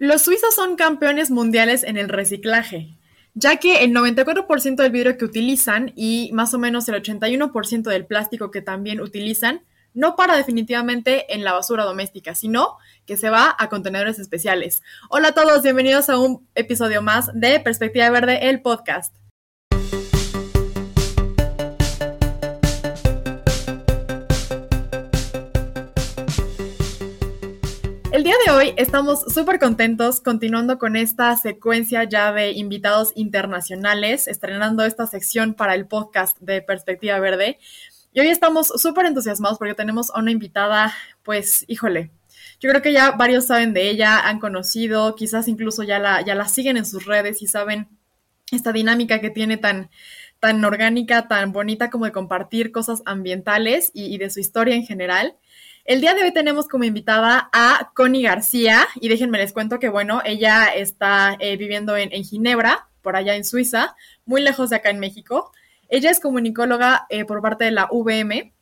Los 0.00 0.22
suizos 0.22 0.54
son 0.54 0.76
campeones 0.76 1.30
mundiales 1.30 1.84
en 1.84 1.98
el 1.98 2.08
reciclaje, 2.08 2.96
ya 3.34 3.58
que 3.58 3.84
el 3.84 3.92
94% 3.92 4.76
del 4.76 4.92
vidrio 4.92 5.18
que 5.18 5.26
utilizan 5.26 5.92
y 5.94 6.30
más 6.32 6.54
o 6.54 6.58
menos 6.58 6.88
el 6.88 6.94
81% 7.02 7.82
del 7.82 8.06
plástico 8.06 8.50
que 8.50 8.62
también 8.62 9.02
utilizan 9.02 9.60
no 9.92 10.16
para 10.16 10.38
definitivamente 10.38 11.34
en 11.34 11.44
la 11.44 11.52
basura 11.52 11.84
doméstica, 11.84 12.34
sino 12.34 12.78
que 13.04 13.18
se 13.18 13.28
va 13.28 13.54
a 13.58 13.68
contenedores 13.68 14.18
especiales. 14.18 14.82
Hola 15.10 15.28
a 15.28 15.32
todos, 15.32 15.62
bienvenidos 15.62 16.08
a 16.08 16.18
un 16.18 16.48
episodio 16.54 17.02
más 17.02 17.28
de 17.34 17.60
Perspectiva 17.60 18.08
Verde, 18.08 18.48
el 18.48 18.62
podcast. 18.62 19.14
El 28.20 28.24
día 28.24 28.36
de 28.44 28.52
hoy 28.52 28.74
estamos 28.76 29.20
súper 29.32 29.58
contentos 29.58 30.20
continuando 30.20 30.78
con 30.78 30.94
esta 30.94 31.34
secuencia 31.38 32.04
ya 32.04 32.32
de 32.32 32.50
invitados 32.50 33.12
internacionales, 33.14 34.28
estrenando 34.28 34.84
esta 34.84 35.06
sección 35.06 35.54
para 35.54 35.74
el 35.74 35.86
podcast 35.86 36.38
de 36.38 36.60
Perspectiva 36.60 37.18
Verde. 37.18 37.58
Y 38.12 38.20
hoy 38.20 38.26
estamos 38.26 38.66
súper 38.66 39.06
entusiasmados 39.06 39.56
porque 39.56 39.72
tenemos 39.72 40.10
a 40.10 40.18
una 40.18 40.32
invitada, 40.32 40.94
pues, 41.22 41.64
híjole, 41.66 42.10
yo 42.60 42.68
creo 42.68 42.82
que 42.82 42.92
ya 42.92 43.12
varios 43.12 43.46
saben 43.46 43.72
de 43.72 43.88
ella, 43.88 44.20
han 44.20 44.38
conocido, 44.38 45.14
quizás 45.14 45.48
incluso 45.48 45.82
ya 45.82 45.98
la, 45.98 46.20
ya 46.20 46.34
la 46.34 46.46
siguen 46.46 46.76
en 46.76 46.84
sus 46.84 47.06
redes 47.06 47.40
y 47.40 47.46
saben 47.46 47.88
esta 48.52 48.70
dinámica 48.70 49.22
que 49.22 49.30
tiene 49.30 49.56
tan, 49.56 49.88
tan 50.40 50.62
orgánica, 50.62 51.26
tan 51.26 51.52
bonita 51.52 51.88
como 51.88 52.04
de 52.04 52.12
compartir 52.12 52.70
cosas 52.70 53.00
ambientales 53.06 53.90
y 53.94 54.18
de 54.18 54.28
su 54.28 54.40
historia 54.40 54.74
en 54.74 54.84
general. 54.84 55.36
El 55.90 56.00
día 56.00 56.14
de 56.14 56.22
hoy 56.22 56.32
tenemos 56.32 56.68
como 56.68 56.84
invitada 56.84 57.50
a 57.52 57.90
Connie 57.96 58.22
García 58.22 58.86
y 59.00 59.08
déjenme 59.08 59.38
les 59.38 59.52
cuento 59.52 59.80
que, 59.80 59.88
bueno, 59.88 60.22
ella 60.24 60.68
está 60.68 61.36
eh, 61.40 61.56
viviendo 61.56 61.96
en, 61.96 62.12
Ginebra, 62.22 62.88
por 63.02 63.16
allá 63.16 63.34
en 63.34 63.44
Suiza, 63.44 63.96
muy 64.24 64.40
lejos 64.40 64.70
de 64.70 64.76
acá 64.76 64.90
en 64.90 65.00
México. 65.00 65.50
Ella 65.88 66.12
es 66.12 66.20
comunicóloga 66.20 67.08
eh, 67.10 67.24
por 67.24 67.42
parte 67.42 67.64
de 67.64 67.72
la 67.72 67.88
VM 67.90 68.54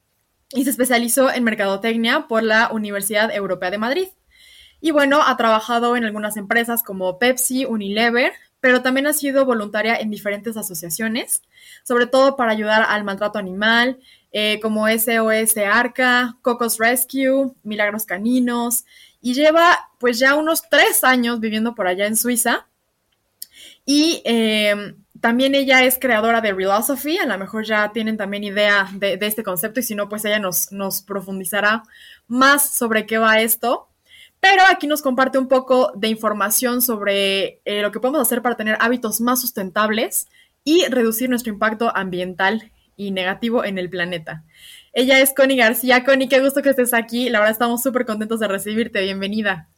y 0.54 0.64
se 0.64 0.70
especializó 0.70 1.30
en 1.30 1.44
mercadotecnia 1.44 2.28
por 2.28 2.42
la 2.44 2.70
Universidad 2.72 3.30
Europea 3.30 3.70
de 3.70 3.76
Madrid. 3.76 4.08
Y 4.80 4.92
bueno, 4.92 5.20
ha 5.22 5.36
trabajado 5.36 5.96
en 5.96 6.04
algunas 6.04 6.38
empresas 6.38 6.82
como 6.82 7.18
Pepsi, 7.18 7.66
Unilever, 7.66 8.32
pero 8.60 8.80
también 8.80 9.06
ha 9.06 9.12
sido 9.12 9.44
voluntaria 9.44 9.96
en 9.96 10.10
diferentes 10.10 10.56
asociaciones, 10.56 11.42
sobre 11.84 12.06
todo 12.06 12.36
para 12.36 12.52
ayudar 12.52 12.86
al 12.88 13.04
maltrato 13.04 13.38
animal, 13.38 13.98
eh, 14.32 14.60
como 14.60 14.86
SOS 14.88 15.56
Arca, 15.56 16.36
Cocos 16.42 16.78
Rescue, 16.78 17.52
Milagros 17.62 18.04
Caninos, 18.04 18.84
y 19.20 19.34
lleva 19.34 19.90
pues 19.98 20.18
ya 20.18 20.34
unos 20.34 20.62
tres 20.68 21.02
años 21.04 21.40
viviendo 21.40 21.74
por 21.74 21.86
allá 21.86 22.06
en 22.06 22.16
Suiza. 22.16 22.66
Y 23.84 24.20
em, 24.24 24.96
también 25.20 25.54
ella 25.54 25.82
es 25.84 25.98
creadora 25.98 26.40
de 26.40 26.54
Philosophy, 26.54 27.18
a 27.18 27.26
lo 27.26 27.38
mejor 27.38 27.64
ya 27.64 27.90
tienen 27.92 28.16
también 28.16 28.44
idea 28.44 28.88
de, 28.92 29.18
este 29.22 29.42
concepto 29.42 29.80
y 29.80 29.82
si 29.82 29.94
no, 29.94 30.08
pues 30.08 30.24
ella 30.24 30.38
nos, 30.38 30.70
nos, 30.72 31.02
profundizará 31.02 31.82
más 32.26 32.70
sobre 32.70 33.06
qué 33.06 33.18
va 33.18 33.40
esto. 33.40 33.88
Pero 34.40 34.62
aquí 34.70 34.86
nos 34.86 35.02
comparte 35.02 35.38
un 35.38 35.48
poco 35.48 35.90
de 35.96 36.08
información 36.08 36.80
sobre 36.80 37.60
eh, 37.64 37.82
lo 37.82 37.90
que 37.90 37.98
podemos 37.98 38.20
hacer 38.22 38.40
para 38.40 38.56
tener 38.56 38.76
hábitos 38.80 39.20
más 39.20 39.40
sustentables 39.40 40.28
y 40.62 40.84
reducir 40.86 41.28
nuestro 41.28 41.52
impacto 41.52 41.90
ambiental 41.96 42.70
y 42.98 43.12
negativo 43.12 43.64
en 43.64 43.78
el 43.78 43.88
planeta. 43.88 44.44
Ella 44.92 45.20
es 45.20 45.32
Connie 45.32 45.56
García. 45.56 46.04
Connie, 46.04 46.28
qué 46.28 46.40
gusto 46.40 46.60
que 46.60 46.70
estés 46.70 46.92
aquí. 46.92 47.30
La 47.30 47.38
verdad 47.38 47.52
estamos 47.52 47.82
súper 47.82 48.04
contentos 48.04 48.40
de 48.40 48.48
recibirte. 48.48 49.00
Bienvenida. 49.00 49.68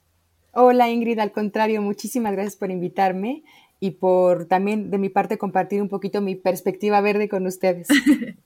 Hola 0.52 0.88
Ingrid, 0.88 1.20
al 1.20 1.30
contrario, 1.30 1.80
muchísimas 1.80 2.32
gracias 2.32 2.56
por 2.56 2.72
invitarme 2.72 3.44
y 3.78 3.92
por 3.92 4.46
también 4.46 4.90
de 4.90 4.98
mi 4.98 5.08
parte 5.08 5.38
compartir 5.38 5.80
un 5.80 5.88
poquito 5.88 6.20
mi 6.20 6.34
perspectiva 6.34 7.00
verde 7.00 7.28
con 7.28 7.46
ustedes. 7.46 7.86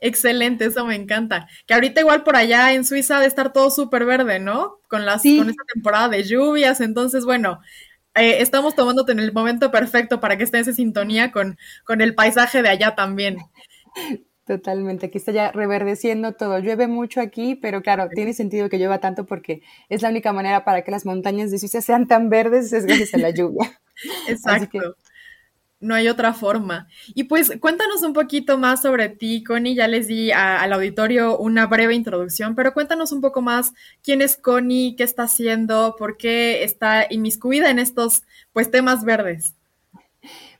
Excelente, 0.00 0.66
eso 0.66 0.84
me 0.84 0.94
encanta. 0.94 1.48
Que 1.66 1.74
ahorita 1.74 2.00
igual 2.00 2.22
por 2.22 2.36
allá 2.36 2.74
en 2.74 2.84
Suiza 2.84 3.18
de 3.20 3.26
estar 3.26 3.52
todo 3.52 3.70
súper 3.70 4.04
verde, 4.04 4.40
¿no? 4.40 4.78
Con 4.88 5.06
las 5.06 5.22
con 5.22 5.48
esta 5.48 5.64
temporada 5.72 6.08
de 6.08 6.24
lluvias, 6.24 6.80
entonces 6.80 7.24
bueno, 7.24 7.60
eh, 8.14 8.42
estamos 8.42 8.74
tomándote 8.74 9.12
en 9.12 9.20
el 9.20 9.32
momento 9.32 9.70
perfecto 9.70 10.20
para 10.20 10.36
que 10.36 10.44
estés 10.44 10.66
en 10.68 10.74
sintonía 10.74 11.30
con, 11.30 11.56
con 11.84 12.00
el 12.00 12.14
paisaje 12.14 12.62
de 12.62 12.68
allá 12.68 12.94
también. 12.94 13.38
Totalmente, 14.48 15.04
aquí 15.04 15.18
está 15.18 15.30
ya 15.30 15.52
reverdeciendo 15.52 16.32
todo. 16.32 16.58
Llueve 16.58 16.86
mucho 16.86 17.20
aquí, 17.20 17.54
pero 17.54 17.82
claro, 17.82 18.08
tiene 18.08 18.32
sentido 18.32 18.70
que 18.70 18.78
llueva 18.78 18.98
tanto 18.98 19.26
porque 19.26 19.60
es 19.90 20.00
la 20.00 20.08
única 20.08 20.32
manera 20.32 20.64
para 20.64 20.84
que 20.84 20.90
las 20.90 21.04
montañas 21.04 21.50
de 21.50 21.58
Suiza 21.58 21.82
sean 21.82 22.06
tan 22.08 22.30
verdes, 22.30 22.72
es 22.72 22.86
gracias 22.86 23.12
a 23.12 23.18
la 23.18 23.28
lluvia. 23.28 23.78
Exacto. 24.26 24.96
No 25.80 25.94
hay 25.94 26.08
otra 26.08 26.32
forma. 26.32 26.88
Y 27.14 27.24
pues 27.24 27.52
cuéntanos 27.60 28.02
un 28.02 28.14
poquito 28.14 28.56
más 28.56 28.80
sobre 28.80 29.10
ti, 29.10 29.44
Connie. 29.44 29.74
Ya 29.74 29.86
les 29.86 30.06
di 30.06 30.32
al 30.32 30.72
auditorio 30.72 31.36
una 31.36 31.66
breve 31.66 31.94
introducción, 31.94 32.54
pero 32.54 32.72
cuéntanos 32.72 33.12
un 33.12 33.20
poco 33.20 33.42
más 33.42 33.74
quién 34.02 34.22
es 34.22 34.38
Connie, 34.38 34.96
qué 34.96 35.04
está 35.04 35.24
haciendo, 35.24 35.94
por 35.98 36.16
qué 36.16 36.64
está 36.64 37.06
inmiscuida 37.10 37.68
en 37.68 37.78
estos 37.78 38.22
pues 38.54 38.70
temas 38.70 39.04
verdes. 39.04 39.54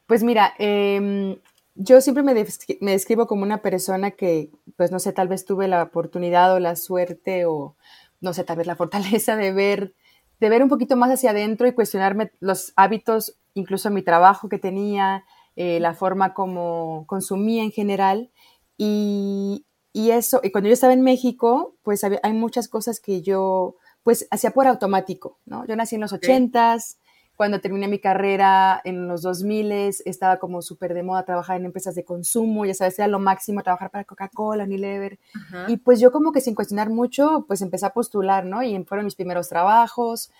Pues 0.06 0.22
mira, 0.22 0.52
eh, 0.58 1.38
yo 1.80 2.00
siempre 2.00 2.24
me, 2.24 2.34
describo 2.34 3.28
como 3.28 3.44
una 3.44 3.62
persona 3.62 4.10
que, 4.10 4.50
pues 4.76 4.90
no 4.90 4.98
sé, 4.98 5.12
tal 5.12 5.28
vez 5.28 5.44
tuve 5.44 5.68
la 5.68 5.84
oportunidad 5.84 6.52
o 6.52 6.58
la 6.58 6.74
suerte 6.74 7.46
o, 7.46 7.76
no 8.20 8.34
sé, 8.34 8.42
tal 8.42 8.56
vez 8.58 8.66
la 8.66 8.74
fortaleza 8.76 9.36
de 9.36 9.52
ver, 9.52 9.94
de 10.40 10.48
ver 10.48 10.62
un 10.62 10.68
poquito 10.68 10.96
más 10.96 11.10
hacia 11.10 11.30
adentro 11.30 11.68
y 11.68 11.72
cuestionarme 11.72 12.32
los 12.40 12.72
hábitos, 12.74 13.36
incluso 13.54 13.90
mi 13.90 14.02
trabajo 14.02 14.48
que 14.48 14.58
tenía, 14.58 15.24
eh, 15.54 15.78
la 15.78 15.94
forma 15.94 16.34
como 16.34 17.04
consumía 17.06 17.62
en 17.62 17.70
general. 17.70 18.30
Y, 18.76 19.64
y, 19.92 20.10
eso, 20.10 20.40
y 20.42 20.50
cuando 20.50 20.68
yo 20.68 20.74
estaba 20.74 20.92
en 20.92 21.02
México, 21.02 21.76
pues 21.84 22.02
hay 22.02 22.32
muchas 22.32 22.66
cosas 22.66 22.98
que 22.98 23.22
yo, 23.22 23.76
pues 24.02 24.26
hacía 24.32 24.50
por 24.50 24.66
automático, 24.66 25.38
¿no? 25.46 25.64
Yo 25.64 25.76
nací 25.76 25.94
en 25.94 26.00
los 26.00 26.12
ochentas, 26.12 26.98
cuando 27.38 27.60
terminé 27.60 27.86
mi 27.86 28.00
carrera 28.00 28.80
en 28.82 29.06
los 29.06 29.22
2000 29.22 29.70
estaba 30.04 30.40
como 30.40 30.60
súper 30.60 30.92
de 30.92 31.04
moda 31.04 31.24
trabajar 31.24 31.56
en 31.56 31.66
empresas 31.66 31.94
de 31.94 32.04
consumo, 32.04 32.66
ya 32.66 32.74
sabes, 32.74 32.98
era 32.98 33.06
lo 33.06 33.20
máximo 33.20 33.62
trabajar 33.62 33.92
para 33.92 34.02
Coca-Cola, 34.02 34.64
Unilever. 34.64 35.20
Y 35.68 35.76
pues 35.76 36.00
yo 36.00 36.10
como 36.10 36.32
que 36.32 36.40
sin 36.40 36.56
cuestionar 36.56 36.90
mucho, 36.90 37.44
pues 37.46 37.62
empecé 37.62 37.86
a 37.86 37.92
postular, 37.92 38.44
¿no? 38.44 38.64
Y 38.64 38.82
fueron 38.82 39.04
mis 39.04 39.14
primeros 39.14 39.48
trabajos. 39.48 40.32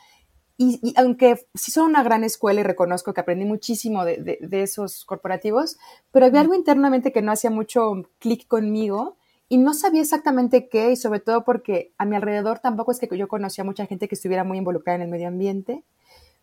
Y, 0.57 0.93
aunque 0.97 1.47
sí 1.55 1.71
son 1.71 1.91
una 1.91 2.03
gran 2.03 2.25
escuela 2.25 2.63
y 2.63 2.65
reconozco 2.65 3.15
que 3.15 3.21
aprendí 3.21 3.45
muchísimo 3.45 4.05
de, 4.05 4.41
de 4.41 4.63
esos 4.65 5.05
corporativos, 5.05 5.79
pero 6.11 6.27
había 6.27 6.41
algo 6.41 6.55
internamente 6.57 7.13
que 7.13 7.23
no 7.23 7.31
hacía 7.31 7.51
mucho 7.51 8.09
clic 8.19 8.49
conmigo 8.49 9.17
y 9.49 9.59
no 9.59 9.73
sabía 9.73 10.01
exactamente 10.01 10.69
qué 10.69 10.91
y 10.91 10.97
sobre 10.97 11.21
todo 11.21 11.45
porque 11.45 11.93
a 11.97 12.05
mi 12.05 12.17
alrededor 12.17 12.59
tampoco 12.59 12.91
es 12.91 12.99
que 12.99 13.17
yo 13.17 13.29
conocía 13.29 13.63
mucha 13.63 13.87
gente 13.87 14.09
que 14.09 14.17
estuviera 14.17 14.43
muy 14.43 14.59
involucrada 14.59 14.97
en 14.97 15.03
el 15.03 15.09
medio 15.09 15.29
ambiente 15.29 15.85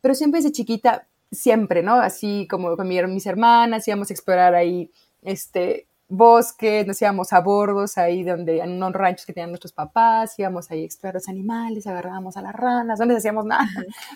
pero 0.06 0.14
siempre 0.14 0.38
desde 0.38 0.52
chiquita, 0.52 1.08
siempre, 1.32 1.82
¿no? 1.82 1.96
Así 1.96 2.48
como 2.48 2.78
con 2.78 2.88
mis 2.88 3.26
hermanas, 3.26 3.88
íbamos 3.88 4.12
a 4.12 4.14
explorar 4.14 4.54
ahí, 4.54 4.92
este, 5.24 5.88
bosques, 6.08 6.86
nos 6.86 7.02
íbamos 7.02 7.34
a 7.34 7.40
bordos 7.40 7.98
ahí 7.98 8.22
donde, 8.22 8.60
en 8.60 8.74
unos 8.74 8.94
ranchos 8.94 9.26
que 9.26 9.34
tenían 9.34 9.50
nuestros 9.50 9.74
papás, 9.74 10.38
íbamos 10.38 10.70
ahí 10.70 10.84
a 10.84 10.86
explorar 10.86 11.16
los 11.16 11.28
animales, 11.28 11.88
agarrábamos 11.88 12.38
a 12.38 12.44
las 12.44 12.54
ranas, 12.54 13.00
no 13.00 13.06
les 13.06 13.18
hacíamos 13.18 13.46
nada, 13.46 13.68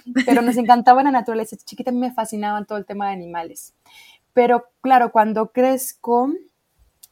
pero 0.28 0.44
nos 0.44 0.58
encantaba 0.58 1.02
la 1.02 1.10
naturaleza, 1.10 1.58
chiquita 1.58 1.90
a 1.90 1.94
mí 1.96 2.00
me 2.00 2.14
fascinaban 2.14 2.68
todo 2.68 2.78
el 2.78 2.86
tema 2.86 3.08
de 3.08 3.14
animales. 3.14 3.74
Pero 4.34 4.66
claro, 4.82 5.12
cuando 5.12 5.52
crezco, 5.52 6.32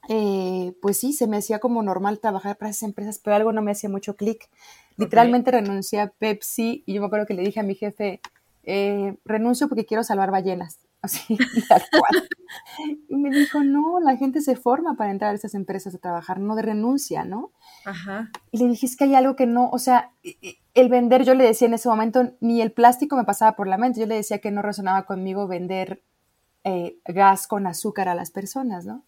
eh, 0.07 0.73
pues 0.83 0.99
sí, 0.99 1.13
se 1.13 1.25
me 1.25 1.37
hacía 1.37 1.57
como 1.57 1.81
normal 1.81 2.19
trabajar 2.19 2.59
para 2.59 2.69
esas 2.69 2.83
empresas, 2.83 3.19
pero 3.23 3.35
algo 3.35 3.51
no 3.53 3.63
me 3.63 3.71
hacía 3.71 3.89
mucho 3.89 4.16
clic. 4.16 4.47
Literalmente 4.97 5.49
renuncié 5.49 5.99
a 5.99 6.09
Pepsi 6.09 6.83
y 6.85 6.93
yo 6.93 7.01
me 7.01 7.07
acuerdo 7.07 7.25
que 7.25 7.33
le 7.33 7.41
dije 7.41 7.59
a 7.59 7.63
mi 7.63 7.73
jefe, 7.73 8.21
eh, 8.69 9.17
renuncio 9.23 9.69
porque 9.69 9.85
quiero 9.85 10.03
salvar 10.03 10.29
ballenas. 10.29 10.79
Así, 11.02 11.37
tal 11.69 11.84
cual. 11.90 12.28
Y 13.08 13.16
me 13.16 13.29
dijo, 13.29 13.64
no, 13.64 13.99
la 14.02 14.17
gente 14.17 14.41
se 14.41 14.55
forma 14.55 14.96
para 14.96 15.11
entrar 15.11 15.31
a 15.31 15.35
esas 15.35 15.53
empresas 15.53 15.96
a 15.96 15.99
trabajar, 15.99 16.40
no 16.40 16.55
de 16.55 16.64
renuncia, 16.64 17.23
¿no? 17.23 17.52
Ajá. 17.85 18.29
Y 18.52 18.58
le 18.58 18.67
dije, 18.67 18.87
es 18.87 18.97
que 18.97 19.05
hay 19.05 19.16
algo 19.16 19.35
que 19.35 19.46
no, 19.46 19.69
o 19.69 19.79
sea, 19.79 20.11
el 20.73 20.90
vender, 20.90 21.23
yo 21.23 21.34
le 21.34 21.46
decía 21.46 21.67
en 21.67 21.75
ese 21.75 21.87
momento, 21.87 22.34
ni 22.41 22.61
el 22.61 22.73
plástico 22.73 23.16
me 23.16 23.23
pasaba 23.23 23.55
por 23.55 23.67
la 23.67 23.78
mente, 23.78 24.02
yo 24.02 24.05
le 24.05 24.16
decía 24.16 24.40
que 24.40 24.52
no 24.52 24.61
resonaba 24.61 25.05
conmigo 25.05 25.47
vender 25.47 26.02
eh, 26.64 26.97
gas 27.05 27.47
con 27.47 27.67
azúcar 27.67 28.09
a 28.09 28.16
las 28.16 28.31
personas, 28.31 28.85
¿no? 28.85 29.05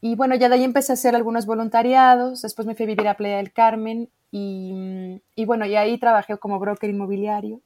Y 0.00 0.14
bueno, 0.16 0.34
ya 0.36 0.48
de 0.48 0.56
ahí 0.56 0.64
empecé 0.64 0.92
a 0.92 0.94
hacer 0.94 1.16
algunos 1.16 1.46
voluntariados, 1.46 2.42
después 2.42 2.66
me 2.66 2.74
fui 2.74 2.84
a 2.84 2.88
vivir 2.88 3.08
a 3.08 3.16
Playa 3.16 3.38
del 3.38 3.52
Carmen 3.52 4.10
y, 4.30 5.20
y 5.34 5.44
bueno, 5.44 5.66
y 5.66 5.74
ahí 5.76 5.98
trabajé 5.98 6.36
como 6.38 6.60
broker 6.60 6.90
inmobiliario 6.90 7.62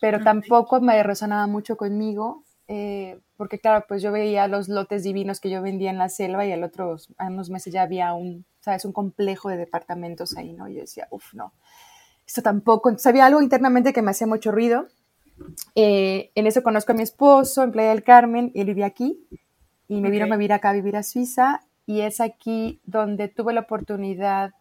pero 0.00 0.22
tampoco 0.22 0.80
me 0.80 1.02
resonaba 1.02 1.46
mucho 1.46 1.76
conmigo, 1.76 2.44
eh, 2.68 3.20
porque 3.36 3.58
claro, 3.58 3.84
pues 3.88 4.02
yo 4.02 4.12
veía 4.12 4.48
los 4.48 4.68
lotes 4.68 5.02
divinos 5.02 5.40
que 5.40 5.50
yo 5.50 5.62
vendía 5.62 5.90
en 5.90 5.98
la 5.98 6.08
selva 6.08 6.44
y 6.44 6.52
al 6.52 6.64
otro, 6.64 6.96
a 7.18 7.26
unos 7.26 7.50
meses 7.50 7.72
ya 7.72 7.82
había 7.82 8.12
un, 8.14 8.44
¿sabes? 8.60 8.84
Un 8.84 8.92
complejo 8.92 9.48
de 9.48 9.56
departamentos 9.56 10.36
ahí, 10.36 10.52
¿no? 10.52 10.68
Y 10.68 10.74
yo 10.74 10.80
decía, 10.80 11.06
uff, 11.10 11.34
no, 11.34 11.52
esto 12.26 12.42
tampoco, 12.42 12.88
entonces 12.88 13.06
había 13.06 13.26
algo 13.26 13.40
internamente 13.40 13.92
que 13.92 14.02
me 14.02 14.10
hacía 14.10 14.26
mucho 14.26 14.52
ruido 14.52 14.88
eh, 15.74 16.30
en 16.34 16.46
eso 16.46 16.62
conozco 16.62 16.92
a 16.92 16.94
mi 16.94 17.02
esposo 17.02 17.62
en 17.62 17.72
Playa 17.72 17.90
del 17.90 18.02
Carmen, 18.02 18.52
él 18.54 18.66
vivía 18.66 18.86
aquí 18.86 19.26
y 19.88 20.00
me 20.00 20.10
vino 20.10 20.24
a 20.24 20.36
vivir 20.36 20.52
acá 20.52 20.70
a 20.70 20.74
vivir 20.74 20.96
a 20.96 21.02
Suiza 21.02 21.62
y 21.84 22.00
es 22.00 22.20
aquí 22.20 22.80
donde 22.84 23.28
tuve 23.28 23.52
la 23.52 23.60
oportunidad, 23.60 24.52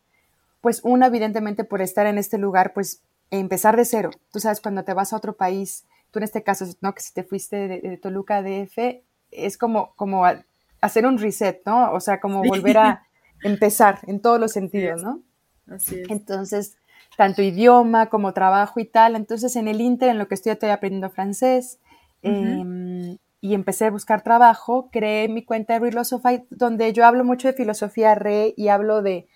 pues 0.61 0.81
una 0.83 1.07
evidentemente 1.07 1.63
por 1.63 1.81
estar 1.81 2.05
en 2.05 2.17
este 2.17 2.37
lugar, 2.37 2.73
pues 2.73 3.01
empezar 3.31 3.75
de 3.77 3.85
cero. 3.85 4.11
Tú 4.31 4.39
sabes, 4.39 4.61
cuando 4.61 4.83
te 4.83 4.93
vas 4.93 5.13
a 5.13 5.17
otro 5.17 5.35
país, 5.35 5.85
tú 6.11 6.19
en 6.19 6.23
este 6.23 6.43
caso, 6.43 6.65
¿no? 6.81 6.93
Que 6.93 7.01
si 7.01 7.13
te 7.13 7.23
fuiste 7.23 7.67
de, 7.67 7.97
Toluca 7.97 8.37
a 8.37 8.41
DF, 8.41 9.03
es 9.31 9.57
como, 9.57 9.93
como 9.95 10.23
hacer 10.81 11.05
un 11.05 11.17
reset, 11.17 11.61
¿no? 11.65 11.91
O 11.93 11.99
sea, 11.99 12.19
como 12.19 12.43
volver 12.43 12.77
a 12.77 13.03
empezar 13.43 13.99
en 14.07 14.21
todos 14.21 14.39
los 14.39 14.51
sentidos, 14.51 15.03
¿no? 15.03 15.21
Así 15.67 15.99
es. 15.99 16.09
Entonces, 16.09 16.77
tanto 17.17 17.41
idioma 17.41 18.07
como 18.07 18.33
trabajo 18.33 18.79
y 18.79 18.85
tal. 18.85 19.15
Entonces, 19.15 19.55
en 19.55 19.67
el 19.67 19.81
Inter, 19.81 20.09
en 20.09 20.17
lo 20.17 20.27
que 20.27 20.35
estoy, 20.35 20.51
estoy 20.51 20.69
aprendiendo 20.69 21.09
francés 21.09 21.79
em, 22.21 23.17
y 23.41 23.53
empecé 23.53 23.85
a 23.85 23.91
buscar 23.91 24.21
trabajo, 24.21 24.89
creé 24.91 25.27
mi 25.27 25.43
cuenta 25.43 25.73
de 25.73 25.85
Philosophy, 25.85 26.43
donde 26.49 26.91
yo 26.93 27.05
hablo 27.05 27.23
mucho 27.23 27.47
de 27.47 27.53
filosofía 27.53 28.15
re 28.15 28.53
y 28.57 28.69
hablo 28.69 29.01
de, 29.01 29.27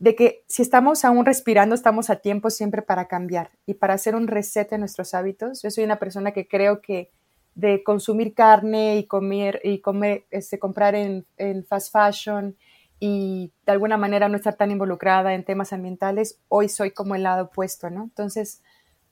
de 0.00 0.16
que 0.16 0.44
si 0.48 0.62
estamos 0.62 1.04
aún 1.04 1.26
respirando, 1.26 1.74
estamos 1.74 2.08
a 2.08 2.16
tiempo 2.16 2.48
siempre 2.48 2.80
para 2.80 3.06
cambiar 3.06 3.50
y 3.66 3.74
para 3.74 3.94
hacer 3.94 4.16
un 4.16 4.28
reset 4.28 4.72
en 4.72 4.80
nuestros 4.80 5.12
hábitos. 5.12 5.62
Yo 5.62 5.70
soy 5.70 5.84
una 5.84 5.98
persona 5.98 6.32
que 6.32 6.48
creo 6.48 6.80
que 6.80 7.10
de 7.54 7.82
consumir 7.84 8.34
carne 8.34 8.96
y 8.96 9.06
comer 9.06 9.60
y 9.62 9.80
comer, 9.80 10.24
este, 10.30 10.58
comprar 10.58 10.94
en, 10.94 11.26
en 11.36 11.66
fast 11.66 11.92
fashion 11.92 12.56
y 12.98 13.52
de 13.66 13.72
alguna 13.72 13.98
manera 13.98 14.30
no 14.30 14.36
estar 14.36 14.54
tan 14.54 14.70
involucrada 14.70 15.34
en 15.34 15.44
temas 15.44 15.74
ambientales, 15.74 16.40
hoy 16.48 16.70
soy 16.70 16.92
como 16.92 17.14
el 17.14 17.22
lado 17.22 17.44
opuesto, 17.44 17.90
¿no? 17.90 18.04
Entonces, 18.04 18.62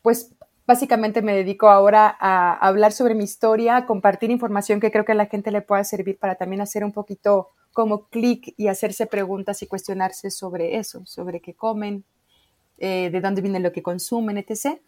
pues 0.01 0.35
básicamente 0.67 1.21
me 1.21 1.35
dedico 1.35 1.69
ahora 1.69 2.17
a 2.19 2.55
hablar 2.67 2.93
sobre 2.93 3.15
mi 3.15 3.25
historia, 3.25 3.77
a 3.77 3.87
compartir 3.87 4.31
información 4.31 4.81
que 4.81 4.91
creo 4.91 5.05
que 5.05 5.13
a 5.13 5.17
la 5.17 5.27
gente 5.27 5.51
le 5.51 5.61
pueda 5.61 5.85
servir 5.85 6.19
para 6.19 6.37
también 6.37 6.63
hacer 6.63 6.83
un 6.83 6.93
poquito 6.93 7.51
como 7.79 8.09
clic 8.09 8.55
y 8.57 8.67
hacerse 8.67 9.07
preguntas 9.07 9.63
y 9.63 9.69
cuestionarse 9.69 10.33
sobre 10.33 10.79
eso, 10.79 11.07
sobre 11.07 11.41
qué 11.41 11.55
comen, 11.55 12.03
eh, 12.79 13.09
de 13.13 13.21
dónde 13.21 13.41
viene 13.41 13.61
lo 13.61 13.71
que 13.71 13.85
consumen, 13.85 14.37
etc. 14.37 14.81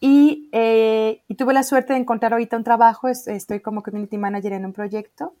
Y, 0.00 0.48
eh, 0.50 1.22
y, 1.28 1.36
tuve 1.36 1.54
la 1.54 1.62
suerte 1.62 1.92
de 1.92 2.00
encontrar 2.00 2.32
ahorita 2.32 2.56
un 2.56 2.64
trabajo, 2.64 3.06
estoy 3.06 3.60
como 3.60 3.84
community 3.84 4.18
manager 4.18 4.54
en 4.54 4.66
un 4.66 4.72
proyecto 4.72 5.36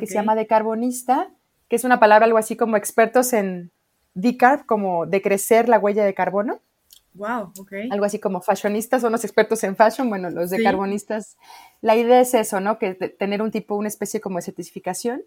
que 0.00 0.06
se 0.06 0.14
llama 0.14 0.34
Decarbonista, 0.34 1.28
que 1.68 1.76
es 1.76 1.84
una 1.84 2.00
palabra 2.00 2.24
algo 2.24 2.38
así 2.38 2.56
como 2.56 2.78
expertos 2.78 3.34
en 3.34 3.70
decarb, 4.14 4.64
como 4.64 5.04
decrecer 5.04 5.68
la 5.68 5.78
huella 5.78 6.06
de 6.06 6.14
carbono. 6.14 6.60
Wow, 7.12 7.52
ok. 7.58 7.72
Algo 7.90 8.06
así 8.06 8.18
como 8.18 8.40
fashionistas 8.40 9.02
son 9.02 9.12
los 9.12 9.22
expertos 9.22 9.62
en 9.64 9.76
fashion, 9.76 10.08
bueno, 10.08 10.30
los 10.30 10.48
decarbonistas. 10.48 11.36
La 11.82 11.94
idea 11.94 12.22
es 12.22 12.32
eso, 12.32 12.58
¿no? 12.58 12.78
Que 12.78 12.94
tener 12.94 13.42
un 13.42 13.50
tipo, 13.50 13.74
una 13.74 13.88
especie 13.88 14.22
como 14.22 14.38
de 14.38 14.44
certificación. 14.44 15.22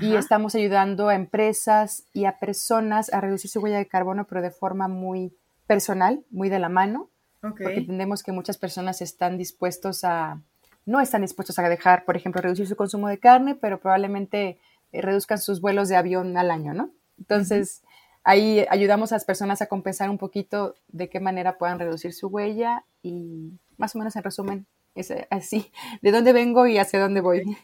Y 0.00 0.14
estamos 0.14 0.54
ayudando 0.54 1.08
a 1.08 1.14
empresas 1.14 2.04
y 2.12 2.24
a 2.24 2.38
personas 2.38 3.12
a 3.12 3.20
reducir 3.20 3.50
su 3.50 3.60
huella 3.60 3.78
de 3.78 3.88
carbono, 3.88 4.26
pero 4.26 4.40
de 4.40 4.52
forma 4.52 4.86
muy 4.86 5.34
personal, 5.66 6.24
muy 6.30 6.48
de 6.48 6.60
la 6.60 6.68
mano. 6.68 7.10
Okay. 7.42 7.64
Porque 7.64 7.78
entendemos 7.80 8.22
que 8.22 8.32
muchas 8.32 8.56
personas 8.56 9.00
están 9.00 9.36
dispuestos 9.36 10.04
a, 10.04 10.40
no 10.86 11.00
están 11.00 11.22
dispuestos 11.22 11.58
a 11.58 11.68
dejar, 11.68 12.04
por 12.04 12.16
ejemplo, 12.16 12.40
reducir 12.40 12.66
su 12.66 12.76
consumo 12.76 13.08
de 13.08 13.18
carne, 13.18 13.54
pero 13.54 13.80
probablemente 13.80 14.58
eh, 14.92 15.02
reduzcan 15.02 15.38
sus 15.38 15.60
vuelos 15.60 15.88
de 15.88 15.96
avión 15.96 16.36
al 16.36 16.50
año, 16.50 16.74
¿no? 16.74 16.90
Entonces, 17.18 17.82
ahí 18.24 18.64
ayudamos 18.70 19.12
a 19.12 19.16
las 19.16 19.24
personas 19.24 19.62
a 19.62 19.66
compensar 19.66 20.10
un 20.10 20.18
poquito 20.18 20.74
de 20.88 21.08
qué 21.08 21.20
manera 21.20 21.58
puedan 21.58 21.78
reducir 21.78 22.12
su 22.12 22.28
huella 22.28 22.84
y 23.02 23.52
más 23.76 23.94
o 23.94 23.98
menos 23.98 24.16
en 24.16 24.22
resumen, 24.22 24.66
es 24.94 25.12
así, 25.30 25.72
de 26.02 26.12
dónde 26.12 26.32
vengo 26.32 26.66
y 26.66 26.78
hacia 26.78 27.00
dónde 27.00 27.20
voy. 27.20 27.56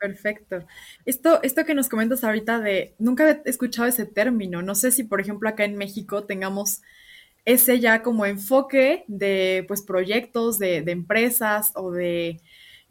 Perfecto. 0.00 0.64
Esto, 1.04 1.42
esto 1.42 1.64
que 1.64 1.74
nos 1.74 1.88
comentas 1.88 2.24
ahorita 2.24 2.60
de, 2.60 2.94
nunca 2.98 3.30
he 3.30 3.42
escuchado 3.50 3.88
ese 3.88 4.06
término, 4.06 4.62
no 4.62 4.74
sé 4.74 4.90
si 4.90 5.04
por 5.04 5.20
ejemplo 5.20 5.48
acá 5.48 5.64
en 5.64 5.76
México 5.76 6.24
tengamos 6.24 6.82
ese 7.44 7.80
ya 7.80 8.02
como 8.02 8.26
enfoque 8.26 9.04
de 9.08 9.64
pues 9.68 9.82
proyectos, 9.82 10.58
de, 10.58 10.82
de 10.82 10.92
empresas 10.92 11.72
o 11.74 11.90
de 11.92 12.40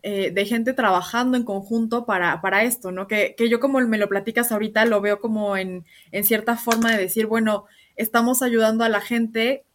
eh, 0.08 0.30
de 0.30 0.46
gente 0.46 0.74
trabajando 0.74 1.36
en 1.36 1.44
conjunto 1.44 2.06
para, 2.06 2.40
para 2.40 2.64
esto, 2.64 2.92
¿no? 2.92 3.08
Que, 3.08 3.34
que, 3.36 3.50
yo 3.50 3.60
como 3.60 3.80
me 3.82 3.98
lo 3.98 4.08
platicas 4.08 4.52
ahorita, 4.52 4.86
lo 4.86 5.02
veo 5.02 5.20
como 5.20 5.58
en, 5.58 5.84
en 6.12 6.24
cierta 6.24 6.58
forma 6.58 6.92
de 6.92 7.00
decir, 7.00 7.26
bueno, 7.26 7.66
estamos 7.96 8.44
ayudando 8.44 8.84
a 8.84 8.90
la 8.90 9.02
gente 9.02 9.66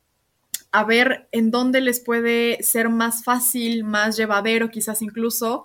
a 0.71 0.85
ver 0.85 1.27
en 1.33 1.51
dónde 1.51 1.81
les 1.81 1.99
puede 1.99 2.63
ser 2.63 2.91
más 2.91 3.25
fácil, 3.25 3.83
más 3.83 4.17
llevadero, 4.17 4.71
quizás 4.71 5.03
incluso 5.03 5.65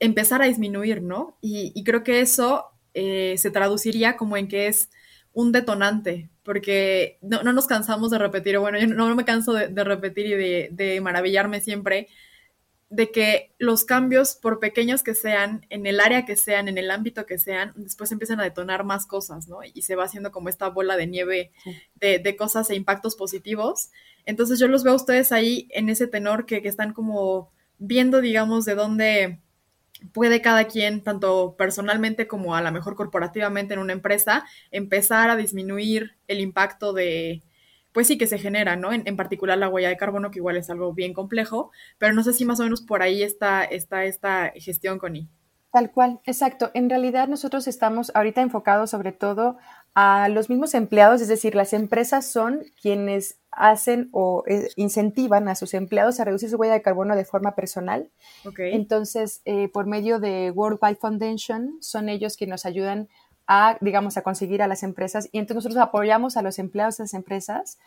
empezar 0.00 0.42
a 0.42 0.46
disminuir, 0.46 1.02
¿no? 1.02 1.38
Y, 1.40 1.82
creo 1.84 2.02
que 2.02 2.20
eso 2.20 2.66
eh, 2.94 3.34
se 3.38 3.50
traduciría 3.50 4.16
como 4.16 4.36
en 4.36 4.48
que 4.48 4.68
es 4.68 4.90
un 5.32 5.52
detonante, 5.52 6.30
porque 6.42 7.18
no, 7.20 7.42
no 7.42 7.52
nos 7.52 7.66
cansamos 7.66 8.10
de 8.10 8.18
repetir, 8.18 8.58
bueno, 8.58 8.78
yo 8.78 8.86
no, 8.86 9.14
me 9.14 9.24
canso 9.24 9.52
de, 9.52 9.68
de 9.68 9.84
repetir 9.84 10.26
y 10.26 10.34
de, 10.34 10.68
de, 10.72 11.00
maravillarme 11.00 11.60
siempre 11.60 12.08
de 12.88 13.10
que 13.10 13.52
los 13.58 13.84
cambios, 13.84 14.36
por 14.36 14.60
pequeños 14.60 15.02
que 15.02 15.14
sean, 15.14 15.66
en 15.70 15.86
el 15.86 15.98
área 16.00 16.24
que 16.24 16.36
sean, 16.36 16.68
en 16.68 16.78
el 16.78 16.90
ámbito 16.90 17.26
que 17.26 17.38
sean, 17.38 17.72
después 17.74 18.12
empiezan 18.12 18.38
a 18.40 18.44
detonar 18.44 18.84
más 18.84 19.06
cosas, 19.06 19.48
¿no? 19.48 19.58
Y 19.64 19.82
se 19.82 19.96
va 19.96 20.04
haciendo 20.04 20.30
como 20.30 20.48
esta 20.48 20.68
bola 20.68 20.96
de 20.96 21.06
nieve 21.06 21.52
de, 21.96 22.36
cosas 22.36 22.70
e 22.70 22.76
impactos 22.76 23.16
positivos. 23.16 23.90
Entonces 24.24 24.60
yo 24.60 24.68
los 24.68 24.84
veo 24.84 24.92
a 24.92 24.96
ustedes 24.96 25.32
ahí 25.32 25.68
en 25.72 25.88
ese 25.88 26.06
tenor 26.06 26.46
que, 26.46 26.62
que 26.62 26.68
están 26.68 26.92
como 26.92 27.52
viendo, 27.78 28.20
digamos, 28.20 28.64
de 28.64 28.74
dónde 28.76 29.40
puede 30.12 30.40
cada 30.40 30.64
quien, 30.64 31.02
tanto 31.02 31.54
personalmente 31.56 32.26
como 32.26 32.54
a 32.54 32.62
lo 32.62 32.72
mejor 32.72 32.96
corporativamente 32.96 33.74
en 33.74 33.80
una 33.80 33.92
empresa, 33.92 34.44
empezar 34.70 35.30
a 35.30 35.36
disminuir 35.36 36.16
el 36.28 36.40
impacto 36.40 36.92
de, 36.92 37.42
pues 37.92 38.06
sí 38.06 38.18
que 38.18 38.26
se 38.26 38.38
genera, 38.38 38.76
¿no? 38.76 38.92
En, 38.92 39.16
particular 39.16 39.56
la 39.56 39.68
huella 39.68 39.88
de 39.88 39.96
carbono, 39.96 40.30
que 40.30 40.38
igual 40.38 40.56
es 40.56 40.68
algo 40.68 40.92
bien 40.92 41.14
complejo, 41.14 41.70
pero 41.98 42.12
no 42.12 42.22
sé 42.22 42.32
si 42.32 42.44
más 42.44 42.60
o 42.60 42.64
menos 42.64 42.82
por 42.82 43.02
ahí 43.02 43.22
está, 43.22 43.64
está 43.64 44.04
esta 44.04 44.52
gestión, 44.56 44.98
Connie. 44.98 45.28
Tal 45.72 45.90
cual, 45.90 46.20
exacto. 46.24 46.70
En 46.74 46.88
realidad 46.88 47.28
nosotros 47.28 47.66
estamos 47.66 48.10
ahorita 48.14 48.40
enfocados 48.40 48.90
sobre 48.90 49.12
todo 49.12 49.56
a 49.94 50.28
los 50.28 50.48
mismos 50.50 50.74
empleados, 50.74 51.20
es 51.20 51.28
decir, 51.28 51.54
las 51.54 51.72
empresas 51.72 52.30
son 52.30 52.64
quienes 52.80 53.38
hacen 53.56 54.08
o 54.12 54.44
eh, 54.46 54.68
incentivan 54.76 55.48
a 55.48 55.54
sus 55.54 55.74
empleados 55.74 56.20
a 56.20 56.24
reducir 56.24 56.50
su 56.50 56.56
huella 56.56 56.74
de 56.74 56.82
carbono 56.82 57.16
de 57.16 57.24
forma 57.24 57.54
personal. 57.54 58.10
Okay. 58.44 58.74
Entonces, 58.74 59.40
eh, 59.44 59.68
por 59.68 59.86
medio 59.86 60.20
de 60.20 60.50
World 60.50 60.78
Wide 60.80 60.96
Foundation, 60.96 61.78
son 61.80 62.08
ellos 62.08 62.36
quienes 62.36 62.52
nos 62.52 62.66
ayudan 62.66 63.08
a, 63.46 63.78
digamos, 63.80 64.16
a 64.16 64.22
conseguir 64.22 64.62
a 64.62 64.68
las 64.68 64.82
empresas 64.82 65.28
y 65.32 65.38
entonces 65.38 65.64
nosotros 65.64 65.82
apoyamos 65.82 66.36
a 66.36 66.42
los 66.42 66.58
empleados 66.58 66.98
de 66.98 67.04
las 67.04 67.14
empresas 67.14 67.78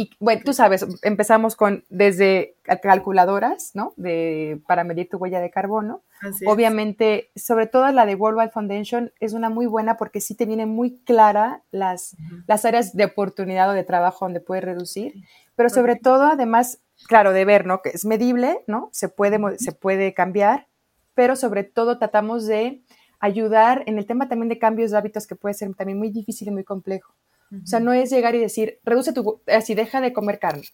y 0.00 0.10
bueno, 0.20 0.42
tú 0.44 0.52
sabes, 0.52 0.86
empezamos 1.02 1.56
con 1.56 1.84
desde 1.88 2.54
calculadoras, 2.80 3.72
¿no? 3.74 3.94
De, 3.96 4.62
para 4.68 4.84
medir 4.84 5.08
tu 5.08 5.16
huella 5.16 5.40
de 5.40 5.50
carbono. 5.50 6.02
Obviamente, 6.46 7.32
sobre 7.34 7.66
todo 7.66 7.90
la 7.90 8.06
de 8.06 8.14
World 8.14 8.38
Wide 8.38 8.50
Foundation 8.52 9.12
es 9.18 9.32
una 9.32 9.50
muy 9.50 9.66
buena 9.66 9.96
porque 9.96 10.20
sí 10.20 10.36
te 10.36 10.46
viene 10.46 10.66
muy 10.66 11.00
clara 11.00 11.64
las, 11.72 12.16
las 12.46 12.64
áreas 12.64 12.94
de 12.94 13.06
oportunidad 13.06 13.70
o 13.70 13.72
de 13.72 13.82
trabajo 13.82 14.24
donde 14.24 14.38
puedes 14.38 14.62
reducir, 14.62 15.14
pero 15.56 15.68
sobre 15.68 15.96
todo, 15.96 16.26
además, 16.26 16.78
claro, 17.08 17.32
de 17.32 17.44
ver, 17.44 17.66
¿no? 17.66 17.82
Que 17.82 17.88
es 17.88 18.04
medible, 18.04 18.62
¿no? 18.68 18.90
Se 18.92 19.08
puede, 19.08 19.40
se 19.58 19.72
puede 19.72 20.14
cambiar, 20.14 20.68
pero 21.14 21.34
sobre 21.34 21.64
todo 21.64 21.98
tratamos 21.98 22.46
de 22.46 22.84
ayudar 23.18 23.82
en 23.86 23.98
el 23.98 24.06
tema 24.06 24.28
también 24.28 24.48
de 24.48 24.60
cambios 24.60 24.92
de 24.92 24.98
hábitos 24.98 25.26
que 25.26 25.34
puede 25.34 25.54
ser 25.54 25.74
también 25.74 25.98
muy 25.98 26.10
difícil 26.10 26.46
y 26.46 26.52
muy 26.52 26.62
complejo. 26.62 27.14
O 27.50 27.66
sea, 27.66 27.80
no 27.80 27.92
es 27.92 28.10
llegar 28.10 28.34
y 28.34 28.38
decir, 28.38 28.78
reduce 28.84 29.12
tu, 29.12 29.40
así 29.46 29.74
deja 29.74 30.00
de 30.00 30.12
comer 30.12 30.38
carne. 30.38 30.64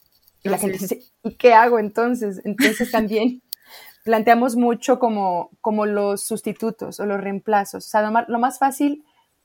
Y 0.42 0.48
la 0.48 0.58
gente 0.58 0.78
dice, 0.78 1.02
¿y 1.22 1.36
qué 1.36 1.54
hago 1.54 1.78
entonces? 1.78 2.42
Entonces 2.44 2.90
también 2.90 3.42
planteamos 4.04 4.56
mucho 4.56 4.98
como, 4.98 5.50
como 5.60 5.86
los 5.86 6.22
sustitutos 6.22 7.00
o 7.00 7.06
los 7.06 7.20
reemplazos. 7.20 7.86
O 7.86 7.88
sea, 7.88 8.02
lo 8.02 8.38
más, 8.38 8.58
fácil 8.58 9.04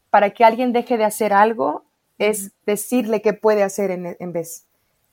para 0.09 0.31
que 0.31 0.43
alguien 0.43 0.73
deje 0.73 0.97
de 0.97 1.05
hacer 1.05 1.31
algo 1.33 1.85
es 2.17 2.51
decirle 2.65 3.21
qué 3.21 3.33
puede 3.33 3.63
hacer 3.63 3.91
en, 3.91 4.33
vez. 4.33 4.65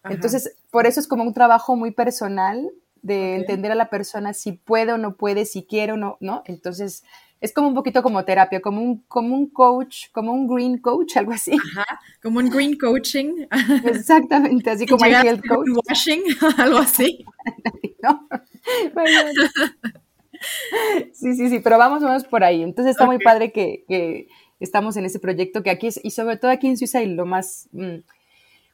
Entonces, 0.04 0.56
por 0.70 0.86
eso 0.86 0.98
es 0.98 1.06
como 1.06 1.22
un 1.22 1.34
trabajo 1.34 1.76
muy 1.76 1.92
personal 1.92 2.68
de 3.02 3.36
entender 3.36 3.70
a 3.70 3.76
la 3.76 3.88
persona 3.88 4.32
si 4.32 4.52
puede 4.52 4.92
o 4.92 4.98
no 4.98 5.16
puede, 5.16 5.44
si 5.44 5.64
quiere 5.64 5.92
o 5.92 5.96
no, 5.96 6.16
¿no? 6.18 6.42
Entonces, 6.46 7.04
es 7.40 7.52
como 7.52 7.68
un 7.68 7.74
poquito 7.74 8.02
como 8.02 8.24
terapia, 8.24 8.60
como 8.60 8.80
un, 8.82 9.02
como 9.08 9.34
un 9.34 9.48
coach, 9.50 10.06
como 10.12 10.32
un 10.32 10.46
green 10.46 10.78
coach, 10.78 11.16
algo 11.16 11.32
así. 11.32 11.52
Ajá, 11.52 12.00
como 12.22 12.38
un 12.38 12.48
green 12.48 12.78
coaching. 12.78 13.46
Exactamente, 13.84 14.70
así 14.70 14.86
como 14.86 15.04
el 15.04 15.14
health 15.14 15.46
coach. 15.46 15.68
Washing, 15.88 16.22
algo 16.58 16.78
así. 16.78 17.24
¿No? 18.02 18.28
sí, 21.12 21.34
sí, 21.34 21.48
sí, 21.48 21.60
pero 21.60 21.78
vamos, 21.78 22.24
por 22.24 22.42
ahí. 22.42 22.62
Entonces 22.62 22.92
está 22.92 23.06
muy 23.06 23.18
padre 23.18 23.52
que, 23.52 23.84
que, 23.86 24.28
estamos 24.58 24.96
en 24.96 25.04
ese 25.04 25.18
proyecto 25.18 25.62
que 25.62 25.70
aquí 25.70 25.88
es, 25.88 26.00
y 26.02 26.12
sobre 26.12 26.38
todo 26.38 26.50
aquí 26.50 26.66
en 26.66 26.78
Suiza 26.78 27.02
y 27.02 27.14
lo 27.14 27.26
más, 27.26 27.68
mm, 27.72 27.96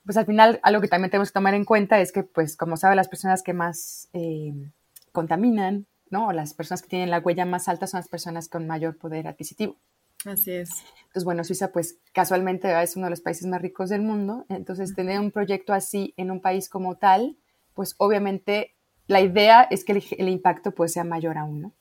pues 0.05 0.17
al 0.17 0.27
final 0.27 0.61
algo 0.63 0.81
que 0.81 0.87
también 0.87 1.11
tenemos 1.11 1.31
que 1.31 1.35
tomar 1.35 1.55
en 1.55 1.65
cuenta 1.65 2.01
es 2.01 2.13
que, 2.13 2.23
pues 2.23 2.57
como 2.57 2.77
sabe, 2.77 2.95
las 2.95 3.09
personas 3.09 3.43
que 3.43 3.53
más 3.53 4.09
eh, 4.13 4.53
contaminan, 5.11 5.87
¿no? 6.13 6.31
Las 6.33 6.55
personas 6.55 6.83
que 6.83 6.89
tienen 6.89 7.11
la 7.11 7.19
huella 7.19 7.47
más 7.47 7.69
alta 7.69 7.87
son 7.87 7.99
las 7.99 8.09
personas 8.09 8.49
con 8.49 8.67
mayor 8.67 8.97
poder 8.97 9.27
adquisitivo. 9.27 9.77
Así 10.25 10.53
es. 10.53 10.71
Entonces, 10.99 11.25
bueno, 11.25 11.43
Suiza, 11.43 11.73
pues 11.73 11.99
casualmente 12.13 12.81
es 12.83 12.97
uno 12.97 13.07
de 13.07 13.11
los 13.11 13.21
países 13.21 13.47
más 13.47 13.61
ricos 13.61 13.91
del 13.91 14.03
mundo. 14.03 14.47
Entonces, 14.49 14.95
tener 14.95 15.19
un 15.19 15.31
proyecto 15.31 15.73
así 15.73 16.15
en 16.17 16.31
un 16.31 16.41
país 16.41 16.69
como 16.69 16.97
tal, 16.97 17.37
pues 17.75 17.95
obviamente 17.99 18.75
la 19.09 19.21
idea 19.21 19.63
es 19.63 19.85
que 19.85 20.01
el, 20.19 20.29
impacto 20.29 20.73
pues 20.73 20.93
sea 20.93 21.05
mayor 21.05 21.39
aún, 21.39 21.63
¿no? 21.63 21.73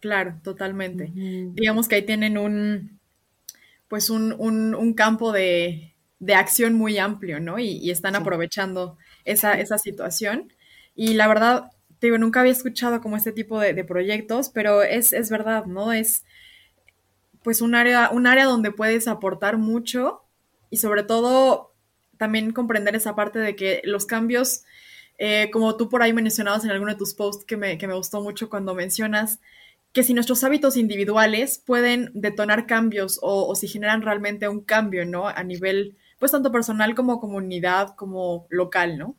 Claro, 0.00 0.34
totalmente. 0.42 1.10
Digamos 1.14 1.88
que 1.88 1.96
ahí 1.96 2.02
tienen 2.02 2.38
un, 2.38 3.00
pues 3.88 4.10
un, 4.10 4.94
campo 4.94 5.32
de, 5.32 5.94
acción 6.34 6.74
muy 6.74 6.98
amplio, 6.98 7.40
¿no? 7.40 7.58
Y, 7.58 7.90
están 7.90 8.16
aprovechando 8.16 8.98
esa, 9.24 9.54
esa 9.54 9.78
situación. 9.78 10.52
Y 10.94 11.14
la 11.14 11.26
verdad, 11.26 11.70
digo, 12.04 12.18
nunca 12.18 12.40
había 12.40 12.52
escuchado 12.52 13.00
como 13.00 13.16
este 13.16 13.32
tipo 13.32 13.58
de, 13.60 13.84
proyectos, 13.84 14.48
pero 14.48 14.82
es, 14.82 15.12
es, 15.12 15.30
verdad, 15.30 15.66
¿no? 15.66 15.92
Es 15.92 16.24
pues 17.42 17.60
un 17.60 17.74
área, 17.74 18.10
un 18.10 18.26
área 18.26 18.46
donde 18.46 18.70
puedes 18.70 19.06
aportar 19.08 19.58
mucho 19.58 20.22
y 20.70 20.78
sobre 20.78 21.02
todo 21.02 21.74
también 22.16 22.52
comprender 22.52 22.94
esa 22.96 23.14
parte 23.14 23.38
de 23.38 23.54
que 23.56 23.82
los 23.84 24.06
cambios, 24.06 24.64
eh, 25.18 25.50
como 25.52 25.76
tú 25.76 25.88
por 25.88 26.02
ahí 26.02 26.12
mencionabas 26.12 26.64
en 26.64 26.70
alguno 26.70 26.92
de 26.92 26.98
tus 26.98 27.14
posts 27.14 27.44
que 27.44 27.56
me, 27.56 27.76
que 27.76 27.86
me 27.86 27.94
gustó 27.94 28.22
mucho 28.22 28.48
cuando 28.48 28.74
mencionas, 28.74 29.40
que 29.94 30.02
si 30.02 30.12
nuestros 30.12 30.42
hábitos 30.42 30.76
individuales 30.76 31.62
pueden 31.64 32.10
detonar 32.14 32.66
cambios 32.66 33.20
o, 33.22 33.54
si 33.54 33.68
generan 33.68 34.02
realmente 34.02 34.48
un 34.48 34.60
cambio, 34.60 35.06
¿no? 35.06 35.28
A 35.28 35.44
nivel, 35.44 35.96
pues 36.18 36.32
tanto 36.32 36.50
personal 36.50 36.96
como 36.96 37.20
comunidad, 37.20 37.94
como 37.94 38.46
local, 38.50 38.98
¿no? 38.98 39.14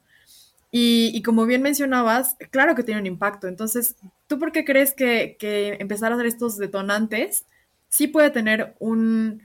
Y, 0.78 1.22
como 1.22 1.46
bien 1.46 1.62
mencionabas, 1.62 2.36
claro 2.52 2.76
que 2.76 2.84
tiene 2.84 3.00
un 3.00 3.08
impacto. 3.08 3.48
Entonces, 3.48 3.96
¿tú 4.28 4.38
por 4.38 4.52
qué 4.52 4.66
crees 4.66 4.94
que, 4.94 5.38
empezar 5.80 6.12
a 6.12 6.16
hacer 6.16 6.28
estos 6.28 6.58
detonantes 6.58 7.46
sí 7.88 8.08
puede 8.08 8.30
tener 8.30 8.76
un, 8.80 9.42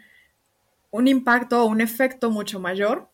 un 0.91 1.07
impacto 1.07 1.63
o 1.63 1.67
un 1.67 1.81
efecto 1.81 2.33
mucho 2.33 2.59
mayor 2.59 3.09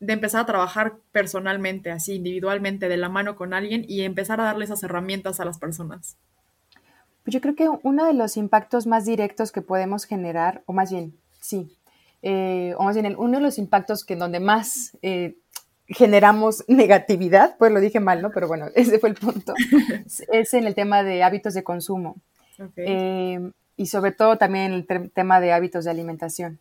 de 0.00 0.14
empezar 0.14 0.40
a 0.40 0.46
trabajar 0.46 0.96
personalmente, 1.12 1.92
así 1.92 2.14
individualmente, 2.14 2.88
de 2.88 2.96
la 2.96 3.08
mano 3.08 3.36
con 3.36 3.54
alguien 3.54 3.84
y 3.86 4.00
empezar 4.00 4.40
a 4.40 4.44
darle 4.46 4.64
esas 4.64 4.82
herramientas 4.82 5.38
a 5.38 5.44
las 5.44 5.60
personas? 5.60 6.16
Pues 7.22 7.34
yo 7.34 7.40
creo 7.40 7.54
que 7.54 7.68
uno 7.84 8.04
de 8.04 8.14
los 8.14 8.36
impactos 8.36 8.88
más 8.88 9.04
directos 9.04 9.52
que 9.52 9.62
podemos 9.62 10.06
generar, 10.06 10.64
o 10.66 10.72
más 10.72 10.90
bien, 10.90 11.14
sí, 11.38 11.76
eh, 12.22 12.74
o 12.78 12.82
más 12.82 12.96
bien 12.96 13.14
uno 13.16 13.38
de 13.38 13.44
los 13.44 13.58
impactos 13.58 14.04
que 14.04 14.16
donde 14.16 14.40
más 14.40 14.98
eh, 15.02 15.36
generamos 15.90 16.64
negatividad, 16.68 17.56
pues 17.58 17.72
lo 17.72 17.80
dije 17.80 18.00
mal, 18.00 18.22
¿no? 18.22 18.30
Pero 18.30 18.48
bueno, 18.48 18.66
ese 18.74 18.98
fue 18.98 19.10
el 19.10 19.16
punto. 19.16 19.54
es 20.32 20.54
en 20.54 20.66
el 20.66 20.74
tema 20.74 21.02
de 21.02 21.22
hábitos 21.22 21.54
de 21.54 21.64
consumo. 21.64 22.16
Eh, 22.76 23.50
y 23.76 23.86
sobre 23.86 24.12
todo 24.12 24.36
también 24.36 24.72
el 24.72 24.86
tema 25.12 25.40
de 25.40 25.52
hábitos 25.52 25.84
de 25.84 25.90
alimentación. 25.90 26.58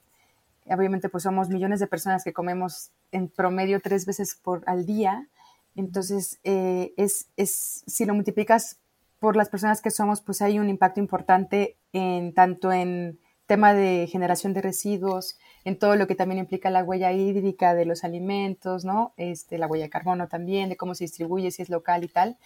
Obviamente, 0.66 1.10
pues 1.10 1.24
somos 1.24 1.50
millones 1.50 1.80
de 1.80 1.88
personas 1.88 2.24
que 2.24 2.32
comemos 2.32 2.92
en 3.12 3.28
promedio 3.28 3.80
tres 3.82 4.06
veces 4.06 4.36
por 4.36 4.64
al 4.68 4.86
día. 4.86 5.28
Entonces, 5.76 6.40
eh, 6.44 6.94
es, 6.96 7.28
es, 7.38 7.84
si 7.86 8.06
lo 8.06 8.14
multiplicas 8.14 8.78
por 9.20 9.36
las 9.36 9.50
personas 9.50 9.82
que 9.82 9.92
somos, 9.92 10.22
pues 10.22 10.42
hay 10.42 10.60
un 10.60 10.70
impacto 10.70 11.00
importante 11.00 11.76
en 11.92 12.34
tanto 12.34 12.72
en 12.72 13.20
tema 13.50 13.74
de 13.74 14.06
generación 14.06 14.54
de 14.54 14.62
residuos, 14.62 15.40
en 15.66 15.80
todo 15.80 15.96
lo 15.96 16.06
que 16.06 16.14
también 16.14 16.38
implica 16.38 16.70
la 16.70 16.84
huella 16.84 17.12
hídrica 17.14 17.74
de 17.74 17.84
los 17.84 18.04
alimentos, 18.04 18.86
¿no? 18.86 19.12
Este, 19.18 19.58
la 19.58 19.66
huella 19.66 19.86
de 19.86 19.90
carbono 19.90 20.28
también, 20.28 20.70
de 20.70 20.78
cómo 20.78 20.94
se 20.94 21.06
distribuye, 21.06 21.50
si 21.50 21.64
es 21.64 21.70
local 21.70 22.04
y 22.04 22.10
tal. 22.10 22.38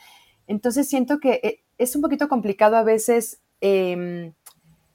Entonces 0.47 0.87
siento 0.87 1.19
que 1.19 1.41
eh, 1.43 1.59
es 1.77 1.93
un 1.97 2.01
poquito 2.01 2.29
complicado 2.29 2.77
a 2.77 2.83
veces, 2.83 3.41
em, 3.59 4.31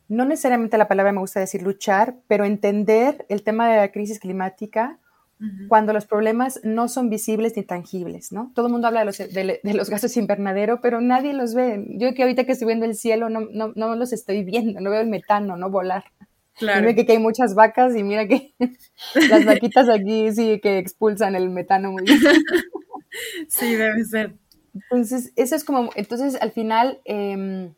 no 0.09 0.25
necesariamente 0.25 0.79
la 0.79 0.89
palabra 0.89 1.13
me 1.13 1.21
gusta 1.21 1.41
decir 1.41 1.61
luchar, 1.61 2.17
pero 2.27 2.47
entender 2.47 3.27
el 3.29 3.43
tema 3.43 3.69
de 3.69 3.77
la 3.77 3.93
crisis 3.93 4.19
climática 4.19 4.99
cuando 5.69 5.93
los 5.93 6.07
problemas 6.07 6.61
no 6.65 6.89
son 6.89 7.11
visibles 7.11 7.57
ni 7.57 7.63
tangibles, 7.63 8.33
¿no? 8.33 8.51
Todo 8.55 8.67
el 8.67 8.73
mundo 8.73 8.89
habla 8.89 9.01
de 9.01 9.07
los, 9.07 9.19
de, 9.19 9.61
los, 9.75 9.89
gases 9.89 10.17
invernadero, 10.17 10.81
pero 10.81 11.01
nadie 11.01 11.33
los 11.33 11.55
ve. 11.55 11.85
Yo 11.91 12.13
que 12.15 12.23
ahorita 12.23 12.45
que 12.45 12.53
estoy 12.53 12.67
viendo 12.67 12.87
el 12.87 12.97
cielo 12.97 13.29
no, 13.29 13.41
no, 13.53 13.73
no 13.75 13.95
los 13.95 14.13
estoy 14.13 14.43
viendo, 14.43 14.81
no 14.81 14.91
veo 14.91 15.01
el 15.01 15.09
metano, 15.09 15.57
no 15.57 15.71
volar. 15.71 16.05
Claro. 16.55 16.81
Mira 16.81 17.07
que, 17.07 17.13
hay 17.13 17.19
muchas 17.19 17.55
vacas 17.55 17.95
y 17.97 18.03
mira 18.03 18.27
que 18.27 18.53
las 19.31 19.45
vaquitas 19.45 19.89
aquí 19.89 20.33
sí 20.33 20.59
que 20.61 20.79
expulsan 20.79 21.37
el 21.37 21.51
metano 21.51 21.93
muy 21.93 22.03
bien. 22.05 22.19
Sí, 23.49 23.75
debe 23.75 24.05
ser. 24.05 24.37
Entonces, 24.75 25.33
eso 25.35 25.57
es 25.57 25.65
como, 25.65 25.91
entonces 25.97 26.37
al 26.41 26.53
final 26.53 27.01
em, 27.05 27.75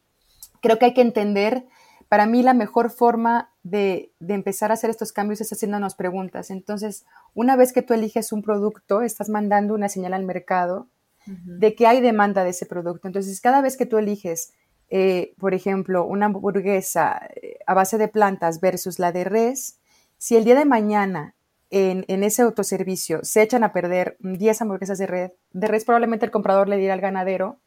creo 0.60 0.78
que 0.78 0.86
hay 0.86 0.94
que 0.94 1.00
entender, 1.00 1.64
para 2.10 2.26
mí 2.26 2.42
la 2.42 2.54
mejor 2.54 2.90
forma 2.90 3.52
de, 3.62 4.12
empezar 4.18 4.72
a 4.72 4.74
hacer 4.74 4.90
estos 4.90 5.12
cambios 5.12 5.40
es 5.40 5.52
haciéndonos 5.52 5.94
preguntas. 5.94 6.50
Entonces, 6.50 7.06
una 7.34 7.54
vez 7.54 7.72
que 7.72 7.82
tú 7.82 7.94
eliges 7.94 8.32
un 8.32 8.42
producto, 8.42 9.02
estás 9.02 9.28
mandando 9.28 9.74
una 9.74 9.88
señal 9.88 10.14
al 10.14 10.24
mercado 10.24 10.88
de 11.24 11.76
que 11.76 11.86
hay 11.86 12.00
demanda 12.00 12.42
de 12.42 12.50
ese 12.50 12.66
producto. 12.66 13.06
Entonces, 13.06 13.40
cada 13.40 13.60
vez 13.60 13.76
que 13.76 13.86
tú 13.86 13.96
eliges 13.96 14.52
eh, 14.92 15.34
por 15.38 15.54
ejemplo, 15.54 16.04
una 16.04 16.26
hamburguesa 16.26 17.28
eh, 17.36 17.58
a 17.64 17.74
base 17.74 17.96
de 17.96 18.08
plantas 18.08 18.60
versus 18.60 18.98
la 18.98 19.12
de 19.12 19.22
res, 19.22 19.78
si 20.18 20.34
el 20.34 20.44
día 20.44 20.56
de 20.56 20.64
mañana 20.64 21.36
en, 21.70 22.24
ese 22.24 22.42
autoservicio 22.42 23.20
se 23.22 23.42
echan 23.42 23.62
a 23.62 23.72
perder 23.72 24.16
10 24.18 24.62
hamburguesas 24.62 24.98
de 24.98 25.06
res, 25.06 25.32
de 25.52 25.68
res, 25.68 25.84
probablemente 25.84 26.26
el 26.26 26.32
comprador 26.32 26.68
le 26.68 26.76
dirá 26.76 26.94
al 26.94 27.00
ganadero 27.00 27.58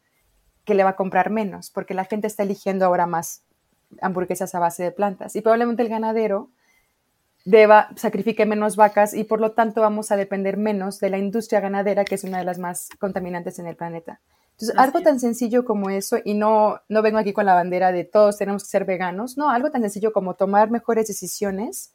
que 0.66 0.74
le 0.74 0.84
va 0.84 0.92
a 0.92 0.96
comprar 0.98 1.30
menos, 1.30 1.70
porque 1.70 1.94
la 1.94 2.04
gente 2.04 2.28
está 2.28 2.44
eligiendo 2.44 2.86
ahora 2.86 3.08
más 3.08 3.44
hamburguesas 4.02 4.54
a 4.56 4.60
base 4.60 4.84
de 4.84 4.92
plantas. 4.92 5.36
Y 5.36 5.42
probablemente 5.42 5.84
el 5.84 5.90
ganadero 5.90 6.50
deba, 7.46 7.90
sacrifique 7.96 8.46
menos 8.46 8.76
vacas 8.76 9.14
y 9.14 9.24
por 9.24 9.42
lo 9.42 9.52
tanto 9.52 9.82
vamos 9.82 10.12
a 10.12 10.18
depender 10.18 10.58
menos 10.58 11.00
de 11.00 11.10
la 11.10 11.18
industria 11.18 11.60
ganadera, 11.60 12.06
que 12.06 12.16
es 12.16 12.24
una 12.24 12.38
de 12.38 12.46
las 12.46 12.60
más 12.60 12.90
contaminantes 13.00 13.60
en 13.60 13.68
el 13.68 13.76
planeta. 13.76 14.22
Entonces, 14.52 14.78
algo 14.78 15.02
tan 15.02 15.20
sencillo 15.20 15.66
como 15.66 15.90
eso, 15.90 16.18
y 16.24 16.36
no, 16.36 16.80
no 16.88 17.02
vengo 17.02 17.18
aquí 17.18 17.34
con 17.34 17.46
la 17.46 17.56
bandera 17.56 17.92
de 17.92 18.04
todos 18.04 18.38
tenemos 18.38 18.64
que 18.64 18.70
ser 18.70 18.86
veganos, 18.86 19.36
no, 19.36 19.50
algo 19.50 19.72
tan 19.72 19.82
sencillo 19.82 20.14
como 20.14 20.36
tomar 20.36 20.70
mejores 20.70 21.08
decisiones, 21.08 21.94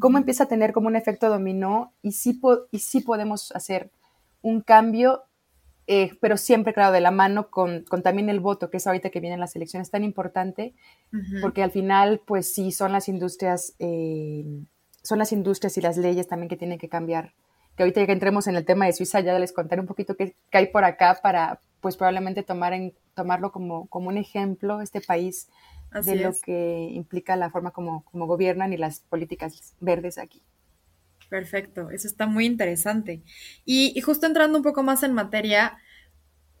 cómo 0.00 0.18
empieza 0.18 0.44
a 0.44 0.48
tener 0.48 0.72
como 0.72 0.88
un 0.88 0.96
efecto 0.96 1.28
dominó 1.28 1.94
y 2.02 2.12
sí, 2.12 2.40
y 2.72 2.78
sí 2.80 3.00
podemos 3.00 3.52
hacer 3.52 3.90
un 4.42 4.60
cambio, 4.60 5.22
eh, 5.92 6.16
pero 6.20 6.36
siempre, 6.36 6.72
claro, 6.72 6.92
de 6.92 7.00
la 7.00 7.10
mano 7.10 7.50
con, 7.50 7.82
con, 7.82 8.04
también 8.04 8.28
el 8.28 8.38
voto, 8.38 8.70
que 8.70 8.76
es 8.76 8.86
ahorita 8.86 9.10
que 9.10 9.18
vienen 9.18 9.40
las 9.40 9.56
elecciones 9.56 9.90
tan 9.90 10.04
importante, 10.04 10.72
porque 11.42 11.64
al 11.64 11.72
final, 11.72 12.20
pues 12.24 12.54
sí, 12.54 12.70
son 12.70 12.92
las 12.92 13.08
industrias, 13.08 13.74
eh, 13.80 14.44
son 15.02 15.18
las 15.18 15.32
industrias 15.32 15.76
y 15.78 15.80
las 15.80 15.96
leyes 15.96 16.28
también 16.28 16.48
que 16.48 16.56
tienen 16.56 16.78
que 16.78 16.88
cambiar. 16.88 17.34
Que 17.74 17.82
ahorita 17.82 18.06
que 18.06 18.12
entremos 18.12 18.46
en 18.46 18.54
el 18.54 18.64
tema 18.64 18.86
de 18.86 18.92
Suiza, 18.92 19.18
ya 19.18 19.36
les 19.36 19.52
contaré 19.52 19.80
un 19.80 19.88
poquito 19.88 20.14
qué, 20.14 20.36
qué 20.48 20.58
hay 20.58 20.66
por 20.68 20.84
acá 20.84 21.18
para, 21.20 21.60
pues 21.80 21.96
probablemente 21.96 22.44
tomar 22.44 22.72
en, 22.72 22.94
tomarlo 23.16 23.50
como, 23.50 23.88
como 23.88 24.10
un 24.10 24.16
ejemplo, 24.16 24.82
este 24.82 25.00
país, 25.00 25.48
de 26.04 26.14
lo 26.14 26.32
que 26.40 26.88
implica 26.92 27.34
la 27.34 27.50
forma 27.50 27.72
como, 27.72 28.04
como 28.04 28.28
gobiernan 28.28 28.72
y 28.72 28.76
las 28.76 29.00
políticas 29.00 29.74
verdes 29.80 30.18
aquí. 30.18 30.40
Perfecto, 31.30 31.90
eso 31.90 32.08
está 32.08 32.26
muy 32.26 32.44
interesante. 32.44 33.22
Y, 33.64 33.98
justo 34.00 34.26
entrando 34.26 34.58
un 34.58 34.64
poco 34.64 34.82
más 34.82 35.04
en 35.04 35.14
materia, 35.14 35.78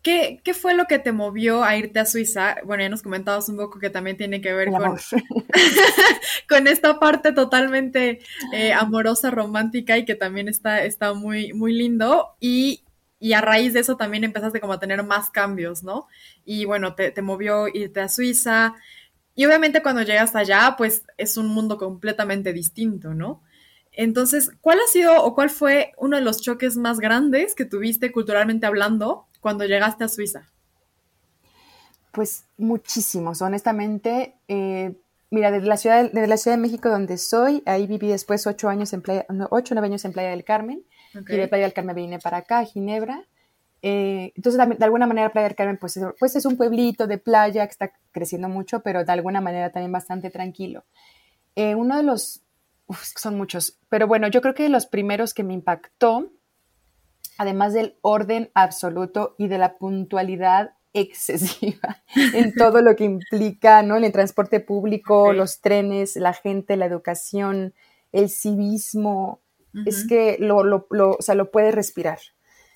¿qué, 0.00 0.40
¿qué, 0.44 0.54
fue 0.54 0.74
lo 0.74 0.86
que 0.86 1.00
te 1.00 1.10
movió 1.10 1.64
a 1.64 1.76
irte 1.76 1.98
a 1.98 2.06
Suiza? 2.06 2.54
Bueno, 2.64 2.84
ya 2.84 2.88
nos 2.88 3.02
comentabas 3.02 3.48
un 3.48 3.56
poco 3.56 3.80
que 3.80 3.90
también 3.90 4.16
tiene 4.16 4.40
que 4.40 4.54
ver 4.54 4.68
con, 4.68 4.96
con 6.48 6.66
esta 6.68 7.00
parte 7.00 7.32
totalmente 7.32 8.20
eh, 8.52 8.72
amorosa, 8.72 9.32
romántica 9.32 9.98
y 9.98 10.04
que 10.04 10.14
también 10.14 10.46
está, 10.46 10.84
está 10.84 11.14
muy, 11.14 11.52
muy 11.52 11.72
lindo. 11.72 12.36
Y 12.38 12.84
y 13.22 13.34
a 13.34 13.42
raíz 13.42 13.74
de 13.74 13.80
eso 13.80 13.98
también 13.98 14.24
empezaste 14.24 14.60
como 14.60 14.72
a 14.72 14.80
tener 14.80 15.02
más 15.02 15.30
cambios, 15.30 15.82
¿no? 15.82 16.08
Y 16.46 16.64
bueno, 16.64 16.94
te, 16.94 17.10
te 17.10 17.20
movió 17.20 17.68
irte 17.68 18.00
a 18.00 18.08
Suiza. 18.08 18.74
Y 19.34 19.44
obviamente 19.44 19.82
cuando 19.82 20.00
llegas 20.02 20.34
allá, 20.34 20.74
pues 20.78 21.04
es 21.18 21.36
un 21.36 21.48
mundo 21.48 21.76
completamente 21.76 22.54
distinto, 22.54 23.12
¿no? 23.12 23.42
Entonces, 23.92 24.52
¿cuál 24.60 24.78
ha 24.78 24.88
sido 24.90 25.22
o 25.24 25.34
cuál 25.34 25.50
fue 25.50 25.92
uno 25.98 26.16
de 26.16 26.22
los 26.22 26.40
choques 26.40 26.76
más 26.76 27.00
grandes 27.00 27.54
que 27.54 27.64
tuviste 27.64 28.12
culturalmente 28.12 28.66
hablando 28.66 29.26
cuando 29.40 29.64
llegaste 29.64 30.04
a 30.04 30.08
Suiza? 30.08 30.48
Pues 32.12 32.44
muchísimos, 32.56 33.42
honestamente. 33.42 34.34
Eh, 34.48 34.94
mira, 35.30 35.50
desde 35.50 35.66
la, 35.66 35.76
ciudad, 35.76 36.10
desde 36.12 36.26
la 36.26 36.36
Ciudad 36.36 36.56
de 36.56 36.62
México 36.62 36.88
donde 36.88 37.18
soy, 37.18 37.62
ahí 37.66 37.86
viví 37.86 38.08
después 38.08 38.46
ocho 38.46 38.68
años 38.68 38.92
en 38.92 39.02
Playa, 39.02 39.26
ocho 39.50 39.74
o 39.74 39.76
nueve 39.76 39.86
años 39.86 40.04
en 40.04 40.12
Playa 40.12 40.30
del 40.30 40.44
Carmen. 40.44 40.84
Y 41.14 41.36
de 41.36 41.48
Playa 41.48 41.64
del 41.64 41.72
Carmen 41.72 41.96
vine 41.96 42.18
para 42.18 42.38
acá, 42.38 42.60
a 42.60 42.64
Ginebra. 42.64 43.26
Eh, 43.82 44.32
entonces, 44.36 44.60
de 44.78 44.84
alguna 44.84 45.06
manera, 45.06 45.32
Playa 45.32 45.48
del 45.48 45.56
Carmen, 45.56 45.78
pues, 45.78 45.98
pues 46.18 46.36
es 46.36 46.44
un 46.44 46.56
pueblito 46.56 47.06
de 47.06 47.18
playa 47.18 47.66
que 47.66 47.72
está 47.72 47.92
creciendo 48.12 48.48
mucho, 48.48 48.80
pero 48.80 49.04
de 49.04 49.12
alguna 49.12 49.40
manera 49.40 49.70
también 49.70 49.92
bastante 49.92 50.30
tranquilo. 50.30 50.84
Eh, 51.56 51.74
uno 51.74 51.96
de 51.96 52.02
los, 52.02 52.42
son 53.16 53.36
muchos, 53.36 53.78
pero 53.88 54.06
bueno, 54.06 54.28
yo 54.28 54.40
creo 54.40 54.54
que 54.54 54.68
los 54.68 54.86
primeros 54.86 55.34
que 55.34 55.44
me 55.44 55.54
impactó 55.54 56.30
además 57.40 57.72
del 57.72 57.96
orden 58.02 58.50
absoluto 58.52 59.34
y 59.38 59.48
de 59.48 59.56
la 59.56 59.78
puntualidad 59.78 60.74
excesiva 60.92 62.02
en 62.34 62.54
todo 62.54 62.82
lo 62.82 62.94
que 62.96 63.04
implica, 63.04 63.82
¿no? 63.82 63.96
En 63.96 64.04
el 64.04 64.12
transporte 64.12 64.60
público, 64.60 65.32
los 65.32 65.62
trenes, 65.62 66.16
la 66.16 66.34
gente, 66.34 66.76
la 66.76 66.84
educación, 66.84 67.72
el 68.12 68.28
civismo, 68.28 69.40
es 69.86 70.06
que 70.06 70.36
lo, 70.38 70.64
lo, 70.64 70.86
lo, 70.90 71.12
o 71.12 71.22
sea, 71.22 71.34
lo 71.34 71.50
puedes 71.50 71.74
respirar. 71.74 72.18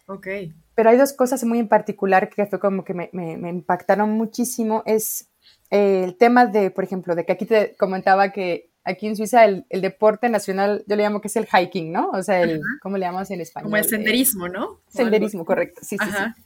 Ok. 0.06 0.28
Pero 0.74 0.88
hay 0.88 0.96
dos 0.96 1.12
cosas 1.12 1.44
muy 1.44 1.58
en 1.58 1.68
particular 1.68 2.30
que 2.30 2.46
fue 2.46 2.58
como 2.58 2.84
que 2.84 2.94
me, 2.94 3.10
me, 3.12 3.50
impactaron 3.50 4.12
muchísimo. 4.12 4.82
Es 4.86 5.28
el 5.68 6.16
tema 6.16 6.46
de, 6.46 6.70
por 6.70 6.84
ejemplo, 6.84 7.14
de 7.14 7.26
que 7.26 7.32
aquí 7.32 7.44
te 7.44 7.76
comentaba 7.76 8.32
que 8.32 8.70
aquí 8.84 9.06
en 9.06 9.16
Suiza 9.16 9.44
el, 9.44 9.66
el, 9.70 9.80
deporte 9.80 10.28
nacional, 10.28 10.84
yo 10.86 10.96
le 10.96 11.02
llamo 11.02 11.20
que 11.20 11.28
es 11.28 11.36
el 11.36 11.46
hiking, 11.46 11.90
¿no? 11.90 12.10
O 12.10 12.22
sea, 12.22 12.42
el, 12.42 12.60
¿cómo 12.82 12.96
le 12.98 13.06
llamamos 13.06 13.30
en 13.30 13.40
español? 13.40 13.64
Como 13.64 13.76
el 13.76 13.84
senderismo, 13.84 14.48
¿no? 14.48 14.80
Senderismo, 14.88 15.44
correcto. 15.44 15.80
Sí, 15.82 15.96
sí, 15.98 16.06
sí. 16.06 16.42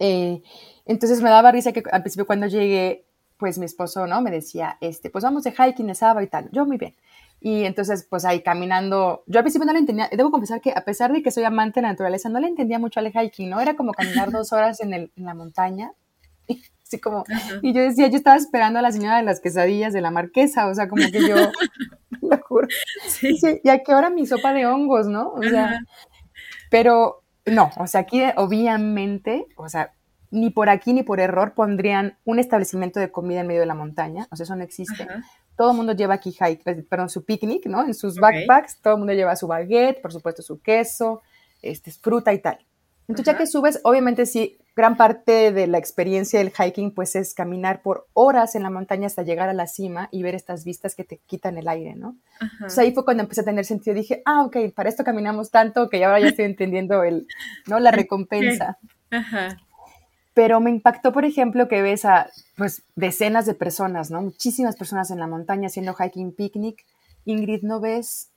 Eh, 0.00 0.42
entonces 0.86 1.20
me 1.20 1.30
daba 1.30 1.52
risa 1.52 1.72
que 1.72 1.82
al 1.90 2.02
principio 2.02 2.26
cuando 2.26 2.46
llegué, 2.46 3.04
pues 3.36 3.58
mi 3.58 3.66
esposo, 3.66 4.06
¿no? 4.06 4.20
Me 4.22 4.30
decía, 4.30 4.78
este, 4.80 5.10
pues 5.10 5.22
vamos 5.22 5.44
de 5.44 5.52
hiking 5.52 5.88
el 5.90 5.96
sábado 5.96 6.22
y 6.22 6.28
tal. 6.28 6.48
Yo 6.50 6.66
muy 6.66 6.78
bien. 6.78 6.94
Y 7.40 7.64
entonces, 7.64 8.04
pues 8.08 8.24
ahí 8.24 8.42
caminando, 8.42 9.22
yo 9.26 9.38
al 9.38 9.44
principio 9.44 9.66
no 9.66 9.72
le 9.72 9.78
entendía, 9.78 10.08
debo 10.10 10.32
confesar 10.32 10.60
que 10.60 10.72
a 10.74 10.84
pesar 10.84 11.12
de 11.12 11.22
que 11.22 11.30
soy 11.30 11.44
amante 11.44 11.78
de 11.78 11.82
la 11.82 11.92
naturaleza, 11.92 12.28
no 12.28 12.40
le 12.40 12.48
entendía 12.48 12.80
mucho 12.80 12.98
al 12.98 13.12
hiking, 13.12 13.48
¿no? 13.48 13.60
Era 13.60 13.76
como 13.76 13.92
caminar 13.92 14.30
dos 14.32 14.52
horas 14.52 14.80
en, 14.80 14.92
el, 14.92 15.12
en 15.16 15.24
la 15.24 15.34
montaña. 15.34 15.92
Así 16.88 16.98
como, 16.98 17.24
y 17.60 17.74
yo 17.74 17.82
decía, 17.82 18.06
yo 18.06 18.16
estaba 18.16 18.38
esperando 18.38 18.78
a 18.78 18.82
la 18.82 18.92
señora 18.92 19.18
de 19.18 19.22
las 19.22 19.40
quesadillas 19.40 19.92
de 19.92 20.00
la 20.00 20.10
marquesa, 20.10 20.68
o 20.68 20.74
sea, 20.74 20.88
como 20.88 21.04
que 21.12 21.20
yo, 21.20 21.36
lo 22.22 22.38
juro. 22.38 22.66
Sí. 23.06 23.38
Y 23.62 23.68
a 23.68 23.82
qué 23.82 23.94
hora 23.94 24.08
mi 24.08 24.26
sopa 24.26 24.54
de 24.54 24.64
hongos, 24.64 25.06
¿no? 25.06 25.32
O 25.32 25.42
sea, 25.42 25.80
pero 26.70 27.24
no, 27.44 27.70
o 27.76 27.86
sea, 27.86 28.00
aquí 28.00 28.22
obviamente, 28.36 29.44
o 29.56 29.68
sea, 29.68 29.92
ni 30.30 30.48
por 30.48 30.70
aquí 30.70 30.94
ni 30.94 31.02
por 31.02 31.20
error 31.20 31.52
pondrían 31.52 32.16
un 32.24 32.38
establecimiento 32.38 33.00
de 33.00 33.10
comida 33.12 33.40
en 33.40 33.48
medio 33.48 33.60
de 33.60 33.66
la 33.66 33.74
montaña, 33.74 34.26
o 34.30 34.36
sea, 34.36 34.44
eso 34.44 34.56
no 34.56 34.64
existe. 34.64 35.06
Todo 35.58 35.72
el 35.72 35.76
mundo 35.76 35.92
lleva 35.92 36.14
aquí 36.14 36.30
hike, 36.32 36.66
eh, 36.66 36.86
perdón, 36.88 37.10
su 37.10 37.22
picnic, 37.26 37.66
¿no? 37.66 37.84
En 37.84 37.92
sus 37.92 38.16
backpacks, 38.16 38.80
todo 38.80 38.94
el 38.94 38.98
mundo 39.00 39.12
lleva 39.12 39.36
su 39.36 39.46
baguette, 39.46 40.00
por 40.00 40.10
supuesto 40.10 40.40
su 40.40 40.62
queso, 40.62 41.20
este, 41.60 41.90
fruta 41.90 42.32
y 42.32 42.38
tal. 42.38 42.64
Entonces, 43.08 43.26
ya 43.26 43.38
que 43.38 43.46
subes, 43.46 43.80
obviamente 43.84 44.24
sí, 44.24 44.58
gran 44.78 44.96
parte 44.96 45.50
de 45.50 45.66
la 45.66 45.76
experiencia 45.76 46.38
del 46.38 46.52
hiking, 46.52 46.94
pues 46.94 47.16
es 47.16 47.34
caminar 47.34 47.82
por 47.82 48.06
horas 48.12 48.54
en 48.54 48.62
la 48.62 48.70
montaña 48.70 49.08
hasta 49.08 49.24
llegar 49.24 49.48
a 49.48 49.52
la 49.52 49.66
cima 49.66 50.08
y 50.12 50.22
ver 50.22 50.36
estas 50.36 50.64
vistas 50.64 50.94
que 50.94 51.02
te 51.02 51.18
quitan 51.26 51.58
el 51.58 51.66
aire, 51.66 51.96
¿no? 51.96 52.16
Entonces 52.40 52.78
ahí 52.78 52.92
fue 52.92 53.04
cuando 53.04 53.24
empecé 53.24 53.40
a 53.40 53.44
tener 53.44 53.64
sentido. 53.64 53.96
Dije, 53.96 54.22
ah, 54.24 54.44
ok, 54.44 54.72
para 54.72 54.88
esto 54.88 55.02
caminamos 55.02 55.50
tanto 55.50 55.90
que 55.90 56.04
ahora 56.04 56.20
ya 56.20 56.28
estoy 56.28 56.44
entendiendo 56.44 57.02
el, 57.02 57.26
¿no? 57.66 57.80
La 57.80 57.90
recompensa. 58.02 58.78
Ajá. 59.10 59.58
Pero 60.32 60.60
me 60.60 60.70
impactó, 60.70 61.12
por 61.12 61.24
ejemplo, 61.24 61.66
que 61.66 61.82
ves 61.82 62.04
a 62.04 62.30
pues, 62.56 62.84
decenas 62.94 63.46
de 63.46 63.54
personas, 63.54 64.12
¿no? 64.12 64.22
Muchísimas 64.22 64.76
personas 64.76 65.10
en 65.10 65.18
la 65.18 65.26
montaña 65.26 65.66
haciendo 65.66 65.92
hiking 65.94 66.32
picnic. 66.32 66.86
Ingrid, 67.24 67.64
no 67.64 67.80
ves 67.80 68.30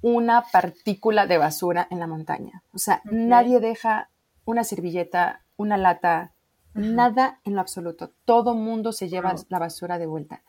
una 0.00 0.42
partícula 0.50 1.26
de 1.26 1.36
basura 1.36 1.86
en 1.90 2.00
la 2.00 2.06
montaña. 2.06 2.62
O 2.72 2.78
sea, 2.78 3.02
nadie 3.04 3.60
deja 3.60 4.08
una 4.44 4.64
servilleta, 4.64 5.42
una 5.62 5.76
lata, 5.76 6.34
nada 6.74 7.40
en 7.44 7.54
lo 7.54 7.60
absoluto. 7.60 8.12
Todo 8.24 8.54
mundo 8.54 8.92
se 8.92 9.08
lleva 9.08 9.34
la 9.48 9.58
basura 9.58 9.98
de 9.98 10.06
vuelta. 10.06 10.42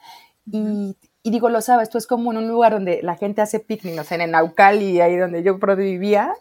y, 0.46 0.96
digo, 1.24 1.50
lo 1.50 1.62
sabes, 1.62 1.90
tú 1.90 1.98
es 1.98 2.06
como 2.06 2.32
en 2.32 2.40
un 2.40 2.48
lugar 2.50 2.74
donde 2.74 3.02
la 3.02 3.16
gente 3.16 3.42
hace 3.42 3.60
picnic, 3.60 4.00
o 4.00 4.04
sea, 4.04 4.22
en 4.22 4.32
Naucali, 4.32 5.00
ahí 5.00 5.16
donde 5.16 5.42
yo 5.42 5.58
vivía, 5.58 6.34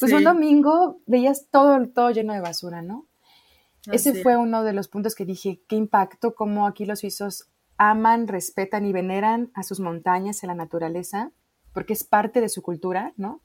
pues 0.00 0.12
un 0.12 0.24
domingo 0.24 1.00
veías 1.06 1.46
todo, 1.50 1.86
todo 1.88 2.10
lleno 2.10 2.34
de 2.34 2.40
basura, 2.40 2.82
¿no? 2.82 3.06
Ese 3.92 4.20
fue 4.22 4.36
uno 4.36 4.64
de 4.64 4.72
los 4.72 4.88
puntos 4.88 5.14
que 5.14 5.24
dije, 5.24 5.62
qué 5.68 5.76
impacto, 5.76 6.34
cómo 6.34 6.66
aquí 6.66 6.86
los 6.86 7.00
suizos 7.00 7.48
aman, 7.78 8.26
respetan 8.26 8.84
y 8.84 8.92
veneran 8.92 9.52
a 9.54 9.62
sus 9.62 9.78
montañas, 9.78 10.42
a 10.42 10.48
la 10.48 10.54
naturaleza, 10.54 11.30
porque 11.72 11.92
es 11.92 12.02
parte 12.02 12.40
de 12.40 12.48
su 12.48 12.62
cultura, 12.62 13.12
¿no? 13.16 13.42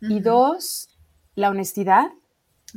Y 0.00 0.20
dos, 0.20 0.96
la 1.34 1.48
honestidad, 1.48 2.12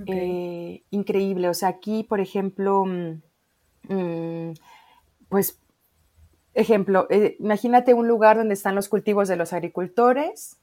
eh, 0.05 0.83
increíble. 0.91 1.49
O 1.49 1.53
sea, 1.53 1.69
aquí, 1.69 2.03
por 2.03 2.19
ejemplo, 2.19 2.85
mm, 2.85 3.21
mm, 3.89 4.53
pues, 5.29 5.59
ejemplo, 6.53 7.07
eh, 7.09 7.35
imagínate 7.39 7.93
un 7.93 8.07
lugar 8.07 8.37
donde 8.37 8.53
están 8.53 8.75
los 8.75 8.89
cultivos 8.89 9.27
de 9.27 9.35
los 9.35 9.53
agricultores 9.53 10.57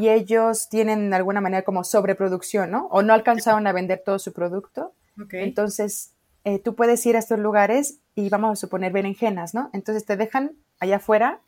y 0.00 0.08
ellos 0.08 0.70
tienen 0.70 1.10
de 1.10 1.16
alguna 1.16 1.42
manera 1.42 1.62
como 1.62 1.84
sobreproducción, 1.84 2.70
¿no? 2.70 2.86
O 2.86 3.02
no 3.02 3.12
alcanzaron 3.12 3.66
a 3.66 3.72
vender 3.72 4.02
todo 4.02 4.18
su 4.18 4.32
producto 4.32 4.94
entonces, 5.32 6.14
eh, 6.44 6.58
tú 6.58 6.74
puedes 6.74 7.04
ir 7.06 7.16
a 7.16 7.18
estos 7.18 7.38
lugares 7.38 8.00
y 8.14 8.28
vamos 8.28 8.52
a 8.52 8.56
suponer 8.56 8.92
berenjenas, 8.92 9.54
¿no? 9.54 9.70
Entonces 9.72 10.04
te 10.04 10.16
dejan 10.16 10.56
allá 10.78 10.96
afuera 10.96 11.40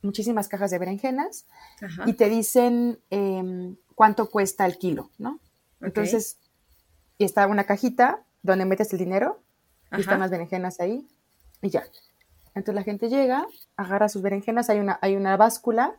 muchísimas 0.00 0.48
cajas 0.48 0.70
de 0.70 0.78
berenjenas 0.78 1.46
y 2.06 2.12
te 2.12 2.28
dicen 2.28 3.00
em, 3.10 3.76
cuánto 3.94 4.30
cuesta 4.30 4.64
el 4.64 4.78
kilo, 4.78 5.10
¿no? 5.18 5.40
Entonces, 5.80 6.38
y 7.18 7.24
está 7.24 7.46
una 7.46 7.64
cajita 7.64 8.24
donde 8.42 8.64
metes 8.64 8.92
el 8.92 8.98
dinero 8.98 9.42
y 9.92 10.00
están 10.00 10.20
las 10.20 10.30
berenjenas 10.30 10.80
ahí 10.80 11.06
y 11.60 11.70
ya. 11.70 11.82
Entonces 12.54 12.74
la 12.74 12.82
gente 12.82 13.08
llega, 13.08 13.46
agarra 13.76 14.08
sus 14.08 14.22
berenjenas, 14.22 14.70
hay 14.70 14.78
una, 14.78 14.98
hay 15.02 15.16
una 15.16 15.36
báscula, 15.36 15.96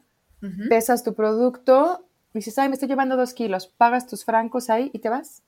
pesas 0.69 1.03
tu 1.03 1.13
producto, 1.13 2.07
y 2.33 2.39
dices, 2.39 2.57
ay, 2.57 2.69
me 2.69 2.75
estoy 2.75 2.87
llevando 2.87 3.17
dos 3.17 3.33
kilos, 3.33 3.67
pagas 3.67 4.07
tus 4.07 4.23
francos 4.23 4.69
ahí 4.69 4.89
y 4.93 4.99
te 4.99 5.09
vas 5.09 5.43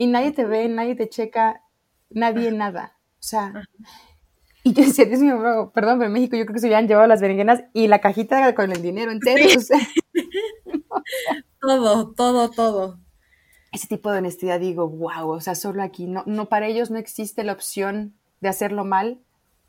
y 0.00 0.06
nadie 0.06 0.32
te 0.32 0.46
ve, 0.46 0.66
nadie 0.66 0.94
te 0.94 1.10
checa, 1.10 1.62
nadie 2.08 2.50
nada. 2.52 2.96
O 3.18 3.22
sea, 3.22 3.52
y 4.64 4.72
yo 4.72 4.82
decía, 4.84 5.04
Dios 5.04 5.20
mío, 5.20 5.70
perdón, 5.74 5.98
pero 5.98 6.06
en 6.06 6.12
México 6.12 6.36
yo 6.36 6.46
creo 6.46 6.54
que 6.54 6.60
se 6.60 6.68
habían 6.68 6.88
llevado 6.88 7.06
las 7.06 7.20
berenjenas 7.20 7.64
y 7.74 7.86
la 7.86 8.00
cajita 8.00 8.54
con 8.54 8.72
el 8.72 8.80
dinero 8.80 9.12
entero. 9.12 9.44
O 9.56 9.60
sea, 9.60 9.78
todo, 11.60 12.12
todo, 12.12 12.50
todo. 12.50 12.98
Ese 13.72 13.86
tipo 13.86 14.10
de 14.10 14.18
honestidad 14.18 14.58
digo, 14.58 14.88
wow, 14.88 15.28
o 15.30 15.40
sea, 15.40 15.54
solo 15.54 15.82
aquí, 15.82 16.06
no, 16.06 16.24
no, 16.26 16.48
para 16.48 16.66
ellos 16.66 16.90
no 16.90 16.98
existe 16.98 17.44
la 17.44 17.52
opción 17.52 18.14
de 18.40 18.48
hacerlo 18.48 18.84
mal 18.84 19.20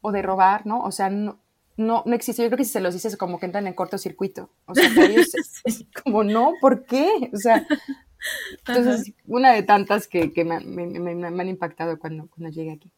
o 0.01 0.11
de 0.11 0.21
robar, 0.21 0.65
¿no? 0.65 0.81
O 0.81 0.91
sea, 0.91 1.09
no, 1.09 1.39
no, 1.77 2.03
no 2.05 2.15
existe. 2.15 2.43
Yo 2.43 2.49
creo 2.49 2.57
que 2.57 2.65
si 2.65 2.71
se 2.71 2.81
los 2.81 2.93
dices 2.93 3.17
como 3.17 3.39
que 3.39 3.45
entran 3.45 3.67
en 3.67 3.73
cortocircuito. 3.73 4.49
O 4.65 4.75
sea, 4.75 4.89
para 4.95 5.07
ellos 5.07 5.31
es 5.65 5.85
como, 6.03 6.23
no, 6.23 6.53
¿por 6.59 6.85
qué? 6.85 7.29
O 7.33 7.37
sea, 7.37 7.65
entonces, 8.67 9.13
una 9.27 9.53
de 9.53 9.63
tantas 9.63 10.07
que, 10.07 10.31
me, 10.43 10.55
han 10.55 11.47
impactado 11.47 11.99
cuando, 11.99 12.27
cuando 12.27 12.49
llegué 12.49 12.71
aquí. 12.71 12.91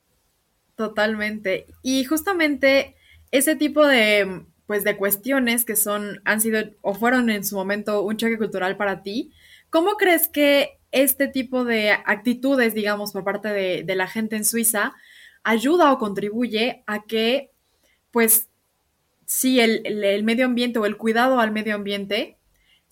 Totalmente. 0.75 1.67
Y 1.81 2.03
justamente 2.05 2.95
ese 3.31 3.55
tipo 3.55 3.85
de, 3.85 4.45
pues, 4.67 4.83
de 4.83 4.97
cuestiones 4.97 5.65
que 5.65 5.75
son, 5.75 6.21
han 6.25 6.41
sido 6.41 6.61
o 6.81 6.93
fueron 6.93 7.29
en 7.29 7.43
su 7.43 7.55
momento 7.55 8.01
un 8.03 8.17
choque 8.17 8.37
cultural 8.37 8.77
para 8.77 9.03
ti, 9.03 9.31
¿cómo 9.69 9.97
crees 9.97 10.27
que 10.27 10.79
este 10.93 11.27
tipo 11.27 11.65
de 11.65 11.91
actitudes, 11.91 12.73
digamos, 12.73 13.11
por 13.11 13.25
parte 13.25 13.49
de, 13.49 13.95
la 13.95 14.07
gente 14.07 14.37
en 14.37 14.45
Suiza, 14.45 14.93
ayuda 15.43 15.91
o 15.91 15.99
contribuye 15.99 16.83
a 16.87 17.03
que, 17.03 17.51
pues, 18.11 18.47
sí, 19.25 19.59
el 19.59 20.23
medio 20.23 20.45
ambiente 20.45 20.79
o 20.79 20.85
el 20.85 20.95
cuidado 20.97 21.39
al 21.41 21.51
medio 21.51 21.75
ambiente 21.75 22.37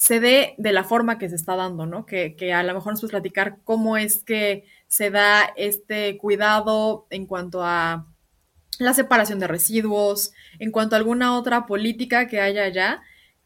se 0.01 0.19
dé 0.19 0.55
de 0.57 0.71
la 0.71 0.83
forma 0.83 1.19
que 1.19 1.29
se 1.29 1.35
está 1.35 1.55
dando, 1.55 1.85
¿no? 1.85 2.07
Que, 2.07 2.35
a 2.51 2.63
lo 2.63 2.73
mejor 2.73 2.93
nos 2.93 3.01
puedes 3.01 3.11
platicar 3.11 3.59
cómo 3.63 3.97
es 3.97 4.23
que 4.23 4.65
se 4.87 5.11
da 5.11 5.53
este 5.55 6.17
cuidado 6.17 7.05
en 7.11 7.27
cuanto 7.27 7.63
a 7.63 8.07
la 8.79 8.95
separación 8.95 9.37
de 9.37 9.45
residuos, 9.45 10.33
en 10.57 10.71
cuanto 10.71 10.95
a 10.95 10.97
alguna 10.97 11.37
otra 11.37 11.67
política 11.67 12.27
que 12.27 12.41
haya 12.41 12.63
allá, 12.63 13.03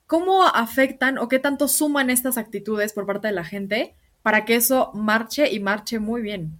¿cómo 0.07 0.45
afectan 0.45 1.17
o 1.17 1.27
qué 1.27 1.39
tanto 1.39 1.67
suman 1.67 2.09
estas 2.09 2.37
actitudes 2.37 2.93
por 2.93 3.05
parte 3.05 3.27
de 3.27 3.33
la 3.33 3.43
gente 3.43 3.93
para 4.25 4.43
que 4.43 4.55
eso 4.55 4.89
marche 4.95 5.53
y 5.53 5.59
marche 5.59 5.99
muy 5.99 6.23
bien? 6.23 6.57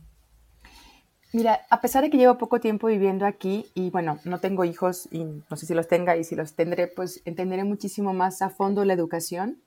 Mira, 1.34 1.62
a 1.71 1.82
pesar 1.82 2.04
de 2.04 2.12
que 2.12 2.17
llevo 2.17 2.38
poco 2.38 2.60
tiempo 2.60 2.86
viviendo 2.86 3.25
aquí 3.25 3.65
y 3.73 3.89
bueno, 3.89 4.19
no 4.23 4.39
tengo 4.39 4.65
hijos 4.65 5.10
y 5.12 5.23
no 5.23 5.58
sé 5.58 5.65
si 5.65 5.73
los 5.73 5.88
tenga 5.88 6.15
y 6.15 6.23
si 6.23 6.36
los 6.36 6.54
tendré, 6.54 6.86
pues 6.86 7.23
entenderé 7.25 7.63
muchísimo 7.63 8.13
más 8.13 8.43
a 8.43 8.51
fondo 8.51 8.86
la 8.86 8.93
educación 8.93 9.63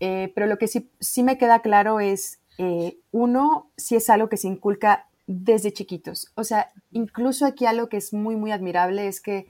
eh, 0.00 0.30
pero 0.34 0.46
lo 0.46 0.58
que 0.58 0.68
sí, 0.68 0.90
sí 1.00 1.22
me 1.22 1.38
queda 1.38 1.60
claro 1.60 1.98
es, 1.98 2.40
eh, 2.58 2.98
uno, 3.10 3.70
si 3.78 3.96
es 3.96 4.10
algo 4.10 4.28
que 4.28 4.36
se 4.36 4.48
inculca 4.48 5.08
desde 5.26 5.72
chiquitos. 5.72 6.30
O 6.34 6.44
sea, 6.44 6.70
incluso 6.90 7.46
aquí 7.46 7.64
algo 7.64 7.88
que 7.88 7.96
es 7.96 8.12
muy, 8.12 8.36
muy 8.36 8.52
admirable 8.52 9.06
es 9.06 9.22
que 9.22 9.48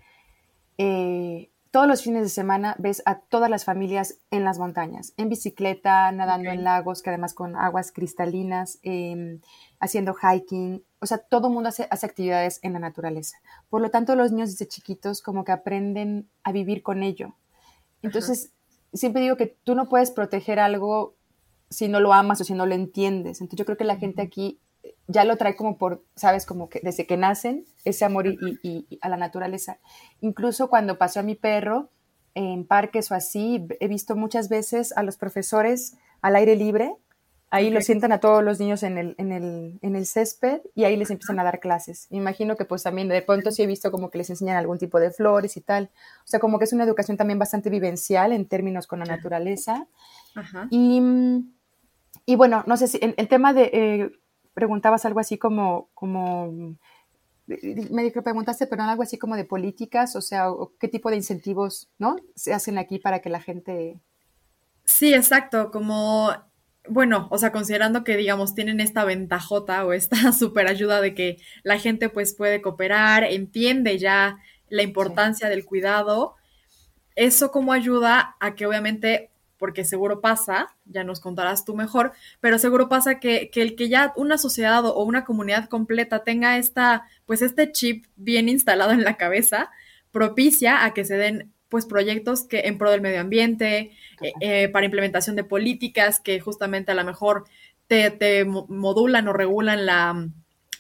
eh, 0.78 1.49
todos 1.70 1.86
los 1.86 2.02
fines 2.02 2.22
de 2.22 2.28
semana 2.28 2.74
ves 2.78 3.02
a 3.06 3.20
todas 3.20 3.48
las 3.48 3.64
familias 3.64 4.18
en 4.30 4.44
las 4.44 4.58
montañas, 4.58 5.12
en 5.16 5.28
bicicleta, 5.28 6.10
nadando 6.10 6.50
en 6.50 6.64
lagos, 6.64 7.02
que 7.02 7.10
además 7.10 7.32
con 7.32 7.54
aguas 7.54 7.92
cristalinas, 7.92 8.78
em, 8.82 9.40
haciendo 9.78 10.14
hiking. 10.14 10.84
O 11.00 11.06
sea, 11.06 11.18
todo 11.18 11.48
el 11.48 11.54
mundo 11.54 11.68
hace, 11.68 11.86
hace, 11.90 12.06
actividades 12.06 12.58
en 12.62 12.72
la 12.72 12.80
naturaleza. 12.80 13.38
Por 13.68 13.82
lo 13.82 13.90
tanto, 13.90 14.16
los 14.16 14.32
niños 14.32 14.50
desde 14.50 14.66
chiquitos 14.66 15.22
como 15.22 15.44
que 15.44 15.52
aprenden 15.52 16.28
a 16.42 16.52
vivir 16.52 16.82
con 16.82 17.02
ello. 17.02 17.36
Entonces, 18.02 18.52
siempre 18.92 19.22
digo 19.22 19.36
que 19.36 19.46
tú 19.46 19.74
no 19.74 19.88
puedes 19.88 20.10
proteger 20.10 20.58
algo 20.58 21.14
si 21.68 21.88
no 21.88 22.00
lo 22.00 22.12
amas 22.12 22.40
o 22.40 22.44
si 22.44 22.54
no 22.54 22.66
lo 22.66 22.74
entiendes. 22.74 23.40
Entonces 23.40 23.58
yo 23.58 23.64
creo 23.64 23.78
que 23.78 23.84
la 23.84 23.96
gente 23.96 24.22
aquí 24.22 24.58
ya 25.06 25.24
lo 25.24 25.36
trae 25.36 25.56
como 25.56 25.76
por, 25.76 26.04
sabes, 26.16 26.46
como 26.46 26.68
que 26.68 26.80
desde 26.82 27.06
que 27.06 27.16
nacen, 27.16 27.66
ese 27.84 28.04
amor 28.04 28.26
y, 28.26 28.98
a 29.00 29.08
la 29.08 29.16
naturaleza. 29.16 29.78
Incluso 30.20 30.68
cuando 30.68 30.98
pasó 30.98 31.20
a 31.20 31.22
mi 31.22 31.34
perro 31.34 31.90
en 32.34 32.64
parques 32.64 33.10
o 33.10 33.14
así, 33.14 33.66
he 33.80 33.88
visto 33.88 34.16
muchas 34.16 34.48
veces 34.48 34.92
a 34.96 35.02
los 35.02 35.16
profesores 35.16 35.96
al 36.22 36.36
aire 36.36 36.54
libre, 36.54 36.94
ahí 37.50 37.70
lo 37.70 37.80
sientan 37.80 38.12
a 38.12 38.20
todos 38.20 38.44
los 38.44 38.60
niños 38.60 38.84
en 38.84 38.96
el, 38.96 39.14
en, 39.18 39.32
el, 39.32 39.78
en 39.82 39.96
el 39.96 40.06
césped 40.06 40.60
y 40.74 40.84
ahí 40.84 40.96
les 40.96 41.10
empiezan 41.10 41.40
a 41.40 41.44
dar 41.44 41.58
clases. 41.58 42.06
Me 42.10 42.18
imagino 42.18 42.56
que 42.56 42.64
pues 42.64 42.84
también 42.84 43.08
de 43.08 43.22
pronto 43.22 43.50
sí 43.50 43.62
he 43.62 43.66
visto 43.66 43.90
como 43.90 44.10
que 44.10 44.18
les 44.18 44.30
enseñan 44.30 44.56
algún 44.56 44.78
tipo 44.78 45.00
de 45.00 45.10
flores 45.10 45.56
y 45.56 45.60
tal. 45.60 45.90
O 46.24 46.28
sea, 46.28 46.38
como 46.38 46.58
que 46.58 46.64
es 46.64 46.72
una 46.72 46.84
educación 46.84 47.16
también 47.16 47.40
bastante 47.40 47.68
vivencial 47.68 48.32
en 48.32 48.46
términos 48.46 48.86
con 48.86 49.00
la 49.00 49.06
naturaleza. 49.06 49.88
Y, 50.70 51.02
y, 52.24 52.36
bueno, 52.36 52.62
no 52.66 52.76
sé 52.76 52.86
si 52.86 53.00
el, 53.02 53.28
tema 53.28 53.52
de... 53.52 53.70
Eh, 53.72 54.19
preguntabas 54.54 55.04
algo 55.04 55.20
así 55.20 55.38
como, 55.38 55.88
como 55.94 56.76
me 57.46 58.10
preguntaste, 58.10 58.66
pero 58.66 58.82
algo 58.82 59.02
así 59.02 59.18
como 59.18 59.36
de 59.36 59.44
políticas, 59.44 60.14
o 60.16 60.20
sea, 60.20 60.48
qué 60.78 60.88
tipo 60.88 61.10
de 61.10 61.16
incentivos, 61.16 61.88
¿no? 61.98 62.16
Se 62.36 62.54
hacen 62.54 62.78
aquí 62.78 62.98
para 62.98 63.20
que 63.20 63.30
la 63.30 63.40
gente... 63.40 64.00
Sí, 64.84 65.14
exacto, 65.14 65.70
como, 65.70 66.30
bueno, 66.88 67.28
o 67.30 67.38
sea, 67.38 67.52
considerando 67.52 68.04
que, 68.04 68.16
digamos, 68.16 68.54
tienen 68.54 68.80
esta 68.80 69.04
ventajota 69.04 69.84
o 69.84 69.92
esta 69.92 70.32
super 70.32 70.68
ayuda 70.68 71.00
de 71.00 71.14
que 71.14 71.38
la 71.62 71.78
gente 71.78 72.08
pues 72.08 72.34
puede 72.34 72.62
cooperar, 72.62 73.24
entiende 73.24 73.98
ya 73.98 74.38
la 74.68 74.82
importancia 74.82 75.48
del 75.48 75.64
cuidado, 75.64 76.36
eso 77.16 77.50
como 77.50 77.72
ayuda 77.72 78.36
a 78.40 78.54
que 78.54 78.66
obviamente 78.66 79.30
porque 79.60 79.84
seguro 79.84 80.22
pasa, 80.22 80.74
ya 80.86 81.04
nos 81.04 81.20
contarás 81.20 81.66
tú 81.66 81.76
mejor, 81.76 82.12
pero 82.40 82.58
seguro 82.58 82.88
pasa 82.88 83.20
que, 83.20 83.50
el 83.54 83.76
que 83.76 83.90
ya 83.90 84.12
una 84.16 84.38
sociedad 84.38 84.84
o 84.86 85.04
una 85.04 85.26
comunidad 85.26 85.68
completa 85.68 86.24
tenga 86.24 86.56
esta, 86.56 87.06
pues 87.26 87.42
este 87.42 87.70
chip 87.70 88.06
bien 88.16 88.48
instalado 88.48 88.92
en 88.92 89.04
la 89.04 89.18
cabeza, 89.18 89.70
propicia 90.10 90.84
a 90.84 90.94
que 90.94 91.04
se 91.04 91.16
den 91.16 91.52
pues 91.68 91.84
proyectos 91.84 92.42
que 92.42 92.60
en 92.60 92.78
pro 92.78 92.90
del 92.90 93.02
medio 93.02 93.20
ambiente, 93.20 93.92
eh, 94.22 94.32
eh, 94.40 94.68
para 94.70 94.86
implementación 94.86 95.36
de 95.36 95.44
políticas 95.44 96.18
que 96.18 96.40
justamente 96.40 96.90
a 96.90 96.94
lo 96.94 97.04
mejor 97.04 97.44
te, 97.86 98.10
te 98.10 98.46
modulan 98.46 99.28
o 99.28 99.34
regulan 99.34 99.84
la, 99.84 100.26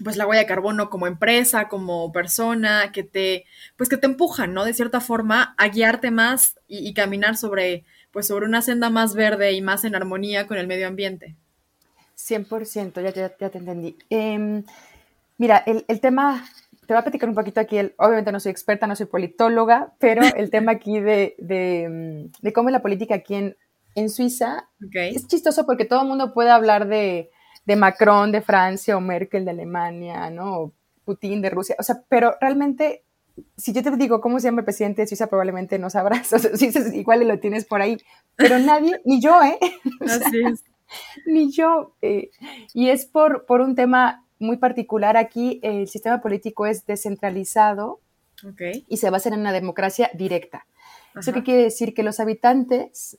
pues 0.02 0.16
la 0.16 0.26
huella 0.26 0.40
de 0.40 0.48
carbono 0.48 0.88
como 0.88 1.06
empresa, 1.06 1.68
como 1.68 2.12
persona, 2.12 2.92
que 2.92 3.02
te, 3.02 3.44
pues 3.76 3.90
que 3.90 3.98
te 3.98 4.06
empujan, 4.06 4.54
¿no? 4.54 4.64
De 4.64 4.72
cierta 4.72 5.00
forma 5.02 5.54
a 5.58 5.68
guiarte 5.68 6.10
más 6.10 6.58
y 6.66 6.94
caminar 6.94 7.36
sobre 7.36 7.84
pues 8.12 8.26
sobre 8.26 8.46
una 8.46 8.62
senda 8.62 8.90
más 8.90 9.14
verde 9.14 9.52
y 9.52 9.62
más 9.62 9.84
en 9.84 9.94
armonía 9.94 10.46
con 10.46 10.58
el 10.58 10.66
medio 10.66 10.86
ambiente. 10.86 11.36
100%, 12.16 13.02
ya, 13.02 13.12
ya, 13.12 13.36
ya 13.38 13.50
te 13.50 13.58
entendí. 13.58 13.96
Em, 14.10 14.64
mira, 15.38 15.58
el, 15.66 15.84
el, 15.88 16.00
tema, 16.00 16.44
te 16.86 16.92
voy 16.92 16.98
a 16.98 17.02
platicar 17.02 17.28
un 17.28 17.34
poquito 17.34 17.60
aquí, 17.60 17.78
el, 17.78 17.94
obviamente 17.96 18.32
no 18.32 18.40
soy 18.40 18.50
experta, 18.50 18.86
no 18.86 18.96
soy 18.96 19.06
politóloga, 19.06 19.94
pero 19.98 20.22
el 20.36 20.50
tema 20.50 20.72
aquí 20.72 21.00
de, 21.00 21.34
de, 21.38 22.28
de, 22.40 22.52
cómo 22.52 22.68
es 22.68 22.72
la 22.72 22.82
política 22.82 23.14
aquí 23.16 23.34
en, 23.34 23.56
en 23.94 24.10
Suiza 24.10 24.68
es 24.92 25.26
chistoso 25.26 25.66
porque 25.66 25.84
todo 25.84 26.02
el 26.02 26.08
mundo 26.08 26.32
puede 26.32 26.50
hablar 26.50 26.86
de, 26.88 27.30
de 27.64 27.76
Macron, 27.76 28.32
de 28.32 28.42
Francia, 28.42 28.96
o 28.96 29.00
Merkel, 29.00 29.44
de 29.44 29.50
Alemania, 29.52 30.30
¿no? 30.30 30.58
O 30.58 30.72
Putin, 31.04 31.42
de 31.42 31.50
Rusia, 31.50 31.74
o 31.78 31.82
sea, 31.82 32.02
pero 32.08 32.36
realmente 32.40 33.04
si 33.56 33.72
yo 33.72 33.82
te 33.82 33.90
digo 33.96 34.20
cómo 34.20 34.40
se 34.40 34.48
llama 34.48 34.60
el 34.60 34.64
presidente 34.64 35.02
de 35.02 35.08
Suiza, 35.08 35.28
probablemente 35.28 35.78
no 35.78 35.90
sabrás. 35.90 36.32
O 36.32 36.38
sea, 36.38 36.94
igual 36.94 37.26
lo 37.26 37.38
tienes 37.38 37.64
por 37.64 37.82
ahí. 37.82 37.98
Pero 38.36 38.58
nadie, 38.58 39.00
ni 39.04 39.20
yo, 39.20 39.42
¿eh? 39.42 39.58
Así 40.00 40.42
es. 40.44 40.64
Ni 41.26 41.52
yo. 41.52 41.94
Eh, 42.02 42.30
y 42.74 42.88
es 42.88 43.06
por, 43.06 43.46
por 43.46 43.60
un 43.60 43.74
tema 43.74 44.24
muy 44.38 44.56
particular. 44.56 45.16
Aquí 45.16 45.60
el 45.62 45.88
sistema 45.88 46.20
político 46.20 46.66
es 46.66 46.86
descentralizado 46.86 48.00
y 48.88 48.96
se 48.96 49.10
basa 49.10 49.28
en 49.28 49.38
una 49.38 49.52
democracia 49.52 50.10
directa. 50.14 50.66
¿Eso 51.14 51.32
qué 51.32 51.42
quiere 51.42 51.62
decir? 51.62 51.92
Que 51.92 52.02
los 52.02 52.20
habitantes, 52.20 53.18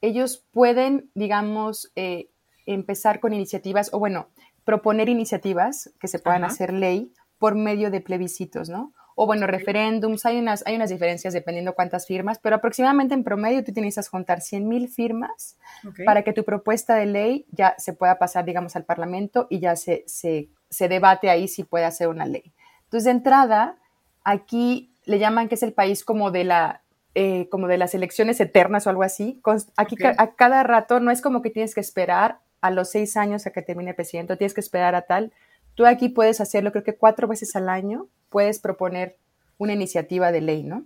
ellos 0.00 0.44
pueden, 0.52 1.10
digamos, 1.14 1.90
eh, 1.96 2.28
empezar 2.66 3.20
con 3.20 3.32
iniciativas, 3.32 3.90
o 3.92 3.98
bueno, 3.98 4.28
proponer 4.64 5.08
iniciativas 5.08 5.92
que 5.98 6.08
se 6.08 6.18
puedan 6.18 6.44
hacer 6.44 6.72
ley 6.72 7.12
por 7.38 7.54
medio 7.56 7.90
de 7.90 8.00
plebiscitos, 8.00 8.68
¿no? 8.68 8.92
O 9.22 9.26
bueno, 9.26 9.46
referéndums, 9.46 10.26
hay 10.26 10.36
unas, 10.36 10.66
hay 10.66 10.74
unas 10.74 10.90
diferencias 10.90 11.32
dependiendo 11.32 11.76
cuántas 11.76 12.08
firmas, 12.08 12.40
pero 12.40 12.56
aproximadamente 12.56 13.14
en 13.14 13.22
promedio 13.22 13.62
tú 13.62 13.72
tienes 13.72 13.94
que 13.94 14.02
juntar 14.02 14.40
100 14.40 14.66
mil 14.66 14.88
firmas 14.88 15.56
para 16.04 16.24
que 16.24 16.32
tu 16.32 16.42
propuesta 16.42 16.96
de 16.96 17.06
ley 17.06 17.46
ya 17.52 17.76
se 17.78 17.92
pueda 17.92 18.18
pasar, 18.18 18.44
digamos, 18.44 18.74
al 18.74 18.84
Parlamento 18.84 19.46
y 19.48 19.60
ya 19.60 19.76
se, 19.76 20.02
se, 20.08 20.48
se 20.70 20.88
debate 20.88 21.30
ahí 21.30 21.46
si 21.46 21.62
puede 21.62 21.84
hacer 21.84 22.08
una 22.08 22.26
ley. 22.26 22.52
Entonces, 22.82 23.04
de 23.04 23.12
entrada, 23.12 23.76
aquí 24.24 24.92
le 25.04 25.20
llaman 25.20 25.48
que 25.48 25.54
es 25.54 25.62
el 25.62 25.72
país 25.72 26.04
como 26.04 26.32
de 26.32 26.42
la... 26.42 26.82
Eh, 27.14 27.50
como 27.50 27.68
de 27.68 27.76
las 27.76 27.94
elecciones 27.94 28.40
eternas 28.40 28.86
o 28.86 28.90
algo 28.90 29.02
así. 29.02 29.38
Aquí 29.76 29.96
a 30.02 30.34
cada 30.34 30.62
rato 30.62 30.98
no 30.98 31.10
es 31.10 31.20
como 31.20 31.42
que 31.42 31.50
tienes 31.50 31.74
que 31.74 31.82
esperar 31.82 32.38
a 32.62 32.70
los 32.70 32.90
seis 32.90 33.18
años 33.18 33.46
a 33.46 33.50
que 33.50 33.60
termine 33.60 33.90
el 33.90 33.96
presidente, 33.96 34.34
tienes 34.38 34.54
que 34.54 34.62
esperar 34.62 34.94
a 34.94 35.02
tal. 35.02 35.30
Tú 35.74 35.86
aquí 35.86 36.08
puedes 36.08 36.40
hacerlo, 36.40 36.72
creo 36.72 36.84
que 36.84 36.96
cuatro 36.96 37.28
veces 37.28 37.56
al 37.56 37.68
año 37.68 38.08
puedes 38.28 38.58
proponer 38.58 39.16
una 39.58 39.72
iniciativa 39.72 40.32
de 40.32 40.40
ley, 40.40 40.62
¿no? 40.62 40.84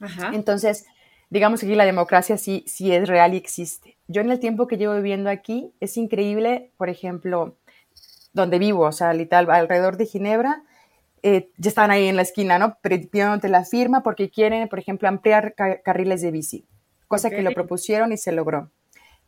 Ajá. 0.00 0.30
Entonces, 0.32 0.86
digamos 1.30 1.60
que 1.60 1.66
aquí 1.66 1.74
la 1.74 1.84
democracia 1.84 2.38
sí, 2.38 2.64
sí 2.66 2.92
es 2.92 3.08
real 3.08 3.34
y 3.34 3.36
existe. 3.36 3.96
Yo 4.06 4.20
en 4.20 4.30
el 4.30 4.38
tiempo 4.38 4.66
que 4.66 4.76
llevo 4.76 4.94
viviendo 4.96 5.30
aquí, 5.30 5.72
es 5.80 5.96
increíble, 5.96 6.70
por 6.76 6.88
ejemplo, 6.88 7.56
donde 8.32 8.58
vivo, 8.58 8.84
o 8.84 8.92
sea, 8.92 9.12
literal, 9.12 9.50
alrededor 9.50 9.96
de 9.96 10.06
Ginebra, 10.06 10.62
eh, 11.22 11.50
ya 11.56 11.68
están 11.68 11.90
ahí 11.90 12.06
en 12.06 12.16
la 12.16 12.22
esquina, 12.22 12.58
¿no? 12.58 12.78
Pidiéndote 12.80 13.48
la 13.48 13.64
firma 13.64 14.02
porque 14.02 14.30
quieren, 14.30 14.68
por 14.68 14.78
ejemplo, 14.78 15.08
ampliar 15.08 15.54
carriles 15.54 16.22
de 16.22 16.30
bici, 16.30 16.64
cosa 17.08 17.30
que 17.30 17.42
lo 17.42 17.52
propusieron 17.52 18.12
y 18.12 18.16
se 18.16 18.32
logró. 18.32 18.70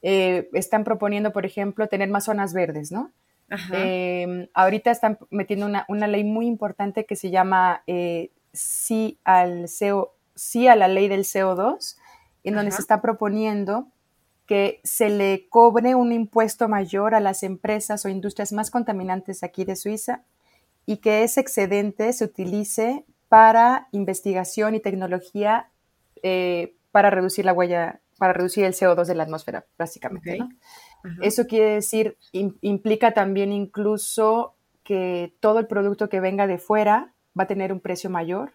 Eh, 0.02 0.48
están 0.52 0.84
proponiendo, 0.84 1.32
por 1.32 1.44
ejemplo, 1.44 1.88
tener 1.88 2.08
más 2.08 2.24
zonas 2.24 2.54
verdes, 2.54 2.92
¿no? 2.92 3.12
Em, 3.72 4.48
ahorita 4.54 4.90
están 4.90 5.18
metiendo 5.30 5.66
una, 5.66 5.84
una, 5.88 6.06
ley 6.06 6.22
muy 6.22 6.46
importante 6.46 7.04
que 7.04 7.16
se 7.16 7.30
llama 7.30 7.82
eh, 7.88 8.30
sí, 8.52 9.18
al 9.24 9.66
CO, 9.66 10.14
sí 10.36 10.68
a 10.68 10.76
la 10.76 10.86
ley 10.86 11.08
del 11.08 11.24
CO2, 11.24 11.96
en 12.44 12.54
donde 12.54 12.70
se 12.70 12.80
está 12.80 13.02
proponiendo 13.02 13.88
que 14.46 14.80
se 14.82 15.08
le 15.08 15.48
cobre 15.48 15.94
un 15.94 16.12
impuesto 16.12 16.68
mayor 16.68 17.14
a 17.14 17.20
las 17.20 17.42
empresas 17.42 18.04
o 18.04 18.08
industrias 18.08 18.52
más 18.52 18.70
contaminantes 18.70 19.42
aquí 19.42 19.64
de 19.64 19.76
Suiza 19.76 20.22
y 20.86 20.96
que 20.96 21.22
ese 21.22 21.40
excedente 21.40 22.12
se 22.12 22.24
utilice 22.24 23.04
para 23.28 23.88
investigación 23.92 24.74
y 24.74 24.80
tecnología 24.80 25.70
eh, 26.22 26.74
para 26.90 27.10
reducir 27.10 27.44
la 27.44 27.52
huella, 27.52 28.00
para 28.18 28.32
reducir 28.32 28.64
el 28.64 28.74
CO2 28.74 29.06
de 29.06 29.14
la 29.14 29.22
atmósfera, 29.22 29.66
básicamente. 29.78 30.38
¿no? 30.38 30.48
Eso 31.22 31.46
quiere 31.46 31.74
decir, 31.74 32.18
implica 32.32 33.12
también 33.12 33.52
incluso 33.52 34.54
que 34.84 35.34
todo 35.40 35.58
el 35.58 35.66
producto 35.66 36.08
que 36.08 36.20
venga 36.20 36.46
de 36.46 36.58
fuera 36.58 37.14
va 37.38 37.44
a 37.44 37.46
tener 37.46 37.72
un 37.72 37.80
precio 37.80 38.10
mayor, 38.10 38.52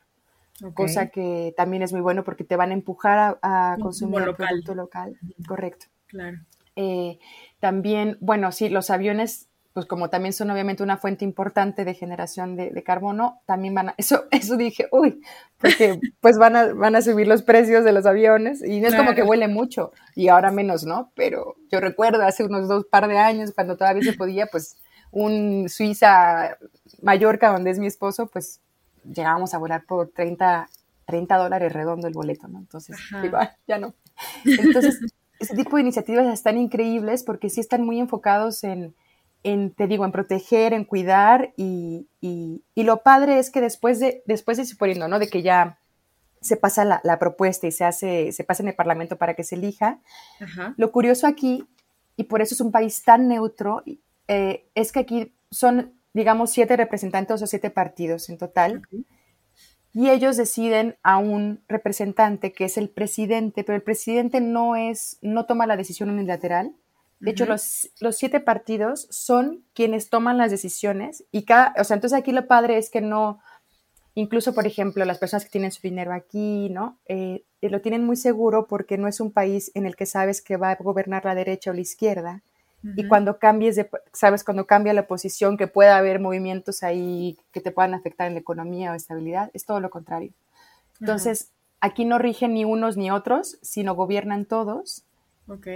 cosa 0.74 1.08
que 1.08 1.54
también 1.58 1.82
es 1.82 1.92
muy 1.92 2.02
bueno 2.02 2.24
porque 2.24 2.44
te 2.44 2.56
van 2.56 2.72
a 2.72 2.74
empujar 2.74 3.40
a, 3.42 3.78
consumir 3.82 4.22
el 4.22 4.36
producto 4.36 4.76
local. 4.76 5.18
Correcto. 5.48 5.88
Claro. 6.08 6.38
Eh, 6.76 7.20
también, 7.60 8.18
bueno, 8.20 8.52
sí, 8.52 8.70
los 8.70 8.90
aviones 8.90 9.50
pues 9.76 9.88
como 9.88 10.10
también 10.10 10.32
son 10.32 10.50
obviamente 10.52 10.84
una 10.84 10.96
fuente 10.96 11.26
importante 11.26 11.84
de 11.84 11.94
generación 11.94 12.56
de, 12.56 12.82
carbono, 12.82 13.42
también 13.46 13.76
van 13.76 13.90
a, 13.90 13.96
eso, 13.98 14.24
eso 14.32 14.56
dije, 14.56 14.88
uy, 14.90 15.22
porque 15.58 16.00
pues 16.22 16.38
van 16.38 16.56
a, 16.56 16.74
van 16.74 16.96
a 16.96 17.02
subir 17.02 17.28
los 17.28 17.44
precios 17.44 17.84
de 17.84 17.92
los 17.92 18.06
aviones 18.06 18.64
y 18.64 18.80
no 18.80 18.88
es 18.88 18.96
como 18.96 19.14
que 19.14 19.24
huele 19.24 19.50
mucho 19.50 19.92
y 20.16 20.30
ahora 20.30 20.50
menos, 20.50 20.86
¿no? 20.86 21.12
Pero 21.14 21.58
yo 21.70 21.82
recuerdo 21.82 22.24
hace 22.24 22.46
unos 22.46 22.70
dos 22.70 22.86
par 22.86 23.10
de 23.10 23.18
años 23.18 23.52
cuando 23.54 23.76
todavía 23.76 24.02
se 24.02 24.14
podía, 24.14 24.48
pues 24.48 24.78
un 25.12 25.68
Suiza, 25.68 26.58
Mallorca, 27.02 27.52
donde 27.52 27.72
es 27.72 27.78
mi 27.78 27.88
esposo, 27.88 28.28
pues 28.28 28.62
llegábamos 29.04 29.54
a 29.54 29.58
volar 29.58 29.84
por 29.86 30.08
30, 30.08 30.70
30 31.06 31.36
dólares 31.36 31.74
redondo 31.74 32.08
el 32.08 32.14
boleto, 32.14 32.48
¿no? 32.48 32.60
Entonces, 32.60 32.96
igual, 33.22 33.52
ya 33.68 33.78
no. 33.78 33.94
Entonces, 34.46 35.02
ese 35.38 35.54
tipo 35.54 35.76
de 35.76 35.82
iniciativas 35.82 36.34
están 36.34 36.58
increíbles 36.58 37.26
porque 37.26 37.50
sí 37.50 37.60
están 37.60 37.84
muy 37.84 38.00
enfocados 38.00 38.64
en 38.64 38.96
en, 39.46 39.76
te 39.76 39.86
digo, 39.86 40.06
en 40.06 40.12
proteger, 40.12 40.74
en 40.74 40.86
cuidar 40.86 41.54
y, 41.56 42.10
y, 42.20 42.64
lo 42.76 43.04
padre 43.04 43.38
es 43.38 43.52
que 43.52 43.62
después 43.62 44.00
de, 44.00 44.24
después 44.26 44.58
de 44.58 44.66
suponiendo, 44.66 45.08
¿no? 45.08 45.20
De 45.20 45.28
que 45.28 45.44
ya 45.44 45.78
se 46.42 46.58
pasa 46.58 46.84
la, 46.84 47.00
la, 47.04 47.20
propuesta 47.20 47.68
y 47.68 47.72
se 47.72 47.86
hace, 47.86 48.32
se 48.32 48.44
pasa 48.44 48.64
en 48.64 48.70
el 48.70 48.76
Parlamento 48.76 49.18
para 49.18 49.36
que 49.36 49.44
se 49.44 49.56
elija, 49.56 50.00
lo 50.78 50.92
curioso 50.92 51.28
aquí, 51.28 51.68
y 52.18 52.24
por 52.24 52.42
eso 52.42 52.56
es 52.56 52.62
un 52.62 52.72
país 52.72 53.04
tan 53.04 53.28
neutro, 53.28 53.84
eh, 54.28 54.68
es 54.74 54.92
que 54.92 55.00
aquí 55.00 55.36
son, 55.52 55.94
digamos, 56.14 56.50
siete 56.50 56.76
representantes 56.76 57.40
o 57.42 57.48
siete 57.48 57.70
partidos 57.70 58.30
en 58.30 58.40
total. 58.40 58.82
Y 59.94 60.10
ellos 60.10 60.38
deciden 60.38 60.98
a 61.04 61.18
un 61.18 61.64
representante 61.68 62.52
que 62.52 62.66
es 62.66 62.78
el 62.78 62.90
presidente, 62.90 63.64
pero 63.64 63.76
el 63.76 63.84
presidente 63.84 64.42
no 64.42 64.76
es, 64.76 65.20
no 65.22 65.46
toma 65.46 65.68
la 65.68 65.78
decisión 65.78 66.10
unilateral, 66.10 66.76
De 67.20 67.32
hecho, 67.32 67.46
los, 67.46 67.90
los, 68.02 68.18
siete 68.18 68.40
partidos 68.40 69.08
son 69.10 69.64
quienes 69.74 70.10
toman 70.10 70.38
las 70.38 70.52
decisiones 70.52 71.24
y 71.32 71.44
cada, 71.44 71.74
o 71.80 71.84
sea, 71.84 71.96
entonces 71.96 72.20
aquí 72.20 72.32
lo 72.32 72.46
padre 72.46 72.78
es 72.78 72.90
que 72.90 73.02
no, 73.02 73.40
incluso, 74.16 74.54
por 74.54 74.68
ejemplo, 74.68 75.06
las 75.06 75.18
personas 75.18 75.46
que 75.46 75.52
tienen 75.52 75.72
su 75.72 75.82
dinero 75.82 76.14
aquí, 76.14 76.70
¿no? 76.70 76.98
Eh, 77.08 77.44
lo 77.62 77.82
tienen 77.82 78.06
muy 78.06 78.16
seguro 78.16 78.68
porque 78.68 78.98
no 78.98 79.08
es 79.08 79.20
un 79.20 79.32
país 79.32 79.72
en 79.76 79.86
el 79.86 79.96
que 79.96 80.06
sabes 80.06 80.42
que 80.42 80.58
va 80.58 80.72
a 80.72 80.76
gobernar 80.76 81.26
la 81.26 81.36
derecha 81.36 81.72
o 81.72 81.74
la 81.74 81.82
izquierda. 81.82 82.42
Y 82.96 83.08
cuando 83.08 83.40
cambies 83.40 83.76
de, 83.76 83.90
sabes, 84.14 84.44
cuando 84.44 84.68
cambia 84.68 84.94
la 84.94 85.08
posición, 85.08 85.58
que 85.58 85.66
pueda 85.66 85.98
haber 85.98 86.20
movimientos 86.20 86.84
ahí 86.84 87.36
que 87.52 87.60
te 87.60 87.72
puedan 87.72 87.96
afectar 87.96 88.28
en 88.28 88.36
la 88.36 88.42
economía 88.42 88.92
o 88.92 88.94
estabilidad, 88.94 89.50
es 89.56 89.66
todo 89.66 89.80
lo 89.80 89.90
contrario. 89.90 90.34
Entonces, 91.00 91.50
aquí 91.82 92.06
no 92.06 92.20
rigen 92.20 92.54
ni 92.54 92.64
unos 92.64 92.96
ni 92.96 93.10
otros, 93.10 93.58
sino 93.64 93.96
gobiernan 93.96 94.46
todos 94.46 95.04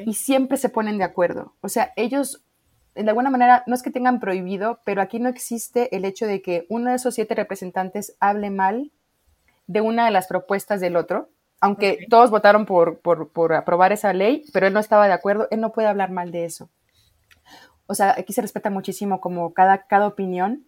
y 0.06 0.14
siempre 0.14 0.58
se 0.58 0.70
ponen 0.70 0.98
de 0.98 1.04
acuerdo. 1.04 1.54
O 1.62 1.70
sea, 1.70 1.94
ellos 1.96 2.44
de 3.04 3.10
alguna 3.10 3.30
manera, 3.30 3.64
no 3.68 3.76
es 3.76 3.84
que 3.84 3.92
tengan 3.92 4.20
prohibido, 4.20 4.80
pero 4.84 5.02
aquí 5.02 5.20
no 5.20 5.30
existe 5.30 5.96
el 5.96 6.06
hecho 6.06 6.26
de 6.26 6.42
que 6.42 6.66
uno 6.70 6.90
de 6.90 6.96
esos 6.96 7.16
siete 7.16 7.36
representantes 7.36 8.16
hable 8.20 8.50
mal 8.50 8.92
de 9.68 9.82
una 9.82 10.06
de 10.06 10.12
las 10.12 10.28
propuestas 10.28 10.82
del 10.82 10.96
otro, 10.96 11.30
aunque 11.62 12.08
todos 12.10 12.32
votaron 12.32 12.66
por, 12.66 13.00
por, 13.00 13.54
aprobar 13.54 13.92
esa 13.92 14.14
ley, 14.14 14.44
pero 14.54 14.68
él 14.68 14.74
no 14.74 14.80
estaba 14.80 15.08
de 15.08 15.14
acuerdo, 15.14 15.48
él 15.52 15.62
no 15.62 15.72
puede 15.72 15.88
hablar 15.88 16.12
mal 16.12 16.32
de 16.32 16.46
eso. 16.46 16.70
O 17.86 17.96
sea, 17.96 18.16
aquí 18.18 18.34
se 18.34 18.42
respeta 18.42 18.70
muchísimo 18.70 19.20
como 19.20 19.54
cada, 19.54 19.86
cada 19.88 20.08
opinión. 20.08 20.66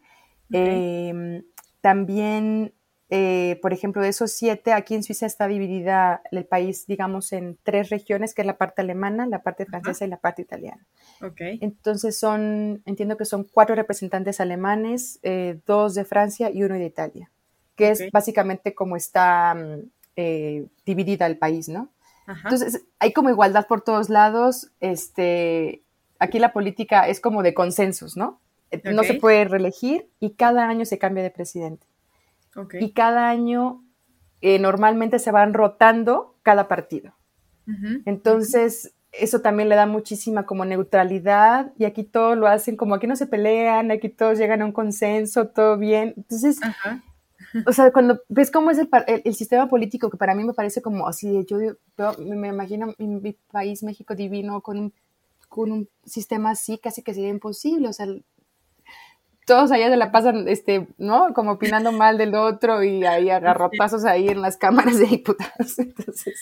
Em, 0.52 1.44
también 1.82 2.74
eh, 3.14 3.60
por 3.62 3.74
ejemplo, 3.74 4.02
de 4.02 4.08
esos 4.08 4.32
siete, 4.32 4.72
aquí 4.72 4.96
en 4.96 5.04
Suiza 5.04 5.26
está 5.26 5.46
dividida 5.50 6.22
el 6.32 6.46
país, 6.46 6.88
digamos, 6.88 7.34
en 7.34 7.58
tres 7.62 7.90
regiones, 7.90 8.34
que 8.34 8.42
es 8.42 8.46
la 8.46 8.58
parte 8.58 8.82
alemana, 8.82 9.26
la 9.26 9.44
parte 9.44 9.66
francesa 9.66 10.06
y 10.06 10.08
la 10.08 10.16
parte 10.16 10.42
italiana. 10.42 10.88
Okay. 11.22 11.60
Entonces 11.62 12.18
son, 12.18 12.82
entiendo 12.86 13.18
que 13.18 13.26
son 13.26 13.44
cuatro 13.44 13.76
representantes 13.76 14.40
alemanes, 14.40 15.20
eh, 15.24 15.60
dos 15.68 15.94
de 15.94 16.06
Francia 16.06 16.52
y 16.52 16.64
uno 16.64 16.76
de 16.76 16.86
Italia, 16.86 17.30
que 17.76 17.90
es 17.90 18.10
básicamente 18.14 18.74
como 18.74 18.96
está 18.96 19.56
mm, 19.56 19.90
eh, 20.16 20.68
dividida 20.86 21.26
el 21.28 21.38
país, 21.38 21.68
¿no? 21.68 21.90
Entonces 22.46 22.86
hay 23.00 23.12
como 23.12 23.30
igualdad 23.30 23.68
por 23.68 23.82
todos 23.82 24.08
lados. 24.08 24.72
Este, 24.80 25.84
aquí 26.18 26.40
la 26.40 26.54
política 26.54 27.10
es 27.10 27.20
como 27.20 27.44
de 27.44 27.54
consensos, 27.54 28.16
¿no? 28.16 28.40
No 28.86 29.04
se 29.04 29.16
puede 29.16 29.44
reelegir 29.44 30.08
y 30.22 30.30
cada 30.36 30.70
año 30.70 30.86
se 30.86 30.98
cambia 30.98 31.24
de 31.24 31.30
presidente. 31.30 31.91
Y 32.80 32.92
cada 32.92 33.30
año 33.30 33.84
eh, 34.42 34.60
normalmente 34.60 35.20
se 35.20 35.32
van 35.32 35.54
rotando 35.54 36.36
cada 36.44 36.68
partido. 36.68 37.14
Entonces, 38.06 38.94
eso 39.14 39.40
también 39.40 39.70
le 39.70 39.76
da 39.76 39.86
muchísima 39.86 40.46
como 40.46 40.66
neutralidad 40.66 41.72
y 41.78 41.86
aquí 41.86 42.04
todo 42.04 42.36
lo 42.36 42.48
hacen 42.48 42.76
como 42.76 42.96
aquí 42.96 43.08
no 43.08 43.16
se 43.16 43.28
pelean, 43.28 43.92
aquí 43.92 44.10
todos 44.10 44.38
llegan 44.38 44.62
a 44.62 44.66
un 44.66 44.72
consenso, 44.74 45.48
todo 45.48 45.78
bien. 45.78 46.14
Entonces, 46.18 46.60
o 47.66 47.74
sea, 47.74 47.92
cuando 47.92 48.22
ves 48.30 48.52
cómo 48.52 48.72
es 48.72 48.78
el, 48.78 48.90
el, 49.08 49.36
sistema 49.36 49.68
político, 49.68 50.10
que 50.10 50.18
para 50.18 50.36
mí 50.36 50.44
me 50.44 50.54
parece 50.54 50.82
como 50.82 51.08
así, 51.08 51.46
yo, 51.46 51.58
me 52.20 52.48
imagino 52.48 52.94
mi, 52.98 53.34
país, 53.52 53.84
México 53.84 54.16
divino, 54.16 54.62
con 54.62 54.80
un, 54.80 54.94
con 55.50 55.72
un 55.72 55.90
sistema 56.06 56.52
así, 56.52 56.78
casi 56.78 57.02
que 57.02 57.14
sería 57.14 57.30
imposible. 57.30 57.90
O 57.90 57.94
sea, 57.94 58.08
todos 59.46 59.72
allá 59.72 59.90
se 59.90 59.98
la 59.98 60.12
pasan, 60.12 60.48
este, 60.48 60.88
¿no? 60.98 61.34
Como 61.34 61.52
opinando 61.52 61.92
mal 61.92 62.18
del 62.18 62.36
otro 62.36 62.84
y 62.84 63.06
ahí 63.06 63.30
agarrotazos 63.30 64.06
ahí 64.06 64.28
en 64.28 64.42
las 64.42 64.58
cámaras 64.58 65.00
de 65.00 65.06
diputados. 65.08 65.78
Entonces, 65.80 66.40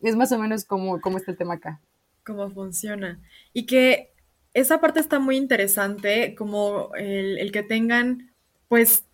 es 0.00 0.16
más 0.16 0.32
o 0.32 0.38
menos 0.38 0.64
como, 0.64 1.00
como 1.00 1.18
está 1.18 1.32
el 1.32 1.38
tema 1.38 1.54
acá. 1.54 1.80
Cómo 2.24 2.50
funciona. 2.50 3.20
Y 3.52 3.66
que 3.66 4.12
esa 4.54 4.80
parte 4.80 5.00
está 5.00 5.18
muy 5.18 5.36
interesante, 5.36 6.34
como 6.34 6.94
el, 6.94 7.38
el 7.38 7.52
que 7.52 7.62
tengan, 7.62 8.32
pues, 8.68 9.04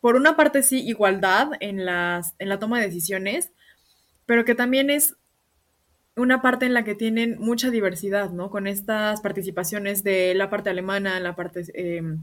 por 0.00 0.16
una 0.16 0.36
parte 0.36 0.62
sí, 0.62 0.80
igualdad 0.80 1.50
en, 1.60 1.84
las, 1.84 2.34
en 2.38 2.48
la 2.48 2.58
toma 2.58 2.80
de 2.80 2.86
decisiones, 2.86 3.52
pero 4.26 4.44
que 4.44 4.54
también 4.54 4.90
es 4.90 5.16
una 6.16 6.42
parte 6.42 6.66
en 6.66 6.74
la 6.74 6.84
que 6.84 6.94
tienen 6.94 7.38
mucha 7.38 7.70
diversidad, 7.70 8.30
¿no? 8.30 8.50
Con 8.50 8.66
estas 8.66 9.20
participaciones 9.20 10.04
de 10.04 10.34
la 10.34 10.50
parte 10.50 10.70
alemana, 10.70 11.18
la 11.20 11.34
parte 11.34 11.64
em, 11.74 12.22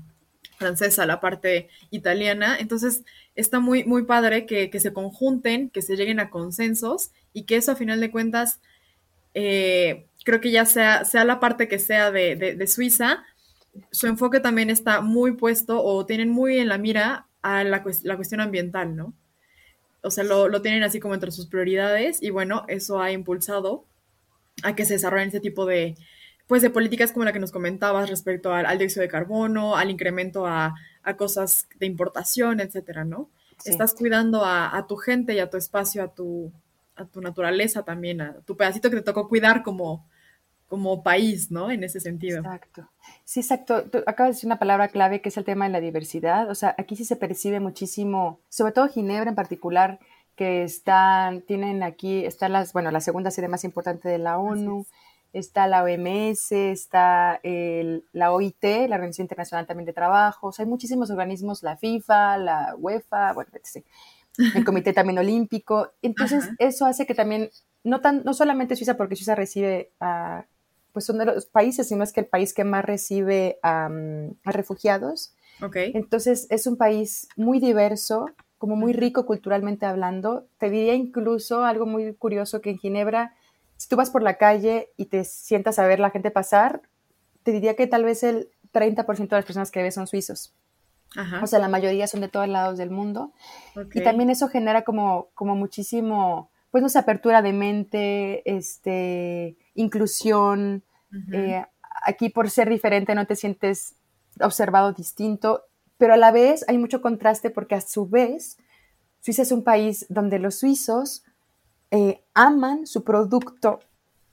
francesa, 0.58 1.06
la 1.06 1.20
parte 1.20 1.70
italiana. 1.90 2.58
Entonces, 2.60 3.04
está 3.36 3.60
muy, 3.60 3.84
muy 3.86 4.04
padre 4.04 4.46
que, 4.46 4.80
se 4.80 4.94
conjunten, 4.94 5.70
que 5.70 5.82
se 5.82 5.96
lleguen 5.96 6.20
a 6.20 6.30
consensos 6.30 7.12
y 7.34 7.44
que 7.44 7.56
eso, 7.56 7.72
a 7.72 7.76
final 7.76 8.00
de 8.00 8.12
cuentas, 8.12 8.60
eh, 9.34 10.08
creo 10.24 10.42
que 10.42 10.52
ya 10.52 10.66
sea, 10.66 11.06
sea 11.06 11.26
la 11.26 11.40
parte 11.40 11.68
que 11.68 11.80
sea 11.80 12.12
de, 12.12 12.68
Suiza, 12.68 13.24
su 13.92 14.08
enfoque 14.08 14.40
también 14.40 14.70
está 14.70 15.02
muy 15.02 15.34
puesto 15.34 15.84
o 15.84 16.06
tienen 16.06 16.30
muy 16.30 16.58
en 16.58 16.68
la 16.68 16.78
mira 16.78 17.28
a 17.42 17.64
la, 17.64 17.84
la 18.04 18.16
cuestión 18.16 18.42
ambiental, 18.42 18.96
¿no? 18.96 19.14
O 20.02 20.12
sea, 20.12 20.24
lo, 20.24 20.62
tienen 20.62 20.84
así 20.84 21.00
como 21.00 21.14
entre 21.14 21.32
sus 21.32 21.48
prioridades 21.48 22.22
y 22.22 22.30
bueno, 22.30 22.66
eso 22.68 23.02
ha 23.02 23.12
impulsado 23.12 23.86
a 24.64 24.76
que 24.76 24.86
se 24.86 24.94
desarrollen 24.94 25.30
ese 25.30 25.40
tipo 25.40 25.66
de, 25.66 25.96
pues, 26.48 26.62
de 26.62 26.70
políticas 26.70 27.12
como 27.12 27.26
la 27.26 27.34
que 27.34 27.40
nos 27.40 27.52
comentabas 27.52 28.10
respecto 28.10 28.54
al, 28.54 28.78
dióxido 28.78 29.02
de 29.02 29.10
carbono, 29.10 29.76
al 29.76 29.90
incremento 29.90 30.46
a, 30.48 30.76
cosas 31.18 31.68
de 31.80 31.88
importación, 31.88 32.60
etcétera, 32.60 33.04
¿no? 33.04 33.32
Estás 33.66 33.96
cuidando 33.96 34.46
a, 34.46 34.86
tu 34.88 34.96
gente 34.96 35.34
y 35.34 35.40
a 35.40 35.50
tu 35.50 35.58
espacio, 35.58 36.04
a 36.04 36.14
tu, 36.14 36.52
a 36.96 37.06
tu 37.06 37.20
naturaleza 37.20 37.84
también, 37.84 38.22
a 38.22 38.42
tu 38.42 38.56
pedacito 38.56 38.92
que 38.92 38.98
te 38.98 39.02
tocó 39.02 39.28
cuidar 39.28 39.64
como, 39.64 40.08
como 40.70 41.04
país, 41.04 41.52
¿no? 41.52 41.72
En 41.72 41.84
ese 41.84 42.00
sentido. 42.00 42.40
Exacto. 42.40 42.88
Sí, 43.26 43.42
exacto. 43.42 43.84
Tú 43.84 43.98
acabas 44.06 44.30
de 44.30 44.36
decir 44.36 44.48
una 44.48 44.60
palabra 44.60 44.88
clave 44.88 45.22
que 45.22 45.30
es 45.30 45.38
el 45.38 45.44
tema 45.44 45.66
de 45.66 45.72
la 45.72 45.82
diversidad. 45.82 46.50
O 46.50 46.56
sea, 46.56 46.76
aquí 46.78 46.96
sí 46.96 47.04
se 47.04 47.16
percibe 47.16 47.60
muchísimo, 47.60 48.40
sobre 48.50 48.72
todo 48.72 48.88
Ginebra 48.88 49.30
en 49.30 49.36
particular, 49.36 50.00
que 50.36 50.64
están, 50.64 51.42
tienen 51.42 51.84
aquí, 51.84 52.24
está 52.24 52.48
las, 52.48 52.72
bueno, 52.72 52.92
la 52.92 53.02
segunda 53.02 53.32
sede 53.32 53.50
más 53.50 53.66
importante 53.66 54.08
de 54.08 54.20
la 54.20 54.38
ONU, 54.38 54.86
está 55.34 55.68
la 55.68 55.84
OMS, 55.84 56.52
está 56.52 57.40
el, 57.44 58.06
la 58.14 58.32
OIT, 58.32 58.64
la 58.88 58.96
Organización 58.96 59.26
Internacional 59.26 59.66
también 59.66 59.86
de 59.86 59.94
Trabajo, 59.94 60.48
o 60.48 60.52
sea, 60.54 60.64
hay 60.64 60.70
muchísimos 60.70 61.10
organismos, 61.12 61.62
la 61.62 61.76
FIFA, 61.76 62.38
la 62.38 62.76
UEFA, 62.78 63.34
bueno, 63.34 63.52
etc. 63.54 63.86
El 64.56 64.64
Comité 64.64 64.94
también 64.94 65.20
Olímpico. 65.20 65.92
Entonces, 66.02 66.50
eso 66.60 66.86
hace 66.86 67.06
que 67.06 67.16
también, 67.16 67.50
no, 67.84 68.00
tan, 68.00 68.24
no 68.24 68.34
solamente 68.34 68.78
Suiza, 68.78 68.96
porque 68.96 69.18
Suiza 69.18 69.36
recibe 69.36 69.92
a 70.00 70.46
pues 70.92 71.06
son 71.06 71.18
de 71.18 71.26
los 71.26 71.46
países, 71.46 71.88
sino 71.88 72.04
es 72.04 72.14
que 72.14 72.22
el 72.22 72.28
país 72.28 72.54
que 72.54 72.64
más 72.64 72.86
recibe 72.86 73.60
a 73.64 73.90
refugiados. 74.44 75.36
Okay. 75.62 75.92
Entonces 75.94 76.48
es 76.50 76.68
un 76.68 76.78
país 76.78 77.28
muy 77.36 77.60
diverso, 77.60 78.28
como 78.58 78.76
muy 78.76 78.94
rico 78.94 79.26
culturalmente 79.26 79.86
hablando. 79.86 80.48
Te 80.58 80.70
diría 80.70 80.94
incluso 80.94 81.64
algo 81.64 81.86
muy 81.86 82.14
curioso 82.14 82.62
que 82.62 82.70
en 82.70 82.78
Ginebra, 82.78 83.34
si 83.78 83.88
tú 83.88 83.96
vas 83.96 84.10
por 84.10 84.22
la 84.22 84.38
calle 84.38 84.92
y 84.98 85.06
te 85.06 85.24
sientas 85.24 85.80
a 85.80 85.88
ver 85.88 86.00
la 86.00 86.12
gente 86.12 86.30
pasar, 86.30 86.82
te 87.44 87.52
diría 87.52 87.76
que 87.76 87.88
tal 87.88 88.04
vez 88.04 88.24
el 88.24 88.50
30% 88.74 89.30
de 89.30 89.36
las 89.36 89.46
personas 89.46 89.72
que 89.72 89.82
ves 89.82 89.96
son 89.96 90.08
suizos. 90.08 90.54
Ajá. 91.16 91.42
O 91.42 91.48
sea, 91.48 91.60
la 91.60 91.70
mayoría 91.70 92.06
son 92.08 92.22
de 92.22 92.28
todos 92.28 92.48
lados 92.48 92.78
del 92.78 92.92
mundo. 92.92 93.34
Y 93.94 94.04
también 94.04 94.30
eso 94.30 94.48
genera 94.50 94.84
como, 94.84 95.30
como 95.34 95.56
muchísimo, 95.56 96.52
pues 96.70 96.84
no 96.84 96.90
sé, 96.90 97.00
apertura 97.00 97.42
de 97.42 97.54
mente, 97.54 98.58
este, 98.58 99.58
inclusión. 99.80 100.84
Eh, 101.34 101.64
aquí 102.06 102.30
por 102.30 102.50
ser 102.50 102.70
diferente 102.70 103.16
no 103.16 103.26
te 103.26 103.36
sientes 103.36 103.96
observado 104.40 104.94
distinto, 104.94 105.64
pero 105.98 106.14
a 106.14 106.18
la 106.18 106.32
vez 106.32 106.64
hay 106.68 106.78
mucho 106.78 107.02
contraste 107.02 107.50
porque 107.50 107.76
a 107.76 107.82
su 107.82 108.08
vez 108.08 108.58
Suiza 109.22 109.42
es 109.42 109.52
un 109.52 109.64
país 109.64 110.06
donde 110.10 110.40
los 110.40 110.56
suizos 110.56 111.24
eh, 111.92 112.24
aman 112.34 112.86
su 112.86 113.04
producto 113.04 113.80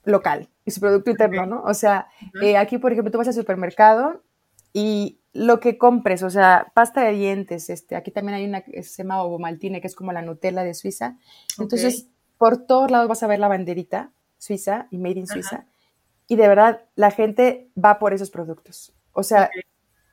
local 0.04 0.48
y 0.64 0.70
su 0.70 0.80
producto 0.80 1.10
interno, 1.10 1.46
¿no? 1.46 1.62
O 1.62 1.74
sea, 1.74 2.08
eh, 2.42 2.56
aquí, 2.56 2.78
por 2.78 2.92
ejemplo, 2.92 3.10
tú 3.10 3.18
vas 3.18 3.28
al 3.28 3.34
supermercado 3.34 4.22
y 4.72 5.20
lo 5.32 5.58
que 5.58 5.78
compres, 5.78 6.22
o 6.22 6.30
sea, 6.30 6.70
pasta 6.74 7.02
de 7.02 7.12
dientes, 7.12 7.68
este, 7.70 7.96
aquí 7.96 8.10
también 8.10 8.36
hay 8.36 8.44
una 8.46 8.60
que 8.60 8.82
se 8.82 9.02
llama 9.02 9.22
Ovomaltine, 9.22 9.80
que 9.80 9.86
es 9.86 9.96
como 9.96 10.12
la 10.12 10.22
Nutella 10.22 10.62
de 10.62 10.74
Suiza. 10.74 11.18
Entonces, 11.58 12.08
por 12.38 12.66
todos 12.66 12.90
lados 12.90 13.08
vas 13.08 13.22
a 13.22 13.26
ver 13.26 13.38
la 13.38 13.48
banderita 13.48 14.12
suiza 14.38 14.86
y 14.90 14.98
made 14.98 15.20
in 15.20 15.26
Suiza. 15.26 15.66
Y 16.28 16.36
de 16.36 16.48
verdad, 16.48 16.82
la 16.94 17.10
gente 17.10 17.70
va 17.82 17.98
por 17.98 18.12
esos 18.12 18.30
productos. 18.30 18.92
O 19.12 19.22
sea, 19.22 19.50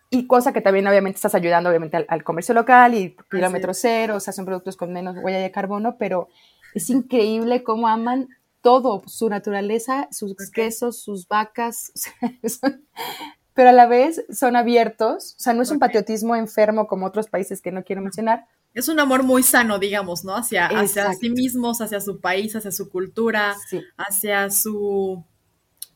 y 0.10 0.28
cosa 0.28 0.54
que 0.54 0.62
también 0.62 0.88
obviamente 0.88 1.16
estás 1.16 1.34
ayudando 1.34 1.70
obviamente 1.70 2.06
al, 2.08 2.24
comercio 2.24 2.54
local 2.54 2.94
y 2.94 3.16
kilómetro 3.32 3.74
cero, 3.74 4.18
o 4.18 4.20
sea, 4.20 4.32
son 4.32 4.46
productos 4.46 4.78
con 4.78 4.94
menos 4.94 5.18
huella 5.18 5.40
de 5.40 5.52
carbono, 5.52 5.98
pero 5.98 6.28
es 6.76 6.90
increíble 6.92 7.64
cómo 7.64 7.88
aman 7.88 8.30
todo, 8.62 9.02
su 9.08 9.28
naturaleza, 9.28 10.08
sus 10.12 10.36
quesos, 10.52 11.02
sus 11.02 11.28
vacas, 11.28 11.92
pero 13.54 13.70
a 13.70 13.74
la 13.74 13.88
vez 13.88 14.24
son 14.32 14.56
abiertos, 14.56 15.36
o 15.38 15.40
sea, 15.40 15.54
no 15.54 15.64
es 15.64 15.72
un 15.72 15.80
patriotismo 15.80 16.36
enfermo 16.36 16.86
como 16.86 17.08
otros 17.08 17.28
países 17.28 17.62
que 17.62 17.72
no 17.72 17.84
quiero 17.84 18.04
mencionar. 18.04 18.46
Es 18.74 18.88
un 18.88 19.00
amor 19.00 19.24
muy 19.24 19.44
sano, 19.44 19.78
digamos, 19.78 20.24
¿no? 20.24 20.36
Hacia, 20.36 20.68
hacia 20.68 21.14
sí 21.14 21.30
mismos, 21.30 21.82
hacia 21.82 22.02
su 22.02 22.20
país, 22.20 22.56
hacia 22.56 22.72
su 22.72 22.90
cultura, 22.90 23.56
hacia 23.98 24.50
su 24.50 25.24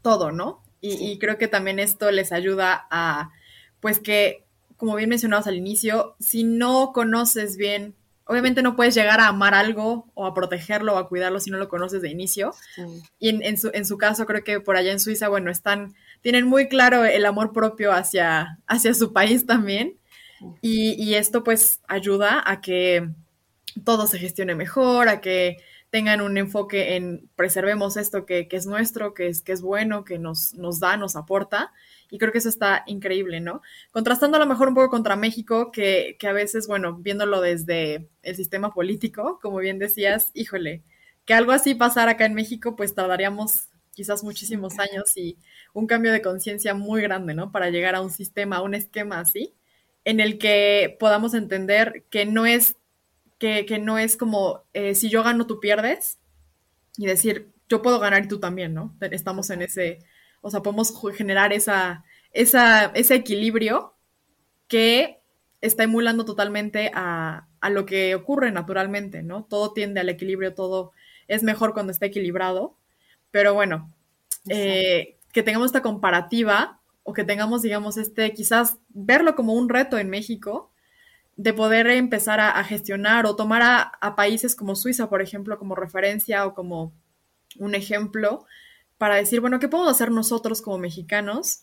todo, 0.02 0.32
¿no? 0.32 0.62
Y, 0.80 1.18
creo 1.20 1.38
que 1.38 1.48
también 1.48 1.80
esto 1.80 2.12
les 2.12 2.32
ayuda 2.32 2.88
a, 2.90 3.32
pues 3.80 4.00
que, 4.00 4.46
como 4.78 4.96
bien 4.96 5.10
mencionabas 5.10 5.48
al 5.48 5.56
inicio, 5.56 6.16
si 6.20 6.44
no 6.44 6.92
conoces 6.94 7.58
bien, 7.58 7.96
obviamente 8.26 8.62
no 8.62 8.76
puedes 8.76 8.94
llegar 8.94 9.20
a 9.20 9.28
amar 9.28 9.54
algo 9.54 10.08
o 10.14 10.26
a 10.26 10.34
protegerlo 10.34 10.94
o 10.94 10.98
a 10.98 11.10
cuidarlo 11.10 11.40
si 11.40 11.50
no 11.50 11.58
lo 11.58 11.68
conoces 11.68 12.02
de 12.02 12.10
inicio. 12.10 12.54
Y 13.20 13.30
en, 13.30 13.58
su, 13.58 13.72
en 13.74 13.86
su 13.86 13.98
caso, 13.98 14.26
creo 14.26 14.44
que 14.44 14.60
por 14.60 14.78
allá 14.78 14.92
en 14.92 15.00
Suiza, 15.00 15.30
bueno, 15.30 15.50
están, 15.50 15.96
tienen 16.22 16.46
muy 16.46 16.68
claro 16.68 17.04
el 17.04 17.26
amor 17.26 17.52
propio 17.52 17.92
hacia, 17.92 18.60
hacia 18.68 18.94
su 18.94 19.14
país 19.14 19.46
también. 19.46 19.98
Y, 20.62 20.94
y 21.02 21.16
esto 21.16 21.44
pues 21.44 21.80
ayuda 21.88 22.44
a 22.46 22.62
que 22.62 23.10
todo 23.84 24.08
se 24.08 24.20
gestione 24.20 24.56
mejor, 24.56 25.10
a 25.10 25.22
que 25.22 25.58
tengan 25.90 26.22
un 26.22 26.38
enfoque 26.38 26.96
en 26.96 27.30
preservemos 27.36 27.98
esto 27.98 28.26
que, 28.26 28.48
es 28.52 28.66
nuestro, 28.66 29.14
que 29.14 29.28
es, 29.28 29.42
que 29.42 29.54
es 29.54 29.62
bueno, 29.62 30.04
que 30.04 30.20
nos, 30.20 30.54
nos 30.54 30.80
da, 30.80 30.98
nos 30.98 31.16
aporta. 31.16 31.72
Y 32.10 32.18
creo 32.18 32.32
que 32.32 32.38
eso 32.38 32.50
está 32.50 32.84
increíble, 32.88 33.40
¿no? 33.40 33.62
Contrastando 33.92 34.38
a 34.38 34.40
lo 34.40 34.46
mejor 34.46 34.70
un 34.70 34.76
poco 34.76 34.90
contra 34.90 35.16
México, 35.16 35.72
que, 35.72 36.16
que 36.20 36.28
a 36.28 36.34
veces, 36.34 36.68
bueno, 36.68 36.96
viéndolo 36.96 37.42
desde 37.42 38.08
el 38.22 38.36
sistema 38.36 38.74
político, 38.74 39.40
como 39.42 39.58
bien 39.58 39.80
decías, 39.80 40.32
híjole, 40.34 40.84
que 41.26 41.34
algo 41.34 41.52
así 41.52 41.76
pasara 41.76 42.12
acá 42.12 42.26
en 42.26 42.34
México, 42.34 42.76
pues 42.76 42.96
tardaríamos 42.96 43.70
quizás 43.94 44.24
muchísimos 44.24 44.78
años 44.80 45.16
y 45.18 45.38
un 45.74 45.88
cambio 45.88 46.12
de 46.12 46.22
conciencia 46.22 46.74
muy 46.74 47.02
grande, 47.02 47.34
¿no? 47.34 47.52
Para 47.52 47.70
llegar 47.70 47.96
a 47.96 48.02
un 48.02 48.12
sistema, 48.12 48.58
a 48.58 48.62
un 48.62 48.76
esquema 48.76 49.20
así, 49.20 49.54
en 50.08 50.22
el 50.22 50.38
que 50.38 50.96
podamos 51.02 51.34
entender 51.34 52.06
que 52.10 52.26
no 52.26 52.46
es 52.46 52.78
que, 53.40 53.66
no 53.82 54.00
es 54.00 54.16
como 54.16 54.64
eh, 54.72 54.96
si 54.96 55.10
yo 55.10 55.22
gano, 55.22 55.48
tú 55.48 55.60
pierdes, 55.60 56.18
y 56.96 57.06
decir, 57.06 57.50
yo 57.68 57.82
puedo 57.82 58.00
ganar 58.00 58.24
y 58.24 58.30
tú 58.30 58.40
también, 58.40 58.74
¿no? 58.74 58.96
Estamos 59.02 59.50
en 59.50 59.64
ese, 59.64 60.00
o 60.40 60.50
sea, 60.50 60.62
podemos 60.62 60.94
generar 61.14 61.52
esa, 61.52 62.06
esa, 62.32 62.86
ese 62.96 63.16
equilibrio 63.16 63.96
que 64.70 65.20
está 65.60 65.84
emulando 65.84 66.24
totalmente 66.24 66.90
a, 66.94 67.46
a, 67.60 67.70
lo 67.70 67.86
que 67.86 68.16
ocurre 68.16 68.54
naturalmente, 68.54 69.24
¿no? 69.24 69.44
Todo 69.44 69.74
tiende 69.74 70.00
al 70.00 70.08
equilibrio, 70.08 70.54
todo 70.54 70.94
es 71.28 71.44
mejor 71.44 71.74
cuando 71.74 71.92
está 71.92 72.06
equilibrado, 72.06 72.78
pero 73.30 73.54
bueno, 73.54 73.94
eh, 74.48 75.18
que 75.34 75.44
tengamos 75.44 75.66
esta 75.66 75.82
comparativa 75.82 76.77
o 77.10 77.14
que 77.14 77.24
tengamos, 77.24 77.62
digamos, 77.62 77.96
este, 77.96 78.34
quizás 78.34 78.80
verlo 78.90 79.38
como 79.38 79.54
un 79.54 79.70
reto 79.70 79.98
en 79.98 80.10
México, 80.10 80.74
de 81.38 81.54
poder 81.54 81.88
empezar 81.88 82.42
a, 82.42 82.62
gestionar 82.66 83.26
o 83.26 83.38
tomar 83.38 83.62
a, 84.02 84.16
países 84.18 84.58
como 84.58 84.76
Suiza, 84.76 85.08
por 85.08 85.22
ejemplo, 85.22 85.58
como 85.58 85.74
referencia 85.74 86.46
o 86.46 86.54
como 86.54 86.92
un 87.60 87.76
ejemplo 87.76 88.46
para 88.98 89.16
decir, 89.16 89.40
bueno, 89.40 89.58
¿qué 89.60 89.70
podemos 89.70 89.90
hacer 89.90 90.12
nosotros 90.12 90.62
como 90.62 90.80
mexicanos 90.80 91.62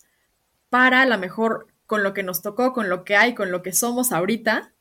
para 0.70 1.02
a 1.02 1.06
lo 1.06 1.18
mejor 1.18 1.66
con 1.84 2.02
lo 2.02 2.14
que 2.14 2.22
nos 2.22 2.40
tocó, 2.40 2.72
con 2.72 2.88
lo 2.88 3.04
que 3.04 3.14
hay, 3.14 3.34
con 3.34 3.52
lo 3.52 3.62
que 3.62 3.74
somos 3.74 4.12
ahorita, 4.12 4.72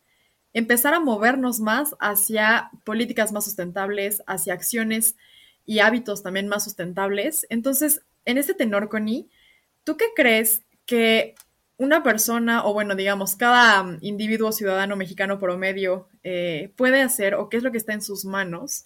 empezar 0.53 0.93
a 0.93 1.01
movernos 1.01 1.59
más 1.59 1.93
hacia 1.99 2.71
políticas 2.85 3.33
más 3.33 3.43
sustentables, 3.43 4.23
hacia 4.27 4.53
acciones 4.53 5.17
y 5.65 5.79
hábitos 5.79 6.23
también 6.23 6.47
más 6.47 6.63
sustentables? 6.63 7.45
Entonces, 7.49 8.05
en 8.23 8.37
este 8.37 8.53
tenor, 8.53 8.87
Connie, 8.87 9.27
¿tú 9.83 9.97
qué 9.97 10.05
crees 10.15 10.61
que 10.85 11.35
una 11.77 12.03
persona, 12.03 12.65
o 12.65 12.73
bueno, 12.73 12.95
digamos, 12.95 13.35
cada 13.35 13.83
mm, 13.83 13.99
individuo 14.01 14.51
ciudadano 14.51 14.95
mexicano 14.95 15.39
promedio 15.39 16.07
eh, 16.23 16.71
puede 16.75 17.01
hacer 17.01 17.35
o 17.35 17.49
qué 17.49 17.57
es 17.57 17.63
lo 17.63 17.71
que 17.71 17.77
está 17.77 17.93
en 17.93 18.01
sus 18.01 18.25
manos 18.25 18.85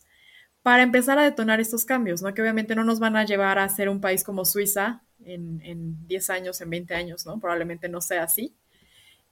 para 0.64 0.84
empezar 0.84 1.18
a 1.20 1.24
detonar 1.24 1.60
estos 1.62 1.86
cambios, 1.86 2.22
¿no? 2.22 2.34
Que 2.34 2.42
obviamente 2.42 2.76
no 2.76 2.84
nos 2.84 3.00
van 3.00 3.16
a 3.16 3.26
llevar 3.26 3.60
a 3.60 3.70
ser 3.70 3.90
un 3.90 4.02
país 4.02 4.24
como 4.24 4.46
Suiza 4.46 5.02
en, 5.24 5.62
en 5.64 6.08
10 6.08 6.30
años, 6.30 6.62
en 6.62 6.70
20 6.70 6.94
años, 6.94 7.26
¿no? 7.26 7.40
Probablemente 7.40 7.88
no 7.90 8.02
sea 8.02 8.24
así. 8.24 8.54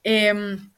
Em, 0.02 0.70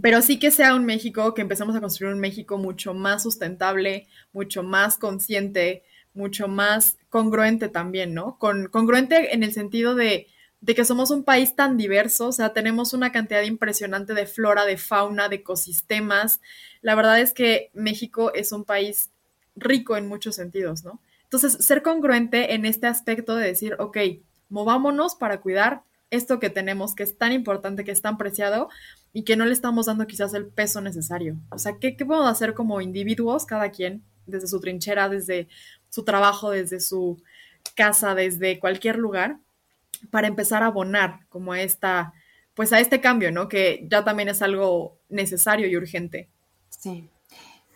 pero 0.00 0.22
sí 0.22 0.38
que 0.38 0.50
sea 0.50 0.74
un 0.74 0.84
México, 0.84 1.34
que 1.34 1.42
empezamos 1.42 1.74
a 1.76 1.80
construir 1.80 2.12
un 2.12 2.20
México 2.20 2.58
mucho 2.58 2.94
más 2.94 3.22
sustentable, 3.22 4.06
mucho 4.32 4.62
más 4.62 4.98
consciente, 4.98 5.82
mucho 6.14 6.48
más 6.48 6.96
congruente 7.08 7.68
también, 7.68 8.14
¿no? 8.14 8.38
Con, 8.38 8.68
congruente 8.68 9.34
en 9.34 9.42
el 9.42 9.52
sentido 9.52 9.94
de 9.94 10.28
de 10.64 10.74
que 10.74 10.86
somos 10.86 11.10
un 11.10 11.24
país 11.24 11.54
tan 11.54 11.76
diverso, 11.76 12.28
o 12.28 12.32
sea, 12.32 12.54
tenemos 12.54 12.94
una 12.94 13.12
cantidad 13.12 13.42
impresionante 13.42 14.14
de 14.14 14.24
flora, 14.24 14.64
de 14.64 14.78
fauna, 14.78 15.28
de 15.28 15.36
ecosistemas. 15.36 16.40
La 16.80 16.94
verdad 16.94 17.20
es 17.20 17.34
que 17.34 17.70
México 17.74 18.32
es 18.32 18.50
un 18.50 18.64
país 18.64 19.10
rico 19.54 19.94
en 19.98 20.08
muchos 20.08 20.36
sentidos, 20.36 20.82
¿no? 20.82 21.02
Entonces, 21.24 21.62
ser 21.62 21.82
congruente 21.82 22.54
en 22.54 22.64
este 22.64 22.86
aspecto 22.86 23.36
de 23.36 23.46
decir, 23.46 23.76
ok, 23.78 23.98
movámonos 24.48 25.16
para 25.16 25.42
cuidar 25.42 25.82
esto 26.08 26.38
que 26.38 26.48
tenemos, 26.48 26.94
que 26.94 27.02
es 27.02 27.18
tan 27.18 27.32
importante, 27.32 27.84
que 27.84 27.90
es 27.90 28.00
tan 28.00 28.16
preciado 28.16 28.70
y 29.12 29.24
que 29.24 29.36
no 29.36 29.44
le 29.44 29.52
estamos 29.52 29.84
dando 29.84 30.06
quizás 30.06 30.32
el 30.32 30.46
peso 30.46 30.80
necesario. 30.80 31.36
O 31.50 31.58
sea, 31.58 31.76
¿qué, 31.78 31.94
qué 31.94 32.06
podemos 32.06 32.30
hacer 32.30 32.54
como 32.54 32.80
individuos, 32.80 33.44
cada 33.44 33.70
quien, 33.70 34.02
desde 34.24 34.46
su 34.46 34.60
trinchera, 34.60 35.10
desde 35.10 35.46
su 35.90 36.04
trabajo, 36.04 36.50
desde 36.50 36.80
su 36.80 37.22
casa, 37.76 38.14
desde 38.14 38.58
cualquier 38.58 38.96
lugar, 38.96 39.40
para 40.10 40.26
empezar 40.26 40.62
a 40.62 40.66
abonar 40.66 41.20
como 41.28 41.52
a 41.52 41.60
esta, 41.60 42.12
pues 42.54 42.72
a 42.72 42.80
este 42.80 43.00
cambio, 43.00 43.32
¿no? 43.32 43.48
Que 43.48 43.86
ya 43.90 44.04
también 44.04 44.28
es 44.28 44.42
algo 44.42 44.98
necesario 45.08 45.66
y 45.66 45.76
urgente. 45.76 46.28
Sí. 46.68 47.08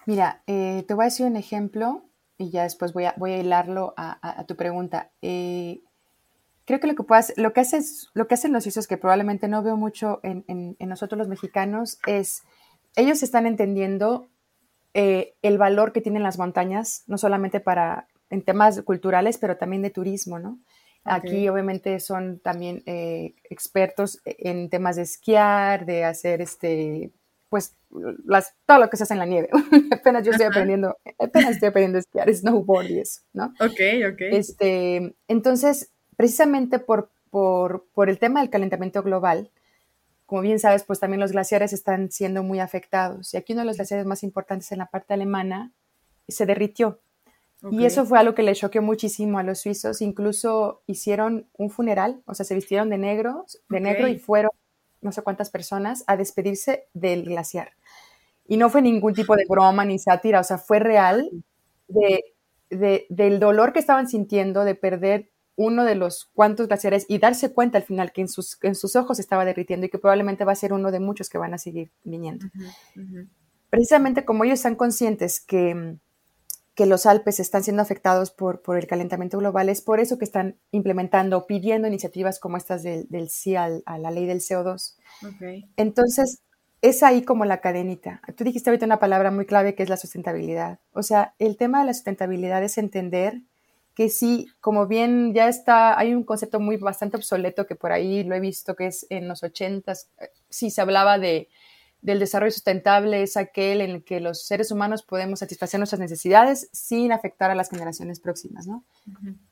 Mira, 0.07 0.43
eh, 0.47 0.85
te 0.87 0.95
voy 0.95 1.05
a 1.05 1.07
decir 1.07 1.27
un 1.27 1.37
ejemplo 1.37 2.05
y 2.39 2.51
ya 2.51 2.63
después 2.63 2.93
voy 2.93 3.05
a, 3.05 3.15
voy 3.17 3.33
a 3.33 3.39
hilarlo 3.39 3.95
a, 3.97 4.45
tu 4.47 4.57
pregunta. 4.57 5.11
Eh, 5.21 5.81
creo 6.65 6.81
que 6.81 6.87
lo 6.87 6.95
que, 6.95 7.03
puedas, 7.03 7.33
lo, 7.37 7.53
que 7.53 7.61
haces, 7.61 8.09
lo 8.15 8.29
que 8.29 8.35
hacen 8.35 8.53
los 8.53 8.63
suizos, 8.63 8.87
que 8.87 8.97
probablemente 8.97 9.49
no 9.49 9.63
veo 9.63 9.77
mucho 9.77 10.21
en, 10.23 10.45
en, 10.49 10.89
nosotros 10.89 11.19
los 11.19 11.29
mexicanos, 11.29 11.99
es 12.07 12.43
ellos 12.97 13.23
están 13.23 13.47
entendiendo 13.47 14.29
eh, 14.95 15.35
el 15.43 15.59
valor 15.59 15.93
que 15.93 16.01
tienen 16.01 16.23
las 16.23 16.39
montañas, 16.39 17.05
no 17.07 17.19
solamente 17.19 17.61
para 17.61 18.09
en 18.31 18.43
temas 18.43 18.83
culturales, 18.83 19.39
pero 19.39 19.57
también 19.57 19.83
de 19.83 19.91
turismo, 19.91 20.39
¿no? 20.39 20.59
Aquí 21.09 21.49
obviamente 21.49 21.99
son 22.01 22.39
también 22.39 22.83
eh, 22.87 23.35
expertos 23.45 24.21
en 24.25 24.71
temas 24.71 24.97
de 24.97 25.03
esquiar, 25.03 25.87
de 25.87 26.05
hacer 26.05 26.41
este, 26.41 27.11
pues 27.49 27.75
las, 28.25 28.55
todo 28.67 28.79
lo 28.79 28.91
que 28.91 28.97
se 28.97 29.05
hace 29.05 29.15
en 29.15 29.21
la 29.21 29.27
nieve. 29.27 29.49
apenas 29.93 30.25
yo 30.25 30.33
estoy 30.33 30.47
aprendiendo, 30.47 30.97
apenas 31.19 31.53
estoy 31.53 31.69
aprendiendo 31.69 31.99
a 31.99 32.01
esquiar, 32.01 32.35
snowboard 32.35 32.91
y 32.91 33.01
eso, 33.01 33.23
¿no? 33.33 33.55
Ok, 33.61 33.81
ok. 34.13 34.21
Este, 34.21 35.15
entonces, 35.29 35.91
precisamente 36.17 36.79
por, 36.79 37.11
por, 37.31 37.87
por 37.95 38.09
el 38.09 38.19
tema 38.19 38.41
del 38.41 38.51
calentamiento 38.51 39.03
global, 39.03 39.51
como 40.27 40.43
bien 40.43 40.59
sabes, 40.59 40.85
pues 40.85 41.01
también 41.01 41.21
los 41.21 41.33
glaciares 41.33 41.73
están 41.73 42.11
siendo 42.11 42.43
muy 42.43 42.61
afectados. 42.61 43.33
Y 43.33 43.39
aquí 43.39 43.55
uno 43.55 43.63
de 43.63 43.67
los 43.67 43.77
glaciares 43.77 44.05
más 44.05 44.23
importantes 44.23 44.71
en 44.73 44.79
la 44.79 44.87
parte 44.87 45.15
alemana 45.15 45.73
se 46.29 46.45
derritió. 46.45 47.01
Y 47.71 47.85
eso 47.85 48.07
fue 48.07 48.19
algo 48.19 48.35
que 48.35 48.45
le 48.45 48.55
choqueó 48.55 48.83
muchísimo 48.83 49.39
a 49.39 49.43
los 49.43 49.61
suizos. 49.61 50.01
Incluso 50.01 50.83
hicieron 50.87 51.49
un 51.57 51.71
funeral, 51.71 52.23
o 52.27 52.35
sea, 52.35 52.45
se 52.45 52.55
vistieron 52.55 52.89
de 52.89 52.99
negro, 52.99 53.47
de 53.69 53.81
negro 53.81 54.07
y 54.07 54.19
fueron 54.19 54.53
no 55.01 55.13
sé 55.13 55.23
cuántas 55.23 55.51
personas 55.51 56.05
a 56.07 56.17
despedirse 56.17 56.87
del 56.95 57.25
glaciar. 57.25 57.73
Y 58.47 58.57
no 58.57 58.71
fue 58.71 58.83
ningún 58.83 59.13
tipo 59.13 59.37
de 59.37 59.45
broma 59.49 59.85
ni 59.85 59.99
sátira, 59.99 60.41
o 60.41 60.45
sea, 60.45 60.59
fue 60.59 60.79
real 60.79 61.31
de, 61.89 62.25
del 62.71 63.41
dolor 63.41 63.73
que 63.73 63.81
estaban 63.81 64.09
sintiendo 64.09 64.65
de 64.65 64.75
perder 64.75 65.31
uno 65.57 65.85
de 65.85 65.97
los 65.97 66.31
cuantos 66.35 66.69
glaciares 66.69 67.05
y 67.09 67.19
darse 67.19 67.53
cuenta 67.53 67.79
al 67.79 67.85
final 67.85 68.13
que 68.13 68.21
en 68.21 68.29
sus, 68.29 68.59
en 68.63 68.77
sus 68.77 68.95
ojos 68.95 69.19
estaba 69.19 69.45
derritiendo 69.45 69.87
y 69.87 69.91
que 69.91 69.99
probablemente 69.99 70.45
va 70.45 70.53
a 70.53 70.57
ser 70.57 70.73
uno 70.73 70.93
de 70.93 71.01
muchos 71.01 71.29
que 71.29 71.39
van 71.39 71.53
a 71.53 71.59
seguir 71.59 71.91
viniendo. 72.05 72.47
Precisamente 73.69 74.25
como 74.25 74.45
ellos 74.45 74.61
están 74.61 74.77
conscientes 74.77 75.41
que 75.41 75.99
que 76.79 76.87
los 76.87 77.07
Alpes 77.07 77.41
están 77.41 77.65
siendo 77.65 77.83
afectados 77.83 78.31
por, 78.31 78.63
por 78.63 78.79
el 78.79 78.87
calentamiento 78.87 79.37
global, 79.37 79.69
es 79.69 79.83
por 79.83 79.99
eso 79.99 80.17
que 80.17 80.25
están 80.25 80.59
implementando, 80.71 81.45
pidiendo 81.45 81.89
iniciativas 81.89 82.39
como 82.39 82.57
estas 82.57 82.85
del, 82.85 83.09
del 83.09 83.31
sí 83.31 83.57
a 83.57 83.69
la 83.69 84.11
ley 84.13 84.27
del 84.27 84.39
CO2. 84.39 84.95
Entonces, 85.77 86.39
es 86.81 87.03
ahí 87.03 87.23
como 87.23 87.45
la 87.47 87.61
cadenita. 87.61 88.21
Tú 88.37 88.45
dijiste 88.45 88.71
ahorita 88.71 88.87
una 88.87 89.01
palabra 89.01 89.33
muy 89.33 89.45
clave 89.45 89.75
que 89.75 89.83
es 89.83 89.89
la 89.89 89.97
sustentabilidad. 89.97 90.79
O 90.93 91.03
sea, 91.03 91.35
el 91.41 91.57
tema 91.57 91.81
de 91.81 91.87
la 91.87 91.95
sustentabilidad 91.95 92.63
es 92.63 92.79
entender 92.79 93.41
que 93.97 94.09
sí, 94.09 94.47
como 94.61 94.87
bien 94.87 95.35
ya 95.35 95.49
está, 95.49 95.99
hay 95.99 96.15
un 96.15 96.23
concepto 96.23 96.61
muy 96.61 96.77
bastante 96.77 97.17
obsoleto 97.17 97.67
que 97.67 97.75
por 97.75 97.91
ahí 97.91 98.23
lo 98.23 98.37
he 98.37 98.41
visto 98.41 98.77
que 98.77 98.87
es 98.87 99.05
en 99.11 99.27
los 99.27 99.43
ochentas, 99.43 100.11
eh, 100.21 100.29
sí 100.49 100.71
se 100.71 100.81
hablaba 100.81 101.19
de 101.19 101.49
del 102.01 102.21
desarrollo 102.21 102.53
sustentable 102.53 103.23
es 103.23 103.37
aquel 103.37 103.81
en 103.81 103.91
el 103.91 104.05
que 104.05 104.21
los 104.21 104.47
seres 104.47 104.71
humanos 104.71 105.03
podemos 105.03 105.41
satisfacer 105.41 105.81
nuestras 105.81 106.01
necesidades 106.01 106.69
sin 106.73 107.13
afectar 107.13 107.51
a 107.51 107.55
las 107.55 107.71
generaciones 107.71 108.21
próximas, 108.21 108.67
¿no? 108.67 108.85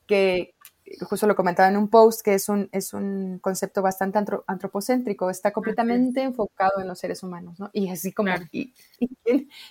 Que 0.05 0.55
justo 1.01 1.27
lo 1.27 1.35
comentaba 1.35 1.69
en 1.69 1.77
un 1.77 1.89
post, 1.89 2.21
que 2.21 2.33
es 2.33 2.47
un, 2.47 2.69
es 2.71 2.93
un 2.93 3.39
concepto 3.39 3.81
bastante 3.81 4.19
antropocéntrico, 4.47 5.29
está 5.29 5.51
completamente 5.51 6.21
enfocado 6.21 6.79
en 6.79 6.87
los 6.87 6.99
seres 6.99 7.23
humanos, 7.23 7.59
¿no? 7.59 7.69
Y 7.73 7.89
así 7.89 8.13
como, 8.13 8.31
y, 8.51 8.73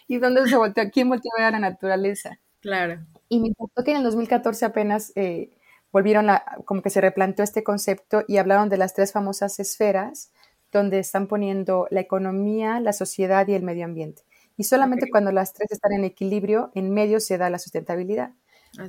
y, 0.09 0.19
dónde 0.19 0.47
se 0.47 0.57
voltea? 0.57 0.91
¿Quién 0.91 1.11
a 1.13 1.17
ver 1.17 1.47
a 1.47 1.51
la 1.53 1.59
naturaleza? 1.59 2.39
Claro. 2.61 3.01
Y 3.29 3.41
me 3.41 3.49
importó 3.49 3.83
que 3.85 3.93
en 3.93 3.99
el 3.99 4.03
2014 4.03 4.67
apenas, 4.67 5.13
eh, 5.17 5.57
volvieron 5.93 6.29
a, 6.29 6.45
como 6.67 6.83
que 6.83 6.91
se 6.91 7.01
replanteó 7.01 7.43
este 7.43 7.65
concepto 7.65 8.25
y 8.29 8.37
hablaron 8.37 8.69
de 8.69 8.77
las 8.77 8.93
tres 8.93 9.13
famosas 9.13 9.59
esferas 9.61 10.31
donde 10.77 10.99
están 10.99 11.27
poniendo 11.27 11.87
la 11.91 12.01
economía, 12.01 12.81
la 12.81 12.93
sociedad 12.93 13.47
y 13.49 13.55
el 13.55 13.63
medio 13.63 13.85
ambiente. 13.85 14.23
Y 14.57 14.65
solamente 14.65 15.11
cuando 15.11 15.33
las 15.33 15.53
tres 15.53 15.71
están 15.71 15.93
en 15.93 16.05
equilibrio, 16.05 16.71
en 16.75 16.91
medio 16.93 17.21
se 17.21 17.39
da 17.39 17.51
la 17.51 17.59
sustentabilidad. 17.59 18.33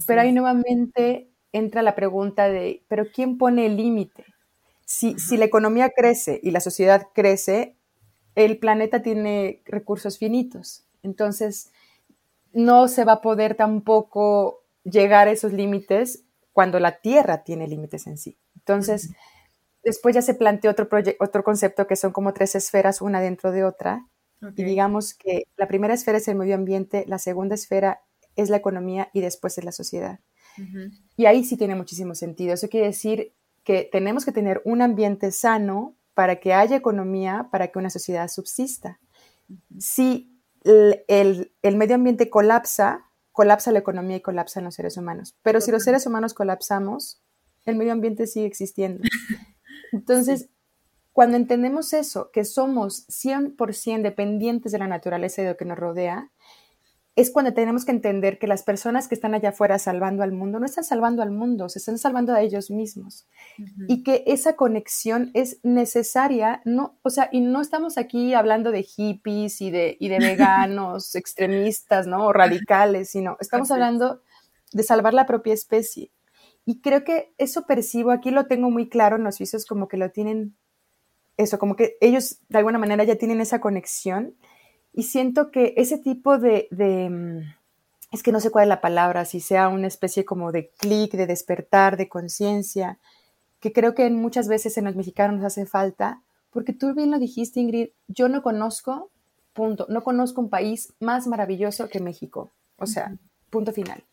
pero 0.06 0.22
ahí 0.22 0.32
nuevamente 0.32 1.30
entra 1.52 1.82
la 1.82 1.96
pregunta 1.96 2.50
de, 2.50 2.84
¿pero 2.88 3.06
quién 3.14 3.38
pone 3.38 3.66
el 3.66 3.78
límite? 3.78 4.26
Si, 4.86 5.18
si 5.20 5.38
la 5.38 5.46
economía 5.46 5.90
crece 5.96 6.40
y 6.42 6.52
la 6.52 6.60
sociedad 6.62 7.08
crece, 7.14 7.76
el 8.36 8.58
planeta 8.60 9.02
tiene 9.02 9.62
recursos 9.66 10.18
finitos. 10.18 10.86
Entonces, 11.04 11.72
no 12.54 12.88
se 12.88 13.04
va 13.06 13.14
a 13.14 13.22
poder 13.22 13.56
tampoco 13.56 14.64
llegar 14.84 15.28
a 15.28 15.32
esos 15.32 15.54
límites 15.54 16.24
cuando 16.54 16.80
la 16.80 17.00
Tierra 17.00 17.44
tiene 17.44 17.68
límites 17.68 18.08
en 18.08 18.18
sí. 18.18 18.38
Entonces, 18.56 19.12
después 19.88 20.14
ya 20.14 20.22
se 20.22 20.34
planteó 20.34 20.72
otro, 20.72 20.90
otro 21.20 21.44
concepto 21.44 21.88
que 21.88 21.96
son 21.96 22.12
como 22.12 22.34
tres 22.34 22.56
esferas, 22.56 23.02
una 23.02 23.22
dentro 23.22 23.52
de 23.52 23.64
otra. 23.64 24.06
Y 24.56 24.64
digamos 24.66 25.16
que 25.16 25.44
la 25.56 25.68
primera 25.68 25.96
esfera 25.96 26.20
es 26.20 26.28
el 26.28 26.36
medio 26.36 26.54
ambiente, 26.56 27.06
la 27.08 27.18
segunda 27.18 27.56
esfera 27.56 28.02
es 28.36 28.50
la 28.50 28.58
economía 28.58 29.10
y 29.14 29.22
después 29.22 29.58
es 29.58 29.64
la 29.64 29.72
sociedad. 29.72 30.20
Y 31.16 31.26
ahí 31.26 31.44
sí 31.44 31.56
tiene 31.56 31.74
muchísimo 31.74 32.16
sentido. 32.16 32.54
Eso 32.54 32.68
quiere 32.68 32.88
decir 32.88 33.34
que 33.64 33.88
tenemos 33.90 34.26
que 34.26 34.32
tener 34.32 34.62
un 34.66 34.82
ambiente 34.82 35.32
sano 35.32 35.96
para 36.14 36.36
que 36.40 36.54
haya 36.54 36.76
economía, 36.76 37.48
para 37.52 37.70
que 37.70 37.80
una 37.80 37.90
sociedad 37.90 38.28
subsista. 38.28 39.00
Si 39.80 40.38
el, 40.64 41.78
medio 41.78 41.96
ambiente 41.96 42.30
colapsa, 42.30 43.06
colapsa 43.32 43.72
la 43.72 43.80
economía 43.80 44.18
y 44.18 44.22
colapsan 44.22 44.66
los 44.66 44.76
seres 44.76 44.98
humanos. 44.98 45.36
Pero 45.44 45.62
si 45.62 45.72
los 45.72 45.84
seres 45.84 46.06
humanos 46.06 46.34
colapsamos, 46.34 47.22
el 47.66 47.76
medio 47.76 47.94
ambiente 47.94 48.28
sigue 48.28 48.46
existiendo. 48.46 49.04
Entonces, 49.92 50.50
cuando 51.14 51.38
entendemos 51.38 51.94
eso, 51.94 52.30
que 52.32 52.46
somos 52.46 53.08
100% 53.08 54.02
dependientes 54.04 54.72
de 54.72 54.80
la 54.80 54.88
naturaleza 54.88 55.42
y 55.42 55.46
de 55.46 55.52
lo 55.52 55.58
que 55.58 55.66
nos 55.66 55.78
rodea, 55.78 56.32
es 57.18 57.32
cuando 57.32 57.52
tenemos 57.52 57.84
que 57.84 57.92
entender 57.92 58.38
que 58.38 58.46
las 58.46 58.62
personas 58.62 59.08
que 59.08 59.16
están 59.16 59.34
allá 59.34 59.50
afuera 59.50 59.80
salvando 59.80 60.22
al 60.22 60.32
mundo 60.32 60.60
no 60.60 60.68
están 60.68 60.84
salvando 60.84 61.24
al 61.24 61.32
mundo, 61.32 61.68
se 61.68 61.80
están 61.80 61.98
salvando 61.98 62.36
a 62.36 62.42
ellos 62.42 62.70
mismos. 62.70 63.28
Y 63.88 64.04
que 64.04 64.24
esa 64.28 64.56
conexión 64.56 65.32
es 65.34 65.60
necesaria, 65.64 66.62
no, 66.64 67.00
o 67.02 67.10
sea, 67.10 67.30
y 67.32 67.42
no 67.42 67.62
estamos 67.62 67.98
aquí 67.98 68.36
hablando 68.36 68.72
de 68.72 68.84
hippies 68.84 69.62
y 69.62 69.72
de, 69.72 69.98
y 70.00 70.10
de 70.10 70.20
veganos 70.20 71.16
extremistas, 71.16 72.06
¿no? 72.06 72.28
O 72.28 72.34
radicales, 72.34 73.10
sino 73.10 73.36
estamos 73.40 73.72
hablando 73.72 74.22
de 74.72 74.84
salvar 74.84 75.16
la 75.16 75.26
propia 75.26 75.56
especie. 75.56 76.12
Y 76.70 76.82
creo 76.82 77.06
que 77.06 77.34
eso 77.38 77.66
percibo, 77.66 78.12
aquí 78.12 78.30
lo 78.30 78.48
tengo 78.48 78.70
muy 78.70 78.90
claro 78.90 79.16
en 79.16 79.24
los 79.24 79.38
suizos, 79.38 79.66
como 79.66 79.88
que 79.88 79.96
lo 79.96 80.12
tienen, 80.12 80.58
eso, 81.38 81.60
como 81.60 81.78
que 81.78 81.96
ellos 82.02 82.42
de 82.50 82.58
alguna 82.58 82.78
manera 82.78 83.06
ya 83.06 83.16
tienen 83.16 83.40
esa 83.40 83.62
conexión 83.62 84.36
y 84.92 85.04
siento 85.04 85.50
que 85.50 85.76
ese 85.78 85.98
tipo 85.98 86.38
de, 86.38 86.68
mm, 86.70 87.40
es 88.12 88.22
que 88.22 88.34
no 88.34 88.42
sé 88.42 88.52
cuál 88.52 88.64
es 88.64 88.68
la 88.68 88.82
palabra, 88.82 89.24
si 89.24 89.40
sea 89.40 89.70
una 89.70 89.88
especie 89.88 90.26
como 90.26 90.52
de 90.52 90.70
clic, 90.72 91.14
de 91.14 91.26
despertar, 91.26 91.96
de 91.96 92.10
conciencia, 92.10 93.00
que 93.62 93.72
creo 93.72 93.96
que 93.96 94.10
muchas 94.10 94.50
veces 94.50 94.78
en 94.78 94.84
los 94.84 94.98
mexicanos 94.98 95.38
nos 95.38 95.46
hace 95.46 95.66
falta, 95.66 96.22
porque 96.52 96.74
tú 96.74 96.94
bien 96.94 97.12
lo 97.12 97.18
dijiste, 97.18 97.62
Ingrid, 97.62 97.92
yo 98.10 98.28
no 98.28 98.44
conozco, 98.44 99.10
punto, 99.54 99.86
no 99.88 100.04
conozco 100.04 100.42
un 100.42 100.50
país 100.50 100.94
más 101.00 101.28
maravilloso 101.28 101.88
que 101.88 102.02
México, 102.02 102.52
o 102.76 102.88
sea, 102.88 103.16
punto 103.50 103.72
final. 103.72 104.04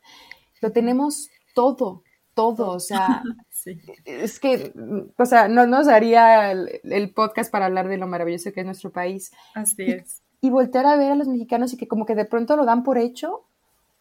Lo 0.61 0.70
tenemos 0.70 1.30
todo, 1.52 2.05
todo, 2.35 2.70
o 2.70 2.80
sea, 2.80 3.22
es 4.05 4.41
que, 4.41 4.72
o 5.16 5.26
sea, 5.26 5.49
no 5.49 5.66
nos 5.66 5.87
daría 5.87 6.53
el, 6.53 6.80
el, 6.85 7.12
podcast 7.12 7.51
para 7.51 7.66
hablar 7.66 7.89
de 7.89 7.97
lo 7.97 8.07
maravilloso 8.07 8.53
que 8.53 8.61
es 8.61 8.66
nuestro 8.66 8.93
país. 8.93 9.32
Así 9.55 9.82
es. 9.82 10.22
y 10.41 10.51
voltear 10.51 10.87
a 10.87 10.97
ver 10.97 11.12
a 11.12 11.14
los 11.14 11.28
mexicanos 11.28 11.72
y 11.72 11.76
que 11.76 11.89
como 11.89 12.05
que 12.05 12.14
de 12.14 12.26
pronto 12.26 12.57
lo 12.57 12.64
dan 12.64 12.82
por 12.82 12.99
hecho 12.99 13.47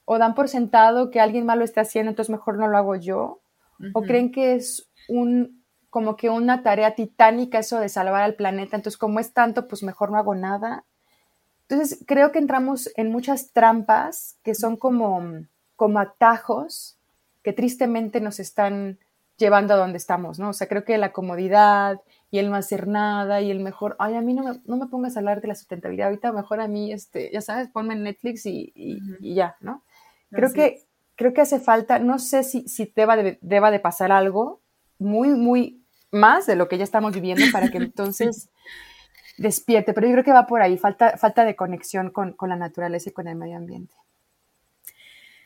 o 0.05 0.17
dan 0.17 0.35
por 0.35 0.49
sentado 0.49 1.09
que 1.09 1.21
alguien 1.21 1.45
más 1.45 1.57
lo 1.57 1.63
está 1.63 1.81
haciendo, 1.81 2.09
entonces 2.09 2.31
mejor 2.31 2.57
no 2.57 2.67
lo 2.67 2.77
hago 2.77 2.95
yo, 2.95 3.41
o 3.93 4.01
creen 4.01 4.31
que 4.31 4.55
es 4.55 4.89
un 5.07 5.63
como 5.89 6.15
que 6.15 6.31
una 6.31 6.63
tarea 6.63 6.95
titánica 6.95 7.59
eso 7.59 7.79
de 7.79 7.87
salvar 7.87 8.23
al 8.23 8.33
planeta, 8.33 8.75
entonces 8.75 8.97
como 8.97 9.19
es 9.19 9.31
tanto, 9.31 9.67
pues 9.67 9.83
mejor 9.83 10.09
no 10.09 10.17
hago 10.17 10.33
nada. 10.33 10.85
Entonces 11.67 12.03
creo 12.07 12.31
que 12.31 12.39
entramos 12.39 12.89
en 12.95 13.11
muchas 13.11 13.51
trampas 13.51 14.39
que 14.43 14.55
son 14.55 14.75
como, 14.75 15.21
como 15.75 15.99
atajos 15.99 16.97
que 17.43 17.53
tristemente 17.53 18.21
nos 18.21 18.39
están 18.39 18.99
llevando 19.37 19.73
a 19.73 19.77
donde 19.77 19.97
estamos, 19.97 20.39
¿no? 20.39 20.49
O 20.49 20.53
sea, 20.53 20.67
creo 20.67 20.85
que 20.85 20.97
la 20.97 21.11
comodidad 21.11 22.01
y 22.31 22.39
el 22.39 22.49
no 22.49 22.55
hacer 22.55 22.87
nada 22.87 23.41
y 23.41 23.51
el 23.51 23.59
mejor, 23.59 23.95
ay, 23.99 24.15
a 24.15 24.21
mí 24.21 24.33
no 24.33 24.43
me, 24.43 24.59
no 24.65 24.77
me 24.77 24.87
pongas 24.87 25.15
a 25.15 25.19
hablar 25.19 25.41
de 25.41 25.47
la 25.47 25.55
sustentabilidad, 25.55 26.07
ahorita 26.07 26.31
mejor 26.31 26.61
a 26.61 26.67
mí, 26.67 26.91
este, 26.91 27.29
ya 27.31 27.41
sabes, 27.41 27.69
ponme 27.69 27.93
en 27.93 28.03
Netflix 28.03 28.45
y, 28.45 28.71
y, 28.75 29.35
ya, 29.35 29.55
¿no? 29.59 29.83
Creo 30.31 30.51
que, 30.51 30.83
creo 31.15 31.33
que 31.33 31.41
hace 31.41 31.59
falta, 31.59 31.99
no 31.99 32.17
sé 32.17 32.43
si, 32.43 32.67
si 32.67 32.91
deba, 32.95 33.15
de, 33.15 33.37
deba 33.41 33.69
de 33.69 33.79
pasar 33.79 34.11
algo 34.11 34.61
muy, 34.97 35.29
muy 35.29 35.83
más 36.11 36.45
de 36.47 36.55
lo 36.55 36.67
que 36.67 36.77
ya 36.77 36.83
estamos 36.83 37.13
viviendo 37.13 37.45
para 37.51 37.69
que 37.69 37.77
entonces 37.79 38.49
despierte, 39.37 39.93
pero 39.93 40.07
yo 40.07 40.13
creo 40.13 40.23
que 40.23 40.31
va 40.31 40.47
por 40.47 40.61
ahí, 40.61 40.77
falta, 40.77 41.17
falta 41.17 41.43
de 41.45 41.55
conexión 41.55 42.09
con, 42.09 42.33
con 42.33 42.49
la 42.49 42.55
naturaleza 42.55 43.09
y 43.09 43.13
con 43.13 43.27
el 43.27 43.35
medio 43.35 43.57
ambiente. 43.57 43.93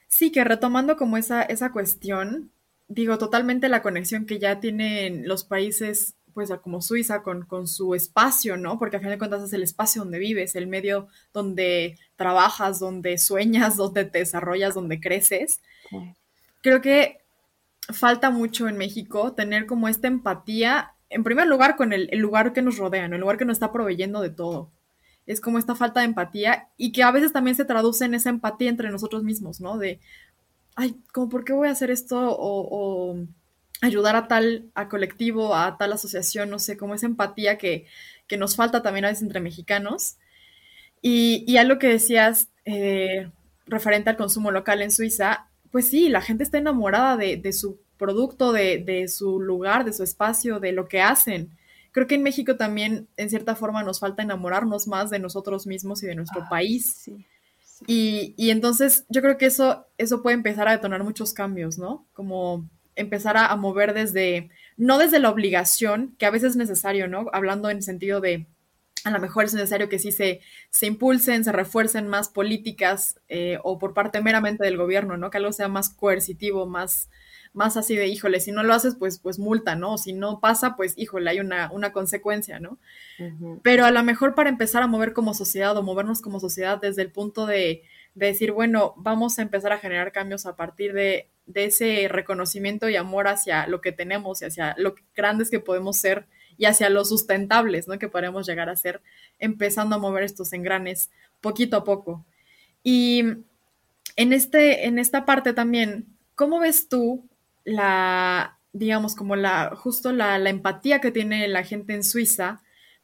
Sí, 0.07 0.31
que 0.31 0.43
retomando 0.43 0.95
como 0.97 1.17
esa, 1.17 1.41
esa 1.41 1.71
cuestión, 1.71 2.51
digo, 2.87 3.17
totalmente 3.17 3.69
la 3.69 3.81
conexión 3.81 4.25
que 4.25 4.39
ya 4.39 4.59
tienen 4.59 5.27
los 5.27 5.43
países, 5.43 6.15
pues 6.33 6.51
como 6.61 6.81
Suiza, 6.81 7.23
con, 7.23 7.45
con 7.45 7.67
su 7.67 7.95
espacio, 7.95 8.57
¿no? 8.57 8.77
Porque 8.79 8.97
al 8.97 9.01
final 9.01 9.15
de 9.15 9.17
cuentas 9.17 9.43
es 9.43 9.53
el 9.53 9.63
espacio 9.63 10.03
donde 10.03 10.19
vives, 10.19 10.55
el 10.55 10.67
medio 10.67 11.07
donde 11.33 11.97
trabajas, 12.15 12.79
donde 12.79 13.17
sueñas, 13.17 13.75
donde 13.77 14.05
te 14.05 14.19
desarrollas, 14.19 14.75
donde 14.75 14.99
creces. 14.99 15.59
Creo 16.61 16.81
que 16.81 17.19
falta 17.93 18.29
mucho 18.29 18.67
en 18.67 18.77
México 18.77 19.33
tener 19.33 19.65
como 19.65 19.87
esta 19.87 20.07
empatía, 20.07 20.93
en 21.09 21.23
primer 21.23 21.47
lugar, 21.47 21.75
con 21.75 21.93
el, 21.93 22.09
lugar 22.17 22.53
que 22.53 22.61
nos 22.61 22.77
rodea, 22.77 23.07
¿no? 23.07 23.15
el 23.15 23.21
lugar 23.21 23.37
que 23.37 23.45
nos 23.45 23.55
está 23.55 23.71
proveyendo 23.71 24.21
de 24.21 24.29
todo. 24.29 24.71
Es 25.27 25.41
como 25.41 25.59
esta 25.59 25.75
falta 25.75 25.99
de 25.99 26.07
empatía 26.07 26.69
y 26.77 26.91
que 26.91 27.03
a 27.03 27.11
veces 27.11 27.33
también 27.33 27.55
se 27.55 27.65
traduce 27.65 28.05
en 28.05 28.15
esa 28.15 28.29
empatía 28.29 28.69
entre 28.69 28.89
nosotros 28.89 29.23
mismos, 29.23 29.61
¿no? 29.61 29.77
De, 29.77 29.99
ay, 30.75 30.95
como, 31.13 31.29
¿por 31.29 31.43
qué 31.45 31.53
voy 31.53 31.67
a 31.67 31.71
hacer 31.71 31.91
esto? 31.91 32.17
O, 32.39 33.17
ayudar 33.81 34.15
a 34.15 34.27
tal, 34.27 34.71
a 34.73 34.89
colectivo, 34.89 35.55
a 35.55 35.77
tal 35.77 35.93
asociación, 35.93 36.49
no 36.49 36.57
sé, 36.57 36.77
como 36.77 36.95
esa 36.95 37.05
empatía 37.05 37.57
que, 37.59 37.85
que 38.25 38.37
nos 38.37 38.55
falta 38.55 38.81
también 38.81 39.05
a 39.05 39.09
veces 39.09 39.23
entre 39.23 39.39
mexicanos. 39.39 40.17
Y, 41.01 41.43
y 41.47 41.57
algo 41.57 41.77
que 41.77 41.87
decías 41.87 42.49
eh, 42.65 43.29
referente 43.67 44.09
al 44.09 44.17
consumo 44.17 44.51
local 44.51 44.81
en 44.81 44.91
Suiza, 44.91 45.47
pues 45.71 45.89
sí, 45.89 46.09
la 46.09 46.21
gente 46.21 46.43
está 46.43 46.57
enamorada 46.57 47.17
de, 47.17 47.37
de 47.37 47.53
su 47.53 47.79
producto, 47.97 48.51
de, 48.51 48.77
de, 48.79 49.07
su 49.07 49.39
lugar, 49.39 49.85
de 49.85 49.93
su 49.93 50.03
espacio, 50.03 50.59
de 50.59 50.71
lo 50.71 50.87
que 50.87 51.01
hacen. 51.01 51.51
Creo 51.97 52.05
que 52.05 52.13
en 52.13 52.21
México 52.21 52.55
también, 52.57 53.07
en 53.17 53.27
cierta 53.27 53.55
forma, 53.55 53.81
nos 53.81 53.99
falta 53.99 54.21
enamorarnos 54.21 54.87
más 54.87 55.09
de 55.09 55.17
nosotros 55.17 55.65
mismos 55.65 56.03
y 56.03 56.05
de 56.05 56.13
nuestro 56.13 56.43
ah, 56.43 56.47
país. 56.47 56.93
Sí. 56.95 57.25
Y, 57.87 58.35
y, 58.37 58.51
entonces 58.51 59.05
yo 59.09 59.23
creo 59.23 59.39
que 59.39 59.47
eso, 59.47 59.87
eso 59.97 60.21
puede 60.21 60.35
empezar 60.35 60.67
a 60.67 60.73
detonar 60.73 61.03
muchos 61.03 61.33
cambios, 61.33 61.79
¿no? 61.79 62.05
Como 62.13 62.69
empezar 62.93 63.35
a, 63.35 63.55
mover 63.55 63.95
desde, 63.95 64.51
no 64.77 64.99
desde 64.99 65.17
la 65.17 65.31
obligación, 65.31 66.15
que 66.19 66.27
a 66.27 66.29
veces 66.29 66.51
es 66.51 66.55
necesario, 66.55 67.07
¿no? 67.07 67.25
Hablando 67.33 67.67
en 67.71 67.81
sentido 67.81 68.21
de, 68.21 68.45
a 69.03 69.09
lo 69.09 69.17
mejor 69.17 69.45
es 69.45 69.55
necesario 69.55 69.89
que 69.89 69.97
sí 69.97 70.11
se, 70.11 70.41
se 70.69 70.85
impulsen, 70.85 71.43
se 71.43 71.51
refuercen 71.51 72.07
más 72.07 72.29
políticas 72.29 73.19
eh, 73.27 73.57
o 73.63 73.79
por 73.79 73.95
parte 73.95 74.21
meramente 74.21 74.63
del 74.63 74.77
gobierno, 74.77 75.17
¿no? 75.17 75.31
Que 75.31 75.39
algo 75.39 75.51
sea 75.51 75.67
más 75.67 75.89
coercitivo, 75.89 76.67
más, 76.67 77.09
más 77.53 77.77
así 77.77 77.95
de, 77.95 78.07
híjole, 78.07 78.39
si 78.39 78.51
no 78.51 78.63
lo 78.63 78.73
haces, 78.73 78.95
pues, 78.95 79.19
pues 79.19 79.39
multa, 79.39 79.75
¿no? 79.75 79.97
Si 79.97 80.13
no 80.13 80.39
pasa, 80.39 80.75
pues, 80.75 80.93
híjole, 80.97 81.29
hay 81.29 81.39
una, 81.39 81.71
una 81.71 81.91
consecuencia, 81.91 82.59
¿no? 82.59 82.77
Pero 83.63 83.85
a 83.85 83.91
lo 83.91 84.03
mejor 84.03 84.35
para 84.35 84.49
empezar 84.49 84.83
a 84.83 84.87
mover 84.87 85.13
como 85.13 85.33
sociedad 85.33 85.75
o 85.77 85.83
movernos 85.83 86.21
como 86.21 86.39
sociedad 86.39 86.79
desde 86.79 87.01
el 87.01 87.11
punto 87.11 87.45
de, 87.45 87.83
decir, 88.13 88.51
bueno, 88.51 88.95
vamos 88.97 89.37
a 89.37 89.43
empezar 89.43 89.71
a 89.71 89.77
generar 89.77 90.11
cambios 90.11 90.47
a 90.47 90.55
partir 90.55 90.93
de, 90.93 91.29
de, 91.45 91.65
ese 91.65 92.07
reconocimiento 92.09 92.89
y 92.89 92.95
amor 92.95 93.27
hacia 93.27 93.67
lo 93.67 93.79
que 93.79 93.91
tenemos 93.91 94.41
y 94.41 94.45
hacia 94.45 94.73
lo 94.77 94.95
grandes 95.15 95.51
que 95.51 95.59
podemos 95.59 95.97
ser 95.97 96.25
y 96.57 96.65
hacia 96.65 96.89
los 96.89 97.09
sustentables, 97.09 97.87
¿no? 97.87 97.99
Que 97.99 98.09
podemos 98.09 98.47
llegar 98.47 98.69
a 98.69 98.75
ser, 98.75 99.01
empezando 99.39 99.95
a 99.95 99.99
mover 99.99 100.23
estos 100.23 100.51
engranes 100.53 101.11
poquito 101.41 101.77
a 101.77 101.83
poco. 101.83 102.25
Y 102.83 103.23
en, 104.15 104.33
este, 104.33 104.87
en 104.87 104.99
esta 104.99 105.25
parte 105.25 105.53
también, 105.53 106.07
¿cómo 106.35 106.59
ves 106.59 106.89
tú 106.89 107.27
la, 107.67 108.59
digamos, 108.71 109.13
como 109.15 109.35
la, 109.35 109.75
justo 109.75 110.13
la, 110.13 110.39
la, 110.39 110.49
empatía 110.49 111.01
que 111.01 111.11
tiene 111.11 111.47
la 111.49 111.63
gente 111.63 111.93
en 111.93 112.03
Suiza 112.03 112.61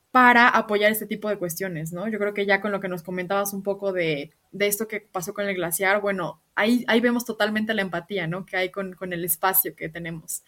para 0.10 0.48
apoyar 0.48 0.92
este 0.92 1.06
tipo 1.06 1.28
de 1.28 1.38
cuestiones, 1.38 1.92
¿no? 1.92 2.08
Yo 2.08 2.18
creo 2.18 2.34
que 2.34 2.46
ya 2.46 2.62
con 2.62 2.72
lo 2.72 2.80
que 2.80 2.88
nos 2.88 3.04
comentabas 3.04 3.54
un 3.54 3.62
poco 3.62 3.92
de, 3.92 4.32
de 4.52 4.68
esto 4.68 4.88
que 4.88 5.02
pasó 5.02 5.34
con 5.34 5.48
el 5.48 5.56
glaciar, 5.56 6.00
bueno, 6.00 6.42
ahí, 6.56 6.86
ahí 6.88 7.02
vemos 7.02 7.26
totalmente 7.26 7.74
la 7.74 7.82
empatía, 7.82 8.26
¿no? 8.26 8.46
Que 8.46 8.56
hay 8.56 8.70
con, 8.72 8.94
con 8.94 9.12
el 9.12 9.26
espacio 9.26 9.76
que 9.76 9.90
tenemos. 9.90 10.44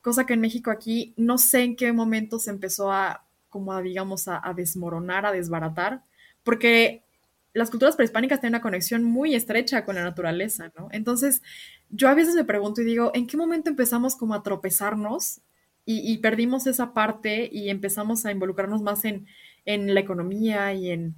Cosa 0.00 0.24
que 0.24 0.34
en 0.34 0.40
México 0.40 0.70
aquí 0.70 1.12
no 1.18 1.36
sé 1.36 1.62
en 1.62 1.76
qué 1.76 1.92
momento 1.92 2.38
se 2.38 2.50
empezó 2.50 2.90
a, 2.90 3.26
como 3.50 3.78
digamos, 3.82 4.26
a 4.26 4.40
desmoronar, 4.56 5.26
a 5.26 5.32
desbaratar, 5.32 6.02
porque 6.44 7.04
las 7.52 7.70
culturas 7.70 7.96
prehispánicas 7.96 8.40
tienen 8.40 8.56
una 8.56 8.62
conexión 8.62 9.04
muy 9.04 9.34
estrecha 9.34 9.84
con 9.84 9.96
la 9.96 10.04
naturaleza, 10.04 10.72
¿no? 10.76 10.88
Entonces, 10.92 11.42
yo 11.88 12.08
a 12.08 12.14
veces 12.14 12.34
me 12.34 12.44
pregunto 12.44 12.80
y 12.80 12.84
digo, 12.84 13.10
¿en 13.14 13.26
qué 13.26 13.36
momento 13.36 13.70
empezamos 13.70 14.16
como 14.16 14.34
a 14.34 14.42
tropezarnos 14.42 15.40
y, 15.84 16.18
perdimos 16.18 16.68
esa 16.68 16.94
parte 16.94 17.48
y 17.50 17.68
empezamos 17.68 18.24
a 18.24 18.30
involucrarnos 18.30 18.80
más 18.80 19.04
en, 19.04 19.26
en, 19.64 19.92
la 19.92 19.98
economía 19.98 20.72
y 20.72 20.90
en 20.90 21.16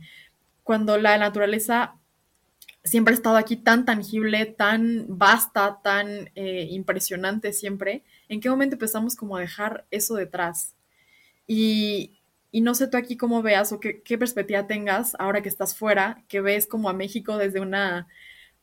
cuando 0.62 0.96
la 0.96 1.18
naturaleza 1.18 1.96
siempre 2.84 3.12
ha 3.12 3.16
estado 3.16 3.36
aquí 3.36 3.56
tan 3.56 3.84
tangible, 3.84 4.46
tan 4.46 5.06
vasta, 5.08 5.80
tan 5.82 6.30
eh, 6.34 6.68
impresionante 6.70 7.52
siempre? 7.52 8.02
¿En 8.28 8.40
qué 8.40 8.48
momento 8.48 8.76
empezamos 8.76 9.14
como 9.14 9.36
a 9.36 9.40
dejar 9.40 9.84
eso 9.90 10.14
detrás? 10.14 10.74
Y, 11.46 12.21
y 12.52 12.60
no 12.60 12.74
sé 12.74 12.86
tú 12.86 12.98
aquí 12.98 13.16
cómo 13.16 13.42
veas 13.42 13.72
o 13.72 13.80
qué, 13.80 14.18
perspectiva 14.18 14.66
tengas 14.66 15.16
ahora 15.18 15.42
que 15.42 15.48
estás 15.48 15.74
fuera, 15.74 16.22
que 16.28 16.42
ves 16.42 16.66
como 16.66 16.90
a 16.90 16.92
México 16.92 17.38
desde 17.38 17.60
una, 17.60 18.06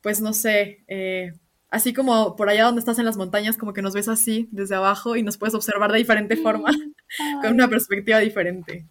pues 0.02 0.22
no 0.22 0.32
sé, 0.32 0.84
eh, 0.88 1.34
así 1.72 1.92
como 1.92 2.36
por 2.36 2.50
allá 2.50 2.66
donde 2.66 2.80
estás 2.80 3.00
en 3.00 3.06
las 3.06 3.18
montañas, 3.18 3.58
como 3.58 3.74
que 3.74 3.82
nos 3.82 3.96
ves 3.96 4.08
así 4.08 4.48
desde 4.52 4.76
abajo 4.76 5.16
y 5.16 5.24
nos 5.24 5.38
puedes 5.38 5.56
observar 5.56 5.92
de 5.92 5.98
diferente 5.98 6.38
forma, 6.38 6.70
con 7.42 7.54
una 7.54 7.68
perspectiva 7.68 8.20
diferente. 8.20 8.86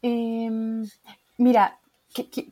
Em, 0.00 0.88
mira, 1.36 1.78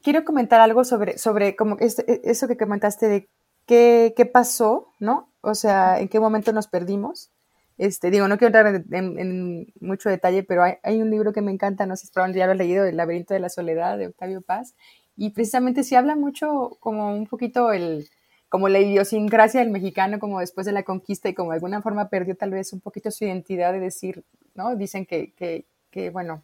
quiero 0.02 0.22
comentar 0.22 0.60
algo 0.60 0.84
sobre, 0.84 1.16
sobre 1.16 1.56
como 1.56 1.78
este, 1.80 2.30
eso 2.30 2.46
que 2.46 2.58
comentaste 2.58 3.08
de 3.08 3.28
qué, 3.64 4.12
qué 4.14 4.26
pasó, 4.26 4.92
¿no? 5.00 5.32
O 5.40 5.54
sea, 5.54 5.98
en 5.98 6.08
qué 6.08 6.20
momento 6.20 6.52
nos 6.52 6.66
perdimos. 6.66 7.30
Este, 7.76 8.10
digo, 8.10 8.28
no 8.28 8.38
quiero 8.38 8.56
entrar 8.56 8.84
en, 8.92 9.72
mucho 9.80 10.08
detalle, 10.08 10.44
pero 10.44 10.62
hay, 10.62 11.02
un 11.02 11.10
libro 11.10 11.32
que 11.32 11.42
me 11.42 11.50
encanta, 11.50 11.86
no 11.86 11.96
sé 11.96 12.06
si 12.06 12.12
probablemente 12.12 12.38
ya 12.38 12.46
lo 12.46 12.52
has 12.52 12.58
leído, 12.58 12.84
El 12.84 12.96
laberinto 12.96 13.34
de 13.34 13.40
la 13.40 13.48
soledad 13.48 13.98
de 13.98 14.08
Octavio 14.08 14.42
Paz, 14.42 14.74
y 15.16 15.30
precisamente 15.30 15.82
se 15.82 15.96
habla 15.96 16.14
mucho 16.16 16.76
como 16.80 17.14
un 17.14 17.26
poquito 17.26 17.72
el, 17.72 18.08
como 18.48 18.68
la 18.68 18.78
idiosincrasia 18.78 19.60
del 19.60 19.70
mexicano, 19.70 20.18
como 20.20 20.40
después 20.40 20.66
de 20.66 20.72
la 20.72 20.84
conquista 20.84 21.28
y 21.28 21.34
como 21.34 21.50
de 21.50 21.56
alguna 21.56 21.82
forma 21.82 22.08
perdió 22.08 22.36
tal 22.36 22.50
vez 22.50 22.72
un 22.72 22.80
poquito 22.80 23.10
su 23.10 23.24
identidad 23.24 23.72
de 23.72 23.80
decir, 23.80 24.24
¿no? 24.54 24.76
Dicen 24.76 25.06
que, 25.06 25.32
que, 25.32 25.66
que 25.90 26.10
bueno, 26.10 26.42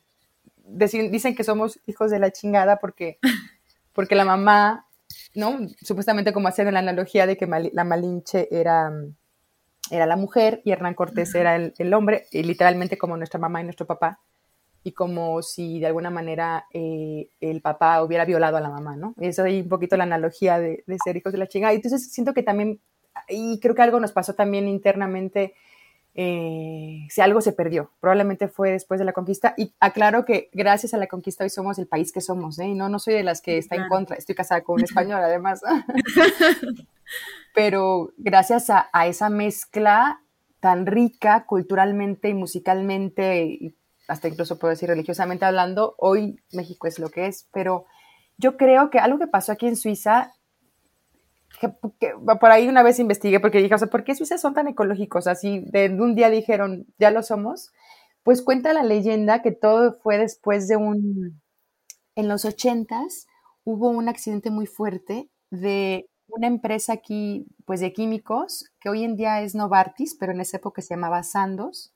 dicen 0.64 1.35
que 1.35 1.45
somos 1.45 1.81
hijos 1.87 2.11
de 2.11 2.18
la 2.18 2.33
chingada 2.33 2.76
porque, 2.76 3.18
porque 3.93 4.14
la 4.14 4.24
mamá, 4.24 4.87
¿no? 5.35 5.59
Supuestamente 5.81 6.33
como 6.33 6.49
haciendo 6.49 6.72
la 6.72 6.81
analogía 6.81 7.26
de 7.26 7.37
que 7.37 7.47
la 7.47 7.85
Malinche 7.85 8.49
era 8.51 8.93
era 9.91 10.07
la 10.07 10.16
mujer 10.16 10.62
y 10.64 10.72
Hernán 10.72 10.95
Cortés 10.95 11.34
era 11.34 11.57
el, 11.57 11.95
hombre, 11.95 12.26
y 12.30 12.43
literalmente 12.43 12.99
como 12.99 13.16
nuestra 13.16 13.41
mamá 13.41 13.61
y 13.61 13.64
nuestro 13.64 13.86
papá, 13.86 14.20
y 14.82 14.93
como 14.93 15.43
si 15.43 15.78
de 15.78 15.86
alguna 15.86 16.11
manera 16.11 16.66
eh, 16.72 17.28
el 17.41 17.61
papá 17.61 18.03
hubiera 18.03 18.24
violado 18.24 18.57
a 18.57 18.61
la 18.61 18.70
mamá, 18.70 18.97
¿no? 18.97 19.14
Eso 19.20 19.45
es 19.45 19.62
un 19.62 19.68
poquito 19.68 19.97
la 19.97 20.05
analogía 20.05 20.59
de, 20.59 20.84
ser 21.05 21.16
hijos 21.16 21.32
de 21.32 21.38
la 21.38 21.49
chingada. 21.49 21.74
Entonces 21.74 22.12
siento 22.12 22.32
que 22.32 22.43
también, 22.43 22.80
y 23.28 23.61
creo 23.61 23.74
que 23.74 23.82
algo 23.82 24.01
nos 24.01 24.12
pasó 24.12 24.34
también 24.34 24.68
internamente, 24.68 25.55
eh, 26.15 27.07
si 27.09 27.21
algo 27.21 27.41
se 27.41 27.53
perdió, 27.53 27.93
probablemente 28.01 28.49
fue 28.49 28.73
después 28.73 28.99
de 28.99 29.05
la 29.05 29.13
conquista. 29.13 29.55
Y 29.57 29.73
aclaro 29.81 30.25
que 30.25 30.51
gracias 30.53 30.95
a 30.95 30.99
la 30.99 31.07
conquista 31.07 31.45
hoy 31.45 31.51
somos 31.51 31.79
el 31.79 31.87
país 31.87 32.13
que 32.13 32.21
somos, 32.21 32.59
¿eh? 32.59 32.67
Y 32.67 32.75
no, 32.75 32.89
no 32.89 32.99
soy 32.99 33.15
de 33.15 33.23
las 33.23 33.41
que 33.41 33.59
está 33.59 33.77
en 33.77 33.89
contra, 33.89 34.17
estoy 34.17 34.35
casada 34.35 34.63
con 34.63 34.77
un 34.77 34.85
español 34.85 35.21
además. 35.23 35.63
pero 37.55 38.13
gracias 38.17 38.71
a, 38.71 38.89
esa 39.07 39.31
mezcla 39.31 40.21
tan 40.61 40.87
rica 40.87 41.47
culturalmente 41.47 42.29
y 42.29 42.35
musicalmente, 42.35 43.45
y 43.45 43.75
hasta 44.09 44.29
incluso 44.29 44.59
puedo 44.59 44.71
decir 44.71 44.89
religiosamente 44.89 45.45
hablando, 45.45 45.95
hoy 45.99 46.41
México 46.53 46.87
es 46.87 46.99
lo 46.99 47.09
que 47.09 47.27
es, 47.27 47.49
pero 47.53 47.87
yo 48.37 48.57
creo 48.57 48.91
que 48.91 48.99
algo 48.99 49.19
que 49.19 49.27
pasó 49.27 49.53
aquí 49.53 49.67
en 49.67 49.77
Suiza, 49.77 50.33
por 52.41 52.51
ahí 52.51 52.69
una 52.69 52.83
vez 52.83 52.99
investigué 52.99 53.41
porque 53.41 53.59
dije, 53.59 53.75
o 53.75 53.79
sea, 53.79 53.89
¿por 53.89 54.05
qué 54.05 54.15
Suiza 54.15 54.39
son 54.39 54.55
tan 54.55 54.69
ecológicos? 54.69 55.27
Así 55.27 55.61
de 55.73 55.89
un 55.91 56.15
día 56.15 56.31
dijeron, 56.31 56.87
ya 56.99 57.11
lo 57.11 57.23
somos. 57.23 57.71
Pues 58.23 58.43
cuenta 58.43 58.73
la 58.73 58.83
leyenda 58.85 59.43
que 59.43 59.53
todo 59.53 59.95
fue 60.03 60.19
después 60.19 60.69
de 60.69 60.77
un, 60.77 61.41
en 62.17 62.29
los 62.29 62.45
ochentas 62.45 63.27
hubo 63.65 63.91
un 63.91 64.09
accidente 64.09 64.51
muy 64.51 64.67
fuerte 64.67 65.31
de 65.51 66.09
una 66.29 66.47
empresa 66.47 66.93
aquí, 66.95 67.47
pues 67.67 67.81
de 67.81 67.93
químicos, 67.93 68.67
que 68.81 68.89
hoy 68.91 69.05
en 69.05 69.17
día 69.17 69.43
es 69.43 69.55
Novartis, 69.55 70.17
pero 70.19 70.33
en 70.33 70.41
esa 70.41 70.59
época 70.59 70.83
se 70.83 70.95
llamaba 70.95 71.23
Sandoz, 71.25 71.93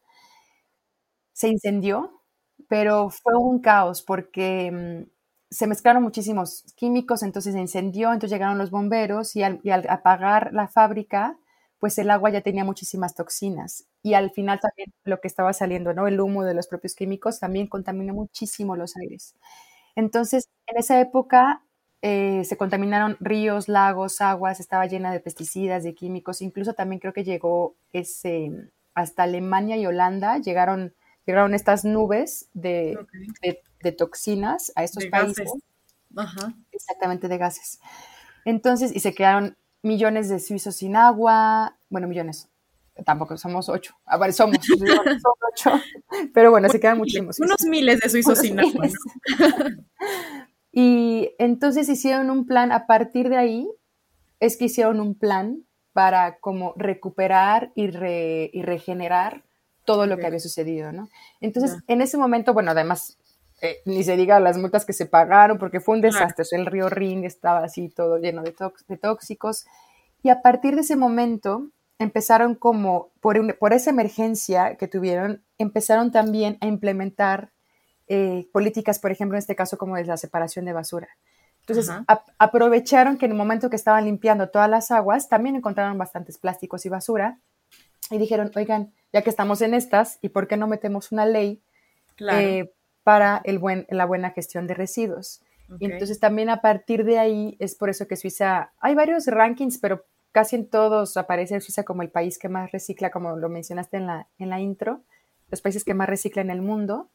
se 1.32 1.48
incendió, 1.48 2.22
pero 2.68 3.10
fue 3.10 3.34
un 3.36 3.60
caos 3.60 4.02
porque 4.02 4.70
mm, 4.72 5.10
se 5.54 5.68
mezclaron 5.68 6.02
muchísimos 6.02 6.64
químicos, 6.74 7.22
entonces 7.22 7.54
se 7.54 7.60
incendió, 7.60 8.08
entonces 8.08 8.32
llegaron 8.32 8.58
los 8.58 8.72
bomberos 8.72 9.36
y 9.36 9.42
al, 9.44 9.60
apagar 9.88 10.52
la 10.52 10.66
fábrica, 10.66 11.38
pues 11.78 11.96
el 11.98 12.10
agua 12.10 12.30
ya 12.30 12.40
tenía 12.40 12.64
muchísimas 12.64 13.14
toxinas 13.14 13.86
y 14.02 14.14
al 14.14 14.32
final 14.32 14.58
también 14.58 14.92
lo 15.04 15.20
que 15.20 15.28
estaba 15.28 15.52
saliendo, 15.52 15.94
¿no? 15.94 16.08
El 16.08 16.20
humo 16.20 16.42
de 16.42 16.54
los 16.54 16.66
propios 16.66 16.96
químicos 16.96 17.38
también 17.38 17.68
contaminó 17.68 18.14
muchísimo 18.14 18.74
los 18.74 18.96
aires. 18.96 19.36
Entonces, 19.94 20.48
en 20.66 20.78
esa 20.78 21.00
época 21.00 21.62
eh, 22.02 22.42
se 22.44 22.56
contaminaron 22.56 23.16
ríos, 23.20 23.68
lagos, 23.68 24.20
aguas, 24.20 24.58
estaba 24.58 24.86
llena 24.86 25.12
de 25.12 25.20
pesticidas, 25.20 25.84
de 25.84 25.94
químicos, 25.94 26.42
incluso 26.42 26.74
también 26.74 26.98
creo 26.98 27.12
que 27.12 27.22
llegó 27.22 27.76
ese, 27.92 28.50
hasta 28.94 29.22
Alemania 29.22 29.76
y 29.76 29.86
Holanda, 29.86 30.38
llegaron, 30.38 30.94
llegaron 31.26 31.54
estas 31.54 31.84
nubes 31.84 32.48
de, 32.54 32.98
toxinas 33.92 34.72
a 34.74 34.84
estos 34.84 35.06
países. 35.06 35.50
Exactamente, 36.72 37.28
de 37.28 37.38
gases. 37.38 37.80
Entonces, 38.44 38.94
y 38.94 39.00
se 39.00 39.14
quedaron 39.14 39.56
millones 39.82 40.28
de 40.28 40.38
suizos 40.40 40.76
sin 40.76 40.96
agua, 40.96 41.76
bueno, 41.88 42.08
millones, 42.08 42.48
tampoco 43.04 43.36
somos 43.36 43.68
ocho, 43.68 43.94
a 44.04 44.16
ver, 44.16 44.32
somos, 44.32 44.58
ocho, 45.52 45.70
pero 46.32 46.50
bueno, 46.50 46.68
se 46.68 46.80
quedan 46.80 46.98
muchísimos. 46.98 47.38
Unos 47.40 47.62
miles 47.68 48.00
de 48.00 48.08
suizos 48.08 48.38
sin 48.38 48.60
agua. 48.60 48.88
Y 50.76 51.30
entonces 51.38 51.88
hicieron 51.88 52.30
un 52.30 52.46
plan, 52.46 52.72
a 52.72 52.88
partir 52.88 53.28
de 53.28 53.36
ahí 53.36 53.70
es 54.40 54.56
que 54.56 54.64
hicieron 54.64 55.00
un 55.00 55.14
plan 55.14 55.64
para 55.92 56.40
como 56.40 56.74
recuperar 56.76 57.70
y, 57.76 57.86
regenerar 57.86 59.44
todo 59.84 60.06
lo 60.06 60.18
que 60.18 60.26
había 60.26 60.40
sucedido, 60.40 60.90
¿no? 60.90 61.08
Entonces, 61.40 61.78
en 61.86 62.00
ese 62.00 62.16
momento, 62.18 62.52
bueno, 62.52 62.72
además, 62.72 63.18
eh, 63.60 63.80
ni 63.84 64.04
se 64.04 64.16
diga 64.16 64.40
las 64.40 64.58
multas 64.58 64.84
que 64.84 64.92
se 64.92 65.06
pagaron, 65.06 65.58
porque 65.58 65.80
fue 65.80 65.96
un 65.96 66.02
desastre, 66.02 66.44
el 66.52 66.66
río 66.66 66.88
Ring 66.88 67.24
estaba 67.24 67.64
así 67.64 67.88
todo 67.88 68.18
lleno 68.18 68.42
de, 68.42 68.54
de, 68.88 68.96
tóxicos, 68.96 69.66
y 70.22 70.30
a 70.30 70.42
partir 70.42 70.74
de 70.74 70.82
ese 70.82 70.96
momento 70.96 71.68
empezaron 71.98 72.54
como, 72.54 73.10
por, 73.20 73.56
por 73.58 73.72
esa 73.72 73.90
emergencia 73.90 74.76
que 74.76 74.88
tuvieron, 74.88 75.42
empezaron 75.58 76.10
también 76.10 76.58
a 76.60 76.66
implementar 76.66 77.50
eh, 78.08 78.48
políticas, 78.52 78.98
por 78.98 79.10
ejemplo, 79.10 79.36
en 79.36 79.40
este 79.40 79.56
caso 79.56 79.78
como 79.78 79.96
es 79.96 80.06
la 80.06 80.16
separación 80.16 80.64
de 80.64 80.72
basura. 80.72 81.08
Entonces, 81.66 81.90
aprovecharon 82.38 83.16
que 83.16 83.24
en 83.24 83.32
el 83.32 83.38
momento 83.38 83.70
que 83.70 83.76
estaban 83.76 84.04
limpiando 84.04 84.50
todas 84.50 84.68
las 84.68 84.90
aguas, 84.90 85.30
también 85.30 85.56
encontraron 85.56 85.96
bastantes 85.96 86.36
plásticos 86.36 86.84
y 86.84 86.90
basura 86.90 87.38
y 88.10 88.18
dijeron, 88.18 88.50
oigan, 88.54 88.92
ya 89.14 89.22
que 89.22 89.30
estamos 89.30 89.62
en 89.62 89.72
estas, 89.72 90.18
¿y 90.20 90.28
por 90.28 90.46
qué 90.46 90.58
no 90.58 90.66
metemos 90.66 91.10
una 91.10 91.24
ley 91.24 91.62
eh, 92.18 92.70
para 93.04 93.40
el 93.44 93.58
buen, 93.58 93.86
la 93.90 94.06
buena 94.06 94.30
gestión 94.30 94.66
de 94.66 94.74
residuos? 94.74 95.42
Y 95.78 95.86
entonces 95.86 96.20
también 96.20 96.50
a 96.50 96.60
partir 96.60 97.04
de 97.04 97.18
ahí 97.18 97.56
es 97.58 97.74
por 97.74 97.88
eso 97.88 98.06
que 98.06 98.16
Suiza, 98.16 98.72
hay 98.80 98.94
varios 98.94 99.26
rankings, 99.26 99.78
pero 99.78 100.04
casi 100.32 100.56
en 100.56 100.68
todos 100.68 101.16
aparece 101.16 101.60
Suiza 101.60 101.84
como 101.84 102.02
el 102.02 102.10
país 102.10 102.38
que 102.38 102.48
más 102.48 102.70
recicla, 102.72 103.10
como 103.10 103.36
lo 103.36 103.48
mencionaste 103.48 103.96
en 103.96 104.06
la, 104.06 104.28
en 104.38 104.50
la 104.50 104.60
intro, 104.60 105.02
los 105.50 105.60
países 105.60 105.84
que 105.84 105.94
más 105.94 106.08
reciclan 106.08 106.50
en 106.50 106.56
el 106.56 106.62
mundo. 106.62 107.08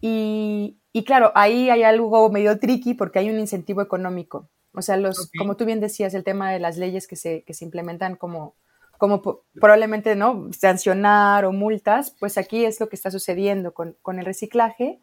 Y, 0.00 0.78
claro, 1.04 1.32
ahí 1.34 1.70
hay 1.70 1.82
algo 1.82 2.30
medio 2.30 2.58
tricky 2.58 2.94
porque 2.94 3.18
hay 3.18 3.30
un 3.30 3.38
incentivo 3.38 3.82
económico. 3.82 4.48
O 4.72 4.82
sea, 4.82 4.96
los, 4.96 5.30
como 5.38 5.56
tú 5.56 5.64
bien 5.64 5.80
decías, 5.80 6.14
el 6.14 6.22
tema 6.22 6.52
de 6.52 6.60
las 6.60 6.76
leyes 6.76 7.06
que 7.06 7.16
se, 7.16 7.42
que 7.42 7.54
se 7.54 7.64
implementan 7.64 8.14
como, 8.14 8.54
como 8.98 9.22
probablemente 9.54 10.16
no 10.16 10.48
sancionar 10.52 11.44
o 11.44 11.52
multas, 11.52 12.10
pues 12.18 12.38
aquí 12.38 12.64
es 12.64 12.80
lo 12.80 12.88
que 12.88 12.96
está 12.96 13.10
sucediendo 13.10 13.74
con, 13.74 13.96
con 14.02 14.18
el 14.18 14.24
reciclaje. 14.24 15.00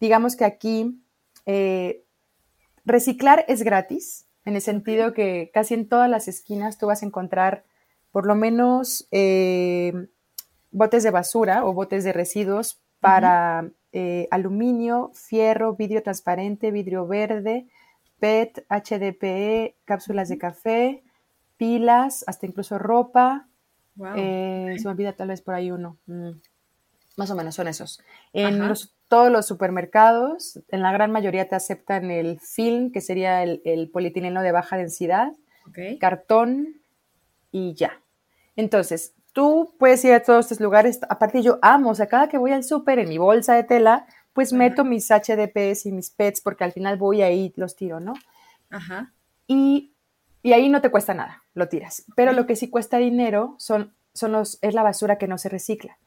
Digamos 0.00 0.36
que 0.36 0.44
aquí 0.44 1.02
eh, 1.46 2.04
reciclar 2.84 3.44
es 3.48 3.62
gratis, 3.62 4.26
en 4.44 4.56
el 4.56 4.62
sentido 4.62 5.12
que 5.12 5.50
casi 5.52 5.74
en 5.74 5.88
todas 5.88 6.08
las 6.08 6.28
esquinas 6.28 6.78
tú 6.78 6.86
vas 6.86 7.02
a 7.02 7.06
encontrar 7.06 7.64
por 8.10 8.26
lo 8.26 8.34
menos 8.34 9.06
eh, 9.10 9.92
botes 10.70 11.02
de 11.02 11.10
basura 11.10 11.64
o 11.64 11.72
botes 11.72 12.04
de 12.04 12.12
residuos 12.12 12.80
para 13.00 13.70
eh, 13.92 14.28
aluminio, 14.30 15.10
fierro, 15.14 15.74
vidrio 15.74 16.02
transparente, 16.02 16.70
vidrio 16.70 17.06
verde, 17.06 17.66
PET, 18.18 18.66
HDPE, 18.68 19.76
cápsulas 19.84 20.28
de 20.28 20.38
café, 20.38 21.02
pilas, 21.60 22.24
hasta 22.26 22.46
incluso 22.46 22.78
ropa. 22.78 23.46
Eh, 24.16 24.76
se 24.78 24.84
me 24.84 24.92
olvida 24.92 25.12
tal 25.12 25.28
vez 25.28 25.42
por 25.42 25.54
ahí 25.54 25.70
uno. 25.70 25.98
Mm, 26.06 26.30
más 27.18 27.30
o 27.30 27.36
menos 27.36 27.54
son 27.54 27.68
esos. 27.68 28.00
En 28.32 28.58
todos 29.08 29.30
los 29.30 29.46
supermercados, 29.46 30.58
en 30.68 30.80
la 30.80 30.90
gran 30.90 31.10
mayoría 31.10 31.48
te 31.48 31.56
aceptan 31.56 32.10
el 32.10 32.40
film, 32.40 32.92
que 32.92 33.02
sería 33.02 33.42
el, 33.42 33.60
el 33.66 33.90
polietileno 33.90 34.40
de 34.40 34.52
baja 34.52 34.78
densidad, 34.78 35.32
cartón 36.00 36.80
y 37.52 37.74
ya. 37.74 38.00
Entonces, 38.56 39.12
tú 39.34 39.74
puedes 39.78 40.02
ir 40.06 40.14
a 40.14 40.22
todos 40.22 40.46
estos 40.46 40.60
lugares. 40.60 40.98
Aparte, 41.10 41.42
yo 41.42 41.58
amo, 41.60 41.90
o 41.90 41.94
sea, 41.94 42.06
cada 42.06 42.30
que 42.30 42.38
voy 42.38 42.52
al 42.52 42.64
súper 42.64 42.98
en 43.00 43.10
mi 43.10 43.18
bolsa 43.18 43.54
de 43.54 43.64
tela, 43.64 44.06
pues 44.32 44.54
meto 44.54 44.82
mis 44.82 45.10
HDPs 45.10 45.84
y 45.84 45.92
mis 45.92 46.08
PETs 46.08 46.40
porque 46.40 46.64
al 46.64 46.72
final 46.72 46.96
voy 46.96 47.20
ahí 47.20 47.52
los 47.56 47.76
tiro, 47.76 48.00
¿no? 48.00 48.14
Ajá. 48.70 49.12
Y, 49.46 49.92
ahí 50.44 50.68
no 50.68 50.80
te 50.80 50.90
cuesta 50.90 51.14
nada, 51.14 51.44
lo 51.54 51.68
tiras. 51.68 52.04
Pero 52.16 52.32
lo 52.32 52.46
que 52.46 52.56
sí 52.56 52.70
cuesta 52.70 52.98
dinero 52.98 53.54
son, 53.58 53.94
son 54.14 54.32
los, 54.32 54.58
es 54.62 54.74
la 54.74 54.82
basura 54.82 55.18
que 55.18 55.28
no 55.28 55.38
se 55.38 55.48
recicla. 55.48 55.98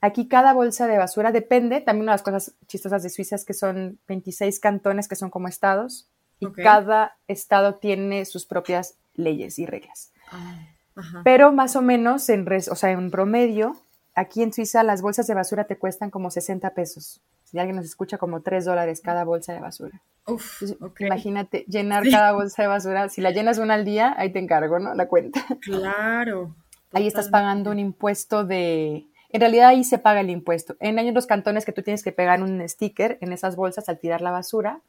Aquí 0.00 0.26
cada 0.26 0.52
bolsa 0.52 0.86
de 0.86 0.98
basura 0.98 1.30
depende, 1.30 1.80
también 1.80 2.04
una 2.04 2.12
de 2.12 2.14
las 2.14 2.22
cosas 2.22 2.54
chistosas 2.66 3.02
de 3.02 3.10
Suiza 3.10 3.36
es 3.36 3.44
que 3.44 3.54
son 3.54 4.00
26 4.08 4.58
cantones 4.58 5.06
que 5.06 5.16
son 5.16 5.30
como 5.30 5.48
estados 5.48 6.08
y 6.40 6.50
cada 6.50 7.16
estado 7.28 7.76
tiene 7.76 8.24
sus 8.24 8.44
propias 8.44 8.96
leyes 9.14 9.60
y 9.60 9.66
reglas. 9.66 10.12
Ah. 10.30 11.22
Pero 11.24 11.52
más 11.52 11.76
o 11.76 11.82
menos, 11.82 12.28
en 12.28 12.46
o 12.50 12.74
sea, 12.74 12.90
en 12.90 13.10
promedio, 13.10 13.76
aquí 14.14 14.42
en 14.42 14.52
Suiza 14.52 14.82
las 14.82 15.02
bolsas 15.02 15.26
de 15.26 15.34
basura 15.34 15.64
te 15.64 15.78
cuestan 15.78 16.10
como 16.10 16.30
60 16.30 16.74
pesos. 16.74 17.20
Si 17.44 17.58
alguien 17.58 17.76
nos 17.76 17.84
escucha, 17.84 18.18
como 18.18 18.40
3 18.42 18.64
dólares 18.64 19.00
cada 19.02 19.24
bolsa 19.24 19.52
de 19.52 19.60
basura. 19.60 20.00
Uf, 20.26 20.62
Imagínate 21.00 21.64
llenar 21.68 22.04
cada 22.10 22.32
bolsa 22.32 22.62
de 22.62 22.68
basura. 22.68 23.08
Si 23.08 23.20
la 23.20 23.30
llenas 23.30 23.58
una 23.58 23.74
al 23.74 23.84
día, 23.84 24.14
ahí 24.16 24.32
te 24.32 24.38
encargo, 24.38 24.78
¿no? 24.78 24.94
La 24.94 25.08
cuenta. 25.08 25.44
Claro. 25.60 26.54
Ahí 26.92 27.06
estás 27.06 27.28
pagando 27.28 27.70
un 27.70 27.78
impuesto 27.78 28.44
de... 28.44 29.06
En 29.30 29.40
realidad 29.40 29.68
ahí 29.68 29.82
se 29.82 29.98
paga 29.98 30.20
el 30.20 30.28
impuesto. 30.28 30.76
En 30.78 30.98
hay 30.98 31.10
los 31.10 31.26
cantones 31.26 31.64
que 31.64 31.72
tú 31.72 31.82
tienes 31.82 32.02
que 32.02 32.12
pegar 32.12 32.42
un 32.42 32.66
sticker 32.68 33.16
en 33.22 33.32
esas 33.32 33.56
bolsas 33.56 33.88
al 33.88 33.98
tirar 33.98 34.20
la 34.20 34.30
basura 34.30 34.82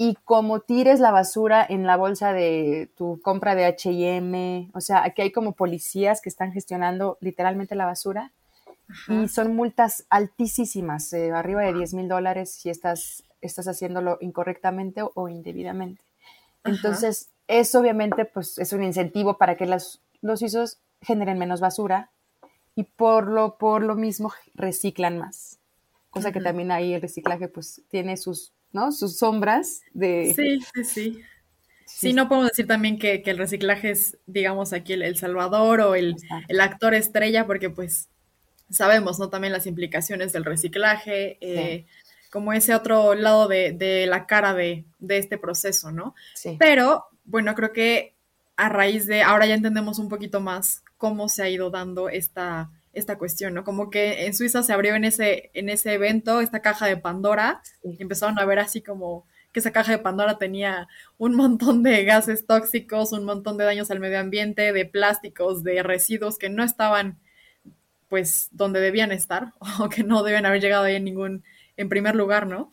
y 0.00 0.14
como 0.24 0.60
tires 0.60 1.00
la 1.00 1.10
basura 1.10 1.66
en 1.68 1.84
la 1.84 1.96
bolsa 1.96 2.32
de 2.32 2.88
tu 2.96 3.20
compra 3.20 3.56
de 3.56 3.66
HM, 3.66 4.70
o 4.72 4.80
sea, 4.80 5.02
aquí 5.02 5.22
hay 5.22 5.32
como 5.32 5.52
policías 5.52 6.20
que 6.20 6.28
están 6.28 6.52
gestionando 6.52 7.18
literalmente 7.20 7.74
la 7.74 7.84
basura 7.84 8.30
y 9.08 9.26
son 9.26 9.56
multas 9.56 10.06
altísimas, 10.08 11.12
eh, 11.12 11.32
arriba 11.32 11.62
de 11.62 11.74
10 11.74 11.94
mil 11.94 12.08
dólares 12.08 12.52
si 12.52 12.70
estás, 12.70 13.24
estás 13.40 13.66
haciéndolo 13.66 14.18
incorrectamente 14.20 15.02
o, 15.02 15.28
indebidamente. 15.28 16.00
Entonces, 16.64 17.30
eso 17.48 17.80
obviamente 17.80 18.24
pues, 18.24 18.56
es 18.58 18.72
un 18.72 18.84
incentivo 18.84 19.36
para 19.36 19.56
que 19.56 19.66
los 19.66 20.00
suizos 20.36 20.78
generen 21.02 21.40
menos 21.40 21.60
basura 21.60 22.10
y 22.76 22.84
por 22.84 23.26
lo, 23.26 23.58
por 23.58 23.82
lo 23.82 23.96
mismo 23.96 24.32
reciclan 24.54 25.18
más. 25.18 25.58
Cosa 26.10 26.30
que 26.30 26.40
también 26.40 26.70
ahí 26.70 26.94
el 26.94 27.02
reciclaje 27.02 27.48
pues 27.48 27.82
tiene 27.90 28.16
sus 28.16 28.52
¿no? 28.72 28.92
Sus 28.92 29.18
sombras 29.18 29.80
de... 29.92 30.32
Sí, 30.34 30.60
sí, 30.74 30.84
sí. 30.84 31.20
Sí, 31.86 32.12
no 32.12 32.28
podemos 32.28 32.50
decir 32.50 32.66
también 32.66 32.98
que, 32.98 33.22
el 33.24 33.38
reciclaje 33.38 33.90
es, 33.90 34.18
digamos, 34.26 34.72
aquí 34.72 34.92
el, 34.92 35.16
Salvador 35.16 35.80
o 35.80 35.94
el, 35.94 36.14
actor 36.60 36.94
estrella, 36.94 37.46
porque 37.46 37.70
pues 37.70 38.08
sabemos, 38.70 39.18
¿no? 39.18 39.30
También 39.30 39.52
las 39.52 39.66
implicaciones 39.66 40.32
del 40.32 40.44
reciclaje, 40.44 41.38
eh, 41.40 41.86
como 42.30 42.52
ese 42.52 42.74
otro 42.74 43.14
lado 43.14 43.48
de, 43.48 44.06
la 44.08 44.26
cara 44.26 44.54
de, 44.54 44.84
este 45.08 45.38
proceso, 45.38 45.90
¿no? 45.90 46.14
Sí. 46.34 46.56
Pero, 46.60 47.06
bueno, 47.24 47.54
creo 47.54 47.72
que 47.72 48.14
a 48.56 48.68
raíz 48.68 49.06
de, 49.06 49.22
ahora 49.22 49.46
ya 49.46 49.54
entendemos 49.54 49.98
un 49.98 50.08
poquito 50.08 50.40
más 50.40 50.82
cómo 50.98 51.28
se 51.28 51.42
ha 51.42 51.48
ido 51.48 51.70
dando 51.70 52.08
esta, 52.08 52.70
esta 52.98 53.18
cuestión, 53.18 53.54
¿no? 53.54 53.64
Como 53.64 53.90
que 53.90 54.26
en 54.26 54.34
Suiza 54.34 54.62
se 54.62 54.72
abrió 54.72 54.94
en 54.94 55.04
ese, 55.04 55.50
en 55.54 55.68
ese 55.68 55.94
evento 55.94 56.40
esta 56.40 56.60
caja 56.60 56.86
de 56.86 56.96
Pandora 56.96 57.62
y 57.82 58.00
empezaron 58.02 58.38
a 58.38 58.44
ver 58.44 58.58
así 58.58 58.82
como 58.82 59.26
que 59.52 59.60
esa 59.60 59.72
caja 59.72 59.92
de 59.92 59.98
Pandora 59.98 60.38
tenía 60.38 60.88
un 61.16 61.34
montón 61.34 61.82
de 61.82 62.04
gases 62.04 62.46
tóxicos, 62.46 63.12
un 63.12 63.24
montón 63.24 63.56
de 63.56 63.64
daños 63.64 63.90
al 63.90 64.00
medio 64.00 64.20
ambiente, 64.20 64.72
de 64.72 64.84
plásticos, 64.84 65.62
de 65.62 65.82
residuos 65.82 66.38
que 66.38 66.50
no 66.50 66.62
estaban 66.62 67.18
pues 68.08 68.48
donde 68.52 68.80
debían 68.80 69.12
estar 69.12 69.52
o 69.80 69.88
que 69.88 70.04
no 70.04 70.22
deben 70.22 70.46
haber 70.46 70.60
llegado 70.60 70.84
ahí 70.84 70.96
en 70.96 71.04
ningún, 71.04 71.44
en 71.76 71.88
primer 71.88 72.16
lugar, 72.16 72.46
¿no? 72.46 72.72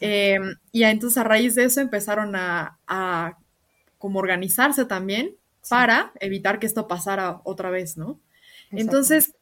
Em, 0.00 0.56
y 0.72 0.82
entonces 0.82 1.16
a 1.16 1.24
raíz 1.24 1.54
de 1.54 1.64
eso 1.64 1.80
empezaron 1.80 2.36
a, 2.36 2.78
a 2.86 3.38
como 3.96 4.18
organizarse 4.18 4.84
también 4.84 5.36
para 5.68 6.12
evitar 6.20 6.58
que 6.58 6.66
esto 6.66 6.86
pasara 6.88 7.40
otra 7.44 7.70
vez, 7.70 7.96
¿no? 7.96 8.18
Entonces, 8.70 9.34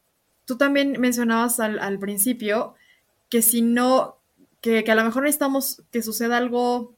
tú 0.49 0.57
también 0.57 0.99
mencionabas 0.99 1.59
al, 1.59 1.99
principio 1.99 2.73
que 3.29 3.43
si 3.43 3.61
no, 3.61 4.17
que, 4.61 4.79
a 4.79 4.95
lo 4.95 5.03
mejor 5.03 5.21
necesitamos 5.21 5.83
que 5.91 6.01
suceda 6.01 6.37
algo, 6.37 6.95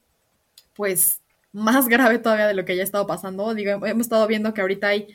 pues, 0.74 1.20
más 1.52 1.88
grave 1.90 2.18
todavía 2.18 2.48
de 2.48 2.54
lo 2.54 2.64
que 2.64 2.78
ya 2.78 2.82
ha 2.82 2.86
estado 2.86 3.06
pasando. 3.08 3.54
Digo, 3.54 3.86
hemos 3.86 4.06
estado 4.06 4.26
viendo 4.26 4.54
que 4.54 4.62
ahorita 4.62 4.88
hay, 4.88 5.10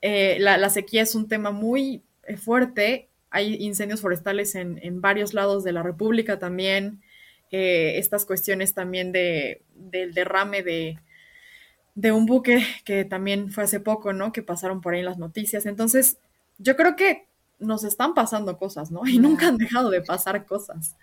eh, 0.00 0.38
la, 0.40 0.70
sequía 0.70 1.02
es 1.02 1.14
un 1.14 1.28
tema 1.28 1.50
muy 1.50 2.02
eh, 2.26 2.38
fuerte, 2.38 3.10
hay 3.28 3.56
incendios 3.56 4.00
forestales 4.00 4.54
en, 4.54 5.02
varios 5.02 5.34
lados 5.34 5.62
de 5.62 5.72
la 5.72 5.82
República 5.82 6.38
también, 6.38 7.02
eh, 7.50 7.98
estas 7.98 8.24
cuestiones 8.24 8.72
también 8.72 9.12
de, 9.12 9.60
del 9.74 10.14
derrame 10.14 10.62
de, 10.62 10.98
de 11.96 12.12
un 12.12 12.24
buque 12.24 12.64
que 12.86 13.04
también 13.04 13.50
fue 13.52 13.64
hace 13.64 13.78
poco, 13.78 14.14
¿no? 14.14 14.32
Que 14.32 14.42
pasaron 14.42 14.80
por 14.80 14.94
ahí 14.94 15.00
en 15.00 15.06
las 15.06 15.18
noticias. 15.18 15.66
Entonces, 15.66 16.16
yo 16.56 16.76
creo 16.76 16.96
que 16.96 17.26
nos 17.62 17.84
están 17.84 18.14
pasando 18.14 18.58
cosas, 18.58 18.90
¿no? 18.90 19.06
Y 19.06 19.18
nunca 19.18 19.48
han 19.48 19.58
dejado 19.58 19.90
de 19.90 20.02
pasar 20.02 20.44
cosas. 20.46 20.96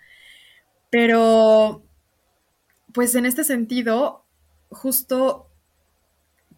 Pero, 0.90 1.82
pues 2.92 3.14
en 3.14 3.26
este 3.26 3.44
sentido, 3.44 4.24
justo 4.70 5.50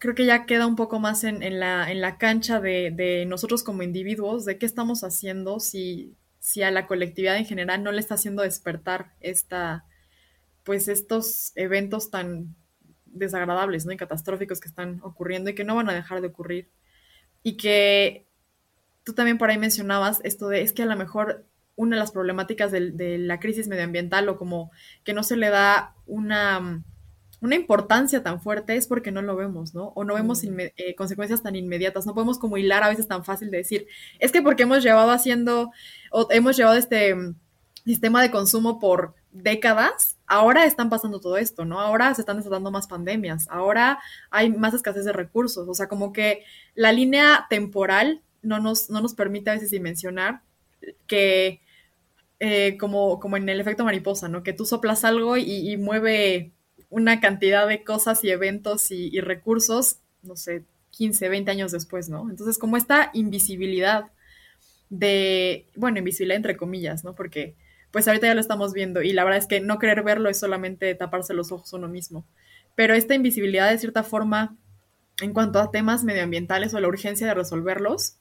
creo 0.02 0.16
que 0.16 0.26
ya 0.26 0.46
queda 0.46 0.66
un 0.66 0.74
poco 0.74 0.98
más 0.98 1.22
en, 1.22 1.60
la, 1.60 1.88
en 1.88 2.00
la, 2.00 2.18
cancha 2.18 2.60
de, 2.60 3.24
nosotros 3.28 3.62
como 3.62 3.84
individuos, 3.84 4.44
de 4.44 4.58
qué 4.58 4.66
estamos 4.66 5.04
haciendo 5.04 5.60
si, 5.60 6.16
si, 6.40 6.62
a 6.62 6.72
la 6.72 6.88
colectividad 6.88 7.36
en 7.36 7.44
general 7.44 7.84
no 7.84 7.92
le 7.92 8.00
está 8.00 8.16
haciendo 8.16 8.42
despertar 8.42 9.12
esta, 9.20 9.84
pues 10.64 10.88
estos 10.88 11.52
eventos 11.54 12.10
tan 12.10 12.56
desagradables 13.04 13.86
¿no? 13.86 13.92
y 13.92 13.96
catastróficos 13.96 14.58
que 14.58 14.68
están 14.68 15.00
ocurriendo 15.04 15.50
y 15.50 15.54
que 15.54 15.62
no 15.62 15.76
van 15.76 15.88
a 15.88 15.94
dejar 15.94 16.20
de 16.20 16.26
ocurrir. 16.26 16.68
Y 17.44 17.56
que 17.56 18.26
tú 19.04 19.14
también 19.14 19.38
por 19.38 19.50
ahí 19.50 19.58
mencionabas 19.58 20.20
esto 20.24 20.48
de, 20.48 20.62
es 20.62 20.72
que 20.72 20.82
a 20.82 20.86
lo 20.86 20.96
mejor 20.96 21.44
una 21.74 21.96
de 21.96 22.00
las 22.00 22.12
problemáticas 22.12 22.70
de, 22.70 23.18
la 23.18 23.40
crisis 23.40 23.68
medioambiental 23.68 24.28
o 24.28 24.36
como 24.36 24.70
que 25.04 25.14
no 25.14 25.22
se 25.22 25.36
le 25.36 25.48
da 25.48 25.94
una, 26.06 26.82
una 27.40 27.56
importancia 27.56 28.22
tan 28.22 28.40
fuerte 28.40 28.76
es 28.76 28.86
porque 28.86 29.10
no 29.10 29.22
lo 29.22 29.36
vemos, 29.36 29.74
¿no? 29.74 29.92
O 29.94 30.04
no 30.04 30.14
vemos 30.14 30.44
mm. 30.44 30.60
eh, 30.76 30.94
consecuencias 30.96 31.42
tan 31.42 31.56
inmediatas, 31.56 32.06
no 32.06 32.14
podemos 32.14 32.38
como 32.38 32.58
hilar 32.58 32.82
a 32.82 32.88
veces 32.88 33.08
tan 33.08 33.24
fácil 33.24 33.50
de 33.50 33.58
decir, 33.58 33.86
es 34.18 34.32
que 34.32 34.42
porque 34.42 34.64
hemos 34.64 34.82
llevado 34.82 35.10
haciendo, 35.10 35.70
o 36.10 36.28
hemos 36.30 36.56
llevado 36.56 36.76
este 36.76 37.14
mm, 37.14 37.34
sistema 37.84 38.22
de 38.22 38.30
consumo 38.30 38.78
por 38.78 39.14
décadas, 39.32 40.18
ahora 40.26 40.66
están 40.66 40.90
pasando 40.90 41.20
todo 41.20 41.38
esto, 41.38 41.64
¿no? 41.64 41.80
Ahora 41.80 42.14
se 42.14 42.20
están 42.20 42.36
desatando 42.36 42.70
más 42.70 42.86
pandemias, 42.86 43.46
ahora 43.50 43.98
hay 44.30 44.50
más 44.50 44.74
escasez 44.74 45.06
de 45.06 45.12
recursos, 45.12 45.66
o 45.68 45.74
sea, 45.74 45.88
como 45.88 46.12
que 46.12 46.44
la 46.74 46.92
línea 46.92 47.46
temporal 47.48 48.22
no 48.42 48.60
nos, 48.60 48.90
no 48.90 49.00
nos 49.00 49.14
permite 49.14 49.50
a 49.50 49.54
veces 49.54 49.70
dimensionar 49.70 50.42
que 51.06 51.60
eh, 52.40 52.76
como, 52.78 53.20
como 53.20 53.36
en 53.36 53.48
el 53.48 53.60
efecto 53.60 53.84
mariposa, 53.84 54.28
¿no? 54.28 54.42
Que 54.42 54.52
tú 54.52 54.64
soplas 54.64 55.04
algo 55.04 55.36
y, 55.36 55.76
mueve 55.76 56.50
una 56.90 57.20
cantidad 57.20 57.68
de 57.68 57.84
cosas 57.84 58.24
y 58.24 58.30
eventos 58.30 58.90
y, 58.90 59.20
recursos, 59.20 59.98
no 60.22 60.36
sé, 60.36 60.64
15, 60.90 61.28
20 61.28 61.50
años 61.50 61.72
después, 61.72 62.08
¿no? 62.08 62.28
Entonces, 62.28 62.58
como 62.58 62.76
esta 62.76 63.10
invisibilidad 63.14 64.06
de, 64.90 65.66
bueno, 65.76 65.98
invisibilidad 65.98 66.36
entre 66.36 66.56
comillas, 66.56 67.04
¿no? 67.04 67.14
Porque 67.14 67.54
pues 67.92 68.08
ahorita 68.08 68.26
ya 68.26 68.34
lo 68.34 68.40
estamos 68.40 68.72
viendo 68.72 69.02
y 69.02 69.12
la 69.12 69.22
verdad 69.22 69.38
es 69.38 69.46
que 69.46 69.60
no 69.60 69.78
querer 69.78 70.02
verlo 70.02 70.28
es 70.28 70.38
solamente 70.38 70.94
taparse 70.94 71.34
los 71.34 71.52
ojos 71.52 71.72
uno 71.74 71.88
mismo. 71.88 72.26
Pero 72.74 72.94
esta 72.94 73.14
invisibilidad 73.14 73.70
de 73.70 73.78
cierta 73.78 74.02
forma 74.02 74.56
en 75.20 75.32
cuanto 75.32 75.60
a 75.60 75.70
temas 75.70 76.02
medioambientales 76.02 76.74
o 76.74 76.80
la 76.80 76.88
urgencia 76.88 77.26
de 77.26 77.34
resolverlos, 77.34 78.16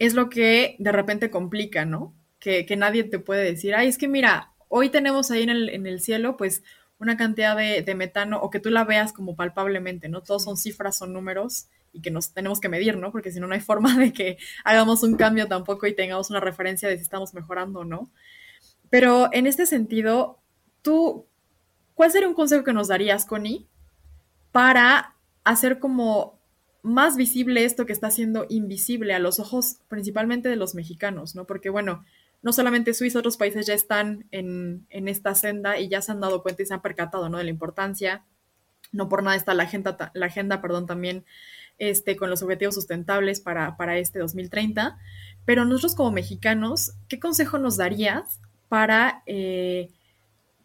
es 0.00 0.14
lo 0.14 0.30
que 0.30 0.76
de 0.78 0.92
repente 0.92 1.30
complica, 1.30 1.84
¿no? 1.84 2.14
Que, 2.40 2.66
nadie 2.76 3.04
te 3.04 3.18
puede 3.18 3.44
decir, 3.44 3.74
ay, 3.74 3.86
es 3.86 3.98
que 3.98 4.08
mira, 4.08 4.50
hoy 4.68 4.88
tenemos 4.88 5.30
ahí 5.30 5.42
en 5.42 5.50
el, 5.50 5.68
en 5.68 5.86
el 5.86 6.00
cielo, 6.00 6.38
pues, 6.38 6.62
una 6.98 7.18
cantidad 7.18 7.54
de, 7.54 7.94
metano 7.94 8.40
o 8.40 8.48
que 8.48 8.60
tú 8.60 8.70
la 8.70 8.84
veas 8.84 9.12
como 9.12 9.36
palpablemente, 9.36 10.08
¿no? 10.08 10.22
Todos 10.22 10.44
son 10.44 10.56
cifras, 10.56 10.96
son 10.96 11.12
números 11.12 11.68
y 11.92 12.00
que 12.00 12.10
nos 12.10 12.32
tenemos 12.32 12.60
que 12.60 12.70
medir, 12.70 12.96
¿no? 12.96 13.12
Porque 13.12 13.30
si 13.30 13.40
no, 13.40 13.46
no 13.46 13.54
hay 13.54 13.60
forma 13.60 13.96
de 13.98 14.12
que 14.14 14.38
hagamos 14.64 15.02
un 15.02 15.16
cambio 15.16 15.46
tampoco 15.48 15.86
y 15.86 15.94
tengamos 15.94 16.30
una 16.30 16.40
referencia 16.40 16.88
de 16.88 16.96
si 16.96 17.02
estamos 17.02 17.34
mejorando 17.34 17.80
o 17.80 17.84
no. 17.84 18.10
Pero 18.88 19.28
en 19.32 19.46
este 19.46 19.66
sentido, 19.66 20.38
tú, 20.80 21.26
¿cuál 21.94 22.10
sería 22.10 22.28
un 22.28 22.34
consejo 22.34 22.64
que 22.64 22.72
nos 22.72 22.88
darías, 22.88 23.26
Connie, 23.26 23.66
para 24.50 25.14
hacer 25.44 25.78
como 25.78 26.39
más 26.82 27.16
visible 27.16 27.64
esto 27.64 27.86
que 27.86 27.92
está 27.92 28.10
siendo 28.10 28.46
invisible 28.48 29.14
a 29.14 29.18
los 29.18 29.40
ojos 29.40 29.78
principalmente 29.88 30.48
de 30.48 30.56
los 30.56 30.74
mexicanos, 30.74 31.34
¿no? 31.34 31.46
Porque 31.46 31.70
bueno, 31.70 32.04
no 32.42 32.52
solamente 32.52 32.94
Suiza, 32.94 33.18
otros 33.18 33.36
países 33.36 33.66
ya 33.66 33.74
están 33.74 34.26
en, 34.30 34.86
esta 34.90 35.34
senda 35.34 35.78
y 35.78 35.88
ya 35.88 36.00
se 36.00 36.12
han 36.12 36.20
dado 36.20 36.42
cuenta 36.42 36.62
y 36.62 36.66
se 36.66 36.74
han 36.74 36.82
percatado, 36.82 37.28
¿no? 37.28 37.38
De 37.38 37.44
la 37.44 37.50
importancia. 37.50 38.24
No 38.92 39.08
por 39.08 39.22
nada 39.22 39.36
está 39.36 39.54
la 39.54 39.64
agenda, 39.64 40.10
la 40.14 40.26
agenda 40.26 40.60
perdón, 40.60 40.86
también 40.86 41.24
este, 41.78 42.16
con 42.16 42.30
los 42.30 42.42
objetivos 42.42 42.74
sustentables 42.74 43.40
para, 43.40 43.76
para 43.76 43.98
este 43.98 44.18
2030. 44.18 44.98
Pero 45.44 45.64
nosotros 45.64 45.94
como 45.94 46.12
mexicanos, 46.12 46.94
¿qué 47.08 47.20
consejo 47.20 47.58
nos 47.58 47.76
darías 47.76 48.40
para 48.68 49.22
eh, 49.26 49.90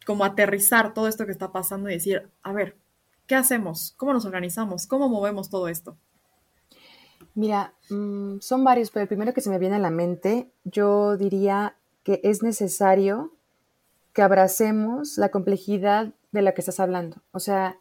como 0.05 0.23
aterrizar 0.23 0.93
todo 0.93 1.07
esto 1.07 1.25
que 1.25 1.31
está 1.31 1.51
pasando 1.51 1.89
y 1.89 1.93
decir, 1.93 2.29
a 2.43 2.53
ver, 2.53 2.77
¿qué 3.27 3.35
hacemos? 3.35 3.93
¿Cómo 3.97 4.13
nos 4.13 4.25
organizamos? 4.25 4.87
¿Cómo 4.87 5.09
movemos 5.09 5.49
todo 5.49 5.67
esto? 5.67 5.97
Mira, 7.33 7.73
mm, 7.89 8.39
son 8.39 8.63
varios, 8.63 8.91
pero 8.91 9.03
el 9.03 9.07
primero 9.07 9.33
que 9.33 9.41
se 9.41 9.49
me 9.49 9.59
viene 9.59 9.75
a 9.75 9.79
la 9.79 9.89
mente, 9.89 10.51
yo 10.63 11.17
diría 11.17 11.75
que 12.03 12.21
es 12.23 12.43
necesario 12.43 13.33
que 14.13 14.21
abracemos 14.21 15.17
la 15.17 15.29
complejidad 15.29 16.13
de 16.31 16.41
la 16.41 16.53
que 16.53 16.61
estás 16.61 16.79
hablando. 16.79 17.17
O 17.31 17.39
sea, 17.39 17.77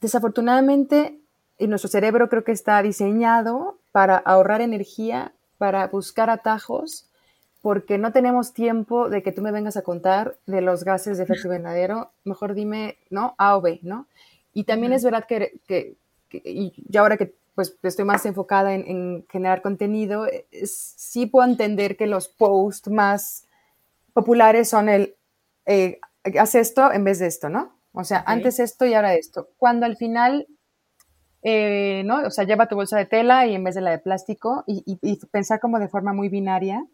desafortunadamente, 0.00 1.20
nuestro 1.60 1.88
cerebro 1.88 2.28
creo 2.28 2.42
que 2.42 2.52
está 2.52 2.82
diseñado 2.82 3.78
para 3.92 4.16
ahorrar 4.16 4.60
energía, 4.60 5.34
para 5.58 5.86
buscar 5.86 6.30
atajos, 6.30 7.10
porque 7.60 7.98
no 7.98 8.12
tenemos 8.12 8.54
tiempo 8.54 9.08
de 9.08 9.22
que 9.22 9.32
tú 9.32 9.42
me 9.42 9.52
vengas 9.52 9.76
a 9.76 9.82
contar 9.82 10.38
de 10.46 10.62
los 10.62 10.84
gases 10.84 11.18
de 11.18 11.24
efecto 11.24 11.48
invernadero. 11.48 12.10
Mejor 12.24 12.54
dime, 12.54 12.98
¿no? 13.10 13.34
A 13.38 13.56
o 13.56 13.60
B, 13.60 13.80
¿no? 13.82 14.08
Y 14.52 14.64
también 14.64 14.92
es 14.92 15.04
verdad 15.04 15.26
que, 15.26 15.60
que, 15.66 15.96
y 16.32 16.96
ahora 16.96 17.16
que 17.16 17.34
pues 17.54 17.76
estoy 17.82 18.04
más 18.04 18.24
enfocada 18.26 18.74
en, 18.74 19.26
generar 19.28 19.62
contenido, 19.62 20.26
sí 20.62 21.26
puedo 21.26 21.48
entender 21.48 21.96
que 21.96 22.06
los 22.06 22.28
posts 22.28 22.90
más 22.90 23.46
populares 24.12 24.68
son 24.68 24.88
el, 24.88 25.16
eh, 25.66 26.00
haz 26.38 26.54
esto 26.54 26.92
en 26.92 27.04
vez 27.04 27.18
de 27.18 27.26
esto, 27.26 27.48
¿no? 27.48 27.74
O 27.92 28.04
sea, 28.04 28.22
antes 28.26 28.60
esto 28.60 28.86
y 28.86 28.94
ahora 28.94 29.14
esto. 29.14 29.48
Cuando 29.56 29.86
al 29.86 29.96
final, 29.96 30.46
eh, 31.42 32.02
¿no? 32.04 32.26
O 32.26 32.30
sea, 32.30 32.44
lleva 32.44 32.68
tu 32.68 32.76
bolsa 32.76 32.96
de 32.98 33.06
tela 33.06 33.46
y 33.46 33.54
en 33.54 33.64
vez 33.64 33.74
de 33.74 33.80
la 33.80 33.90
de 33.90 33.98
plástico 33.98 34.64
y, 34.66 35.16
pensar 35.26 35.60
como 35.60 35.78
de 35.78 35.88
forma 35.88 36.12
muy 36.12 36.28
binaria. 36.28 36.86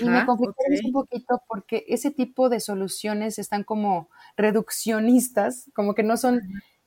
Y 0.00 0.08
me 0.08 0.24
conflicté 0.24 0.64
un 0.86 0.92
poquito 0.92 1.42
porque 1.48 1.84
ese 1.88 2.10
tipo 2.10 2.48
de 2.48 2.60
soluciones 2.60 3.38
están 3.38 3.64
como 3.64 4.08
reduccionistas, 4.36 5.70
como 5.74 5.94
que 5.94 6.02
no 6.02 6.16
son 6.16 6.40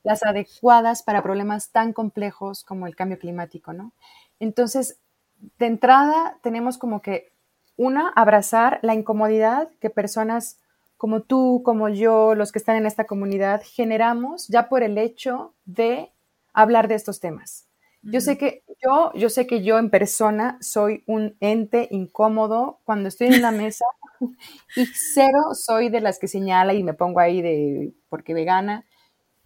las 0.03 0.23
adecuadas 0.23 1.03
para 1.03 1.21
problemas 1.21 1.71
tan 1.71 1.93
complejos 1.93 2.63
como 2.63 2.87
el 2.87 2.95
cambio 2.95 3.19
climático, 3.19 3.73
¿no? 3.73 3.93
Entonces, 4.39 4.99
de 5.59 5.65
entrada, 5.67 6.37
tenemos 6.41 6.77
como 6.77 7.01
que, 7.01 7.31
una, 7.75 8.09
abrazar 8.15 8.79
la 8.81 8.95
incomodidad 8.95 9.69
que 9.79 9.89
personas 9.89 10.59
como 10.97 11.21
tú, 11.21 11.61
como 11.63 11.89
yo, 11.89 12.33
los 12.33 12.51
que 12.51 12.57
están 12.57 12.75
en 12.77 12.87
esta 12.87 13.05
comunidad, 13.05 13.61
generamos 13.63 14.47
ya 14.47 14.67
por 14.67 14.81
el 14.81 14.97
hecho 14.97 15.53
de 15.65 16.11
hablar 16.53 16.87
de 16.87 16.95
estos 16.95 17.19
temas. 17.19 17.66
Yo 18.11 18.21
sé 18.21 18.37
que 18.37 18.63
yo, 18.83 19.11
yo 19.15 19.29
sé 19.29 19.47
que 19.47 19.63
yo 19.63 19.77
en 19.79 19.89
persona 19.89 20.57
soy 20.61 21.03
un 21.07 21.35
ente 21.39 21.87
incómodo 21.91 22.79
cuando 22.83 23.09
estoy 23.09 23.27
en 23.27 23.41
la 23.41 23.51
mesa 23.51 23.85
y 24.75 24.85
cero 24.85 25.39
soy 25.53 25.89
de 25.89 26.01
las 26.01 26.19
que 26.19 26.27
señala 26.27 26.73
y 26.73 26.83
me 26.83 26.93
pongo 26.93 27.19
ahí 27.19 27.41
de 27.41 27.93
porque 28.09 28.33
vegana 28.33 28.85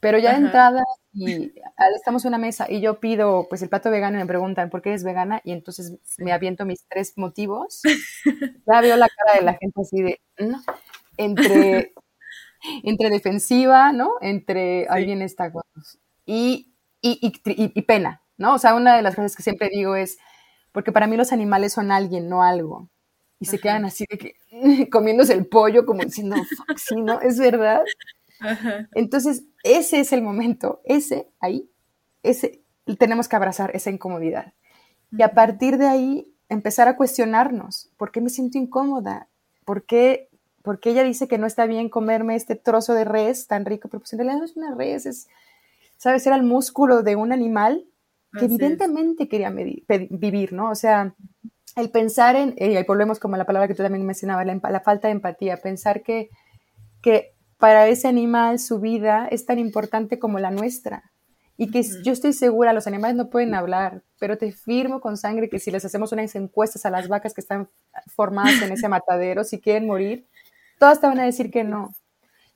pero 0.02 0.18
ya 0.18 0.32
de 0.32 0.46
entrada, 0.46 0.84
y 1.14 1.54
estamos 1.96 2.26
en 2.26 2.30
una 2.30 2.40
mesa 2.40 2.66
y 2.68 2.82
yo 2.82 3.00
pido 3.00 3.46
pues 3.48 3.62
el 3.62 3.70
plato 3.70 3.92
vegano 3.92 4.18
y 4.18 4.22
me 4.22 4.26
preguntan 4.26 4.72
por 4.72 4.82
qué 4.82 4.90
eres 4.90 5.04
vegana 5.04 5.42
y 5.44 5.52
entonces 5.52 5.96
me 6.18 6.34
aviento 6.34 6.66
mis 6.66 6.84
tres 6.90 7.14
motivos. 7.18 7.82
ya 8.66 8.82
veo 8.82 8.98
la 8.98 9.08
cara 9.08 9.40
de 9.40 9.46
la 9.46 9.54
gente 9.54 9.80
así 9.80 10.02
de, 10.02 10.20
¿no? 10.40 10.60
entre, 11.18 11.94
entre 12.84 13.10
defensiva, 13.12 13.92
¿no? 13.92 14.16
Entre 14.22 14.88
alguien 14.90 15.22
está 15.22 15.52
y, 16.26 16.74
y, 17.02 17.20
y, 17.22 17.82
pena, 17.84 18.24
¿no? 18.42 18.56
O 18.56 18.60
sea, 18.60 18.76
una 18.76 18.96
de 18.96 19.02
las 19.02 19.16
cosas 19.16 19.36
que 19.36 19.44
siempre 19.44 19.70
digo 19.72 19.96
es, 19.96 20.18
porque 20.72 20.92
para 20.92 21.08
mí 21.08 21.16
los 21.16 21.32
animales 21.32 21.74
son 21.74 21.92
alguien, 21.92 22.28
no 22.28 22.44
algo. 22.44 22.90
Y 23.40 23.46
se 23.46 23.60
quedan 23.60 23.86
así 23.86 24.06
de 24.10 24.18
que 24.18 24.90
comiéndose 24.92 25.34
el 25.34 25.48
pollo 25.48 25.86
como 25.86 26.04
diciendo, 26.04 26.36
fuck, 26.36 26.78
sí, 26.78 26.96
¿no? 27.02 27.22
Es 27.22 27.40
verdad. 27.40 27.84
Entonces, 28.94 29.44
ese 29.64 30.00
es 30.00 30.14
el 30.14 30.22
momento, 30.22 30.82
ese 30.84 31.30
ahí, 31.40 31.70
ese 32.24 32.64
tenemos 32.98 33.28
que 33.28 33.36
abrazar 33.36 33.76
esa 33.76 33.90
incomodidad. 33.90 34.54
Y 35.12 35.22
a 35.22 35.34
partir 35.34 35.78
de 35.78 35.88
ahí 35.88 36.34
empezar 36.50 36.88
a 36.88 36.98
cuestionarnos, 36.98 37.92
¿por 37.98 38.12
qué 38.12 38.22
me 38.22 38.30
siento 38.30 38.58
incómoda? 38.58 39.28
¿Por 39.66 39.86
qué, 39.86 40.30
porque 40.64 40.90
ella 40.90 41.04
dice 41.04 41.28
que 41.28 41.38
no 41.38 41.48
está 41.48 41.66
bien 41.66 41.90
comerme 41.90 42.36
este 42.36 42.56
trozo 42.56 42.94
de 42.94 43.06
res 43.06 43.48
tan 43.48 43.66
rico? 43.66 43.88
Pero 43.90 44.02
pues 44.02 44.14
en 44.14 44.20
realidad 44.20 44.40
no 44.40 44.46
es 44.46 44.58
una 44.58 44.76
res, 44.76 45.06
es, 45.06 45.28
¿sabes? 45.98 46.26
Era 46.26 46.36
el 46.36 46.44
músculo 46.44 47.04
de 47.04 47.16
un 47.16 47.32
animal 47.32 47.86
que 48.38 48.46
evidentemente 48.46 49.28
quería 49.28 49.52
vivir, 49.52 50.54
¿no? 50.54 50.70
O 50.70 50.76
sea, 50.76 51.16
el 51.76 51.90
pensar 51.90 52.36
en, 52.36 52.56
y 52.58 52.76
ahí 52.76 52.86
volvemos 52.88 53.20
como 53.20 53.38
la 53.38 53.46
palabra 53.46 53.68
que 53.68 53.76
tú 53.76 53.84
también 53.84 54.06
mencionabas, 54.06 54.46
la, 54.46 54.60
la 54.70 54.80
falta 54.82 55.08
de 55.08 55.14
empatía, 55.14 55.58
pensar 55.58 56.04
que, 56.04 56.30
que 57.02 57.36
para 57.58 57.88
ese 57.88 58.08
animal 58.08 58.60
su 58.60 58.80
vida 58.80 59.28
es 59.30 59.46
tan 59.46 59.60
importante 59.60 60.20
como 60.20 60.40
la 60.40 60.52
nuestra. 60.52 61.12
Y 61.58 61.70
que 61.70 61.84
yo 62.04 62.12
estoy 62.12 62.34
segura, 62.34 62.74
los 62.74 62.88
animales 62.88 63.16
no 63.16 63.30
pueden 63.30 63.54
hablar, 63.54 64.02
pero 64.20 64.36
te 64.36 64.52
firmo 64.52 65.00
con 65.00 65.16
sangre 65.16 65.48
que 65.48 65.60
si 65.60 65.70
les 65.70 65.86
hacemos 65.86 66.12
unas 66.12 66.34
encuestas 66.34 66.88
a 66.88 66.90
las 66.90 67.08
vacas 67.08 67.36
que 67.36 67.42
están 67.42 67.70
formadas 68.08 68.60
en 68.64 68.72
ese 68.72 68.88
matadero, 68.88 69.44
si 69.44 69.60
quieren 69.60 69.86
morir, 69.86 70.26
todas 70.80 71.00
te 71.00 71.06
van 71.06 71.20
a 71.20 71.26
decir 71.26 71.52
que 71.52 71.64
no. 71.64 71.94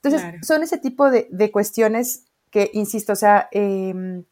Entonces, 0.01 0.45
son 0.45 0.63
ese 0.63 0.79
tipo 0.79 1.11
de, 1.11 1.51
cuestiones 1.51 2.25
que, 2.49 2.71
insisto, 2.73 3.13
o 3.13 3.15
sea, 3.15 3.47
em, 3.51 4.23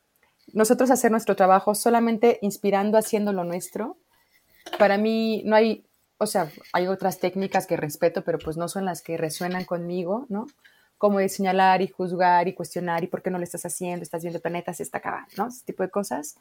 nosotros 0.54 0.90
hacer 0.92 1.12
nuestro 1.12 1.36
trabajo 1.36 1.76
solamente 1.76 2.40
inspirando, 2.42 2.98
haciendo 2.98 3.34
lo 3.34 3.44
nuestro, 3.44 3.98
para 4.80 4.98
mí 4.98 5.44
no 5.46 5.56
hay 5.56 5.86
o 6.24 6.26
sea, 6.26 6.50
hay 6.72 6.88
otras 6.88 7.20
técnicas 7.20 7.68
que 7.68 7.78
respeto, 7.78 8.24
pero 8.24 8.40
pues 8.40 8.58
no 8.58 8.68
son 8.68 8.86
las 8.86 9.02
que 9.02 9.18
resuenan 9.18 9.66
conmigo, 9.66 10.26
¿no? 10.30 10.48
Como 10.98 11.20
de 11.20 11.28
señalar 11.28 11.82
y 11.82 11.88
juzgar 11.88 12.48
y 12.48 12.54
cuestionar 12.54 13.04
y 13.04 13.08
por 13.08 13.22
qué 13.22 13.30
no 13.30 13.38
lo 13.38 13.44
estás 13.44 13.66
haciendo, 13.66 14.04
estás 14.04 14.22
viendo 14.22 14.40
planetas, 14.40 14.80
está 14.80 15.00
acabando, 15.00 15.30
¿no? 15.38 15.48
Ese 15.48 15.66
tipo 15.66 15.84
de 15.84 15.90
cosas. 15.90 16.38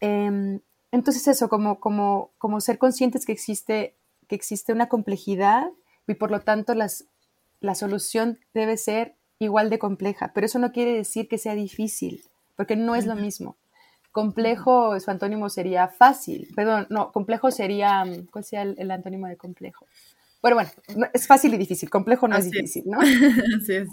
Em, 0.00 0.60
entonces 0.92 1.26
eso, 1.26 1.48
como, 1.48 1.80
como, 1.80 2.30
como 2.38 2.60
ser 2.60 2.78
conscientes 2.78 3.26
que 3.26 3.32
existe, 3.32 3.96
que 4.28 4.36
existe 4.36 4.72
una 4.72 4.88
complejidad 4.88 5.70
y 6.06 6.14
por 6.14 6.30
lo 6.30 6.40
tanto 6.40 6.74
las, 6.74 7.06
la 7.60 7.74
solución 7.74 8.38
debe 8.54 8.76
ser 8.76 9.16
igual 9.40 9.70
de 9.70 9.78
compleja, 9.78 10.30
pero 10.34 10.46
eso 10.46 10.58
no 10.58 10.72
quiere 10.72 10.92
decir 10.92 11.28
que 11.28 11.36
sea 11.36 11.54
difícil, 11.54 12.22
porque 12.56 12.76
no 12.76 12.94
es 12.94 13.06
lo 13.06 13.14
mismo. 13.14 13.56
Complejo, 14.12 14.98
su 14.98 15.10
antónimo 15.10 15.48
sería 15.48 15.88
fácil. 15.88 16.48
Perdón, 16.56 16.86
no, 16.90 17.12
complejo 17.12 17.50
sería, 17.50 18.04
mm, 18.04 18.26
¿cuál 18.30 18.44
sería 18.44 18.74
el, 18.76 18.90
antónimo 18.90 19.26
de 19.26 19.36
complejo? 19.36 19.86
Bueno, 20.40 20.56
bueno, 20.56 20.70
es 21.12 21.26
fácil 21.26 21.54
y 21.54 21.58
difícil. 21.58 21.90
Complejo 21.90 22.26
no 22.26 22.36
es 22.36 22.50
difícil, 22.50 22.84
¿no? 22.86 22.98
Así 23.60 23.74
es. 23.74 23.88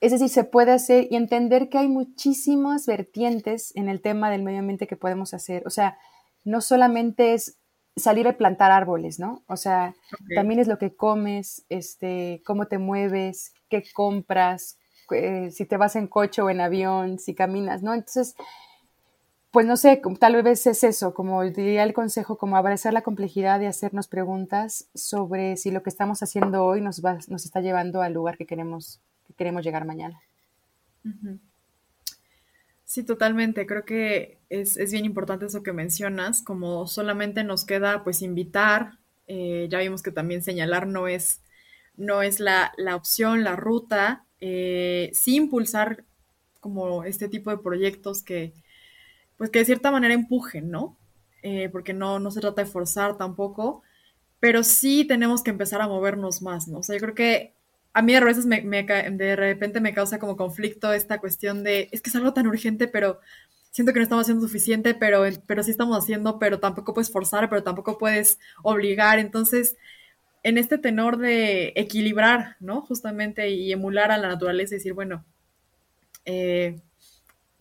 Es 0.00 0.12
decir, 0.12 0.28
se 0.28 0.44
puede 0.44 0.72
hacer 0.72 1.08
y 1.10 1.16
entender 1.16 1.68
que 1.68 1.78
hay 1.78 1.88
muchísimas 1.88 2.86
vertientes 2.86 3.72
en 3.74 3.88
el 3.88 4.00
tema 4.00 4.30
del 4.30 4.42
medio 4.42 4.60
ambiente 4.60 4.86
que 4.86 4.96
podemos 4.96 5.34
hacer. 5.34 5.64
O 5.66 5.70
sea, 5.70 5.98
no 6.44 6.60
solamente 6.60 7.34
es 7.34 7.58
salir 7.96 8.28
a 8.28 8.36
plantar 8.36 8.70
árboles, 8.70 9.18
¿no? 9.18 9.42
O 9.48 9.56
sea, 9.56 9.94
también 10.34 10.60
es 10.60 10.68
lo 10.68 10.78
que 10.78 10.94
comes, 10.94 11.64
este, 11.68 12.42
cómo 12.44 12.66
te 12.66 12.78
mueves, 12.78 13.52
qué 13.68 13.82
compras, 13.92 14.77
eh, 15.12 15.50
si 15.50 15.64
te 15.64 15.76
vas 15.76 15.96
en 15.96 16.06
coche 16.06 16.42
o 16.42 16.50
en 16.50 16.60
avión, 16.60 17.18
si 17.18 17.34
caminas, 17.34 17.82
¿no? 17.82 17.94
Entonces, 17.94 18.36
pues 19.50 19.66
no 19.66 19.76
sé, 19.76 20.00
tal 20.18 20.42
vez 20.42 20.66
es 20.66 20.84
eso, 20.84 21.14
como 21.14 21.42
diría 21.42 21.82
el 21.82 21.94
consejo, 21.94 22.36
como 22.36 22.56
abrazar 22.56 22.92
la 22.92 23.02
complejidad 23.02 23.58
de 23.58 23.66
hacernos 23.66 24.06
preguntas 24.06 24.88
sobre 24.94 25.56
si 25.56 25.70
lo 25.70 25.82
que 25.82 25.90
estamos 25.90 26.22
haciendo 26.22 26.64
hoy 26.64 26.80
nos, 26.80 27.04
va, 27.04 27.18
nos 27.28 27.44
está 27.44 27.60
llevando 27.60 28.02
al 28.02 28.12
lugar 28.12 28.36
que 28.36 28.46
queremos, 28.46 29.00
que 29.26 29.34
queremos 29.34 29.64
llegar 29.64 29.84
mañana. 29.84 30.20
Sí, 32.84 33.02
totalmente. 33.02 33.66
Creo 33.66 33.84
que 33.84 34.38
es, 34.48 34.76
bien 34.90 35.04
importante 35.04 35.44
eso 35.44 35.62
que 35.62 35.74
mencionas, 35.74 36.42
como 36.42 36.86
solamente 36.86 37.44
nos 37.44 37.66
queda 37.66 38.02
pues 38.02 38.22
invitar, 38.22 38.98
eh, 39.26 39.68
ya 39.70 39.78
vimos 39.78 40.02
que 40.02 40.10
también 40.10 40.42
señalar 40.42 40.86
no 40.86 41.06
es, 41.06 41.42
no 41.98 42.22
es 42.22 42.40
la, 42.40 42.72
opción, 42.94 43.44
la 43.44 43.56
ruta, 43.56 44.24
eh, 44.40 45.10
sí 45.14 45.36
impulsar 45.36 46.04
como 46.60 47.04
este 47.04 47.28
tipo 47.28 47.50
de 47.50 47.58
proyectos 47.58 48.22
que, 48.22 48.52
pues 49.36 49.50
que 49.50 49.60
de 49.60 49.64
cierta 49.64 49.90
manera 49.90 50.14
empujen, 50.14 50.70
¿no? 50.70 50.96
Eh, 51.42 51.68
porque 51.70 51.92
no, 51.94 52.18
no 52.18 52.30
se 52.30 52.40
trata 52.40 52.64
de 52.64 52.70
forzar 52.70 53.16
tampoco, 53.16 53.82
pero 54.40 54.62
sí 54.64 55.04
tenemos 55.04 55.42
que 55.42 55.50
empezar 55.50 55.80
a 55.80 55.88
movernos 55.88 56.42
más, 56.42 56.68
¿no? 56.68 56.78
O 56.78 56.82
sea, 56.82 56.96
yo 56.96 57.00
creo 57.00 57.14
que 57.14 57.54
a 57.92 58.02
mí 58.02 58.12
de, 58.12 58.20
veces 58.20 58.46
me, 58.46 58.60
de 58.62 59.36
repente 59.36 59.80
me 59.80 59.94
causa 59.94 60.18
como 60.18 60.36
conflicto 60.36 60.92
esta 60.92 61.18
cuestión 61.18 61.64
de, 61.64 61.88
es 61.92 62.00
que 62.02 62.10
es 62.10 62.16
algo 62.16 62.32
tan 62.32 62.46
urgente, 62.46 62.88
pero 62.88 63.20
siento 63.70 63.92
que 63.92 64.00
no 64.00 64.04
estamos 64.04 64.22
haciendo 64.24 64.46
suficiente, 64.46 64.94
pero, 64.94 65.24
pero 65.46 65.62
sí 65.62 65.70
estamos 65.70 65.96
haciendo, 65.96 66.38
pero 66.38 66.60
tampoco 66.60 66.94
puedes 66.94 67.10
forzar, 67.10 67.48
pero 67.48 67.62
tampoco 67.62 67.98
puedes 67.98 68.38
obligar. 68.62 69.18
Entonces, 69.18 69.76
en 70.48 70.56
este 70.56 70.78
tenor 70.78 71.18
de 71.18 71.74
equilibrar, 71.76 72.56
¿no? 72.58 72.80
Justamente 72.80 73.50
y 73.50 73.70
emular 73.70 74.10
a 74.10 74.16
la 74.16 74.28
naturaleza 74.28 74.74
y 74.74 74.78
decir, 74.78 74.94
bueno, 74.94 75.26
eh, 76.24 76.80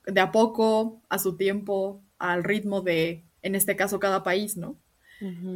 de 0.05 0.21
a 0.21 0.31
poco, 0.31 1.01
a 1.09 1.19
su 1.19 1.35
tiempo, 1.35 2.01
al 2.17 2.45
ritmo 2.45 2.79
de, 2.79 3.25
en 3.41 3.55
este 3.55 3.75
caso, 3.75 3.99
cada 3.99 4.23
país, 4.23 4.55
¿no? 4.55 4.77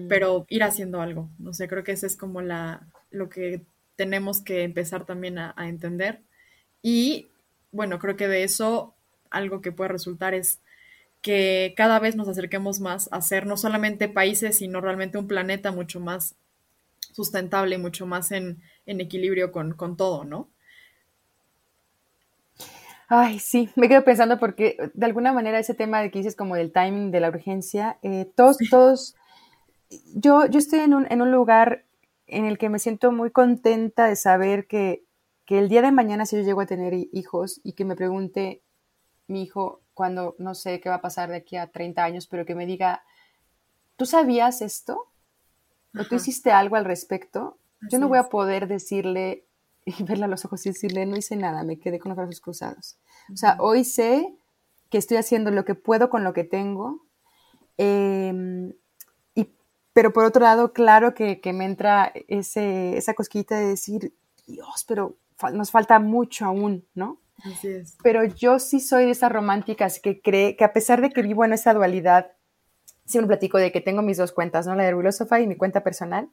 Pero 0.10 0.46
ir 0.50 0.64
haciendo 0.64 1.02
algo. 1.02 1.30
No 1.38 1.54
sé, 1.54 1.68
creo 1.68 1.84
que 1.84 1.92
eso 1.92 2.08
es 2.08 2.18
como 2.18 2.42
la, 2.42 2.88
lo 3.12 3.30
que 3.30 3.62
tenemos 3.96 4.42
que 4.42 4.64
empezar 4.64 5.06
también 5.06 5.38
a, 5.38 5.54
entender. 5.60 6.20
Y 6.82 7.28
bueno, 7.72 7.98
creo 8.00 8.18
que 8.18 8.28
de 8.28 8.44
eso 8.44 8.94
algo 9.30 9.62
que 9.62 9.72
puede 9.72 9.90
resultar 9.90 10.34
es 10.34 10.60
que 11.22 11.76
cada 11.78 12.00
vez 12.00 12.16
nos 12.16 12.28
acerquemos 12.28 12.82
más 12.82 13.08
a 13.12 13.22
ser 13.22 13.46
no 13.46 13.56
solamente 13.56 14.10
países, 14.10 14.58
sino 14.58 14.82
realmente 14.82 15.18
un 15.18 15.28
planeta 15.28 15.72
mucho 15.72 16.02
más 16.02 16.36
sustentable, 17.12 17.78
mucho 17.78 18.06
más 18.06 18.32
en, 18.32 18.62
equilibrio 18.86 19.52
con, 19.52 19.98
todo, 19.98 20.24
¿no? 20.24 20.50
Ay, 23.08 23.40
sí, 23.40 23.70
me 23.76 23.90
quedo 23.90 24.04
pensando 24.04 24.40
porque 24.40 24.78
de 24.94 25.06
alguna 25.06 25.34
manera 25.34 25.60
ese 25.60 25.74
tema 25.74 26.02
de 26.02 26.12
que 26.12 26.20
dices 26.20 26.36
como 26.36 26.56
del 26.56 26.72
timing, 26.72 27.12
de 27.12 27.20
la 27.20 27.30
urgencia, 27.30 27.98
eh, 28.02 28.32
todos, 28.36 28.58
todos, 28.70 29.16
yo, 30.16 30.46
yo 30.46 30.60
estoy 30.60 30.80
en 30.80 30.94
un, 30.94 31.08
en 31.10 31.22
un 31.22 31.32
lugar 31.32 31.86
en 32.32 32.46
el 32.46 32.58
que 32.58 32.70
me 32.70 32.80
siento 32.80 33.12
muy 33.12 33.30
contenta 33.30 34.08
de 34.08 34.16
saber 34.16 34.66
que, 34.66 35.04
el 35.48 35.68
día 35.68 35.82
de 35.82 35.92
mañana 35.92 36.26
si 36.26 36.38
yo 36.38 36.44
llego 36.44 36.62
a 36.62 36.66
tener 36.66 36.94
hijos 37.12 37.60
y 37.62 37.74
que 37.74 37.84
me 37.84 37.98
pregunte 37.98 38.64
mi 39.28 39.44
hijo 39.44 39.82
cuando 39.94 40.34
no 40.40 40.56
sé 40.56 40.80
qué 40.80 40.88
va 40.88 40.96
a 40.96 41.02
pasar 41.02 41.30
de 41.30 41.36
aquí 41.36 41.58
a 41.58 41.68
30 41.68 42.06
años, 42.06 42.26
pero 42.28 42.46
que 42.46 42.56
me 42.56 42.66
diga, 42.66 43.04
¿tú 43.98 44.06
sabías 44.06 44.62
esto? 44.62 45.11
¿O 45.98 46.06
tú 46.06 46.16
hiciste 46.16 46.52
algo 46.52 46.76
al 46.76 46.86
respecto? 46.86 47.58
yo 47.90 47.98
no 47.98 48.08
voy 48.08 48.20
a 48.20 48.30
poder 48.30 48.68
decirle 48.68 49.48
y 49.86 50.04
verle 50.04 50.26
a 50.26 50.28
los 50.28 50.46
ojos 50.46 50.66
y 50.66 50.70
decirle, 50.70 51.06
no 51.06 51.18
hice 51.18 51.36
nada, 51.36 51.64
me 51.64 51.80
quedé 51.80 52.00
con 52.00 52.10
los 52.10 52.18
brazos 52.18 52.40
cruzados. 52.40 52.98
O 53.34 53.38
sea, 53.38 53.58
hoy 53.60 53.84
sé 53.84 54.36
que 54.90 54.98
estoy 54.98 55.18
haciendo 55.18 55.52
lo 55.52 55.66
que 55.66 55.74
puedo 55.74 56.10
con 56.10 56.24
lo 56.24 56.34
que 56.34 56.44
tengo. 56.44 57.06
Eh, 57.78 58.74
pero 59.94 60.14
por 60.14 60.24
otro 60.24 60.44
lado, 60.44 60.74
claro 60.74 61.14
que, 61.14 61.40
me 61.54 61.66
entra 61.66 62.12
ese, 62.28 62.98
esa 62.98 63.14
cosquita 63.14 63.58
de 63.58 63.68
decir, 63.68 64.14
Dios, 64.48 64.86
pero 64.88 65.18
nos 65.54 65.72
falta 65.72 66.00
mucho 66.00 66.46
aún, 66.46 66.86
¿no? 66.94 67.20
Así 67.44 67.68
es. 67.68 67.98
Pero 68.04 68.24
yo 68.24 68.60
sí 68.60 68.80
soy 68.80 69.06
de 69.06 69.12
esas 69.12 69.32
románticas 69.32 70.00
que 70.00 70.22
cree 70.22 70.56
que 70.56 70.64
a 70.64 70.74
pesar 70.74 71.02
de 71.02 71.10
que 71.10 71.24
vivo 71.24 71.44
en 71.44 71.54
esa 71.54 71.74
dualidad, 71.74 72.32
siempre 73.12 73.36
platico 73.36 73.58
de 73.58 73.72
que 73.72 73.82
tengo 73.82 74.02
mis 74.02 74.18
dos 74.18 74.32
cuentas, 74.32 74.66
¿no? 74.66 74.76
La 74.76 74.84
de 74.84 74.92
Ruilosophy 74.92 75.44
y 75.44 75.48
mi 75.48 75.56
cuenta 75.56 75.84
personal. 75.84 76.30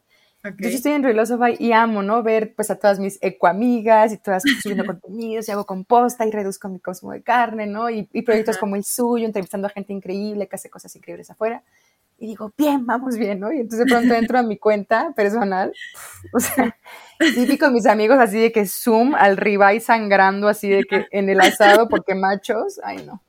Yo 0.59 0.69
estoy 0.69 0.93
en 0.93 1.03
Ruilosophy 1.03 1.57
y 1.59 1.73
amo, 1.73 2.03
¿no? 2.03 2.23
Ver 2.23 2.55
pues 2.55 2.71
a 2.71 2.77
todas 2.77 3.01
mis 3.01 3.19
ecoamigas 3.21 4.13
y 4.13 4.19
todas 4.19 4.43
subiendo 4.63 4.87
contenidos 4.87 5.49
y 5.49 5.53
hago 5.53 5.67
composta 5.67 6.25
y 6.25 6.31
reduzco 6.31 6.69
mi 6.69 6.79
consumo 6.79 7.13
de 7.13 7.23
carne, 7.23 7.67
¿no? 7.67 7.91
Y, 7.91 8.05
proyectos 8.23 8.57
como 8.57 8.77
el 8.77 8.85
suyo, 8.85 9.27
entrevistando 9.27 9.67
a 9.67 9.71
gente 9.71 9.93
increíble 9.93 10.47
que 10.47 10.57
hace 10.57 10.71
cosas 10.71 10.95
increíbles 10.95 11.31
afuera 11.31 11.63
y 12.19 12.27
digo, 12.27 12.53
bien, 12.59 12.85
vamos 12.85 13.17
bien, 13.17 13.39
¿no? 13.39 13.53
Y 13.53 13.61
entonces 13.61 13.87
de 13.87 13.93
pronto 13.93 14.15
entro 14.15 14.39
a 14.39 14.43
mi 14.43 14.59
cuenta 14.59 15.13
personal, 15.15 15.73
o 16.35 16.41
sea, 16.41 16.77
típico 17.19 17.71
mis 17.71 17.87
amigos 17.87 18.19
así 18.19 18.39
de 18.39 18.53
que 18.53 18.67
Zoom 18.67 19.15
al 19.15 19.37
ribeye 19.37 19.81
sangrando 19.81 20.49
así 20.49 20.69
de 20.69 20.85
que 20.85 21.07
en 21.11 21.29
el 21.29 21.41
asado 21.41 21.89
porque 21.89 22.15
machos, 22.15 22.81
ay 22.85 23.05
no, 23.05 23.23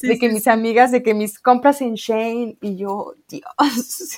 de 0.00 0.18
que 0.18 0.28
mis 0.28 0.46
amigas, 0.46 0.92
de 0.92 1.02
que 1.02 1.14
mis 1.14 1.38
compras 1.38 1.80
en 1.80 1.94
Shane 1.94 2.58
y 2.60 2.76
yo, 2.76 3.14
Dios, 3.28 3.44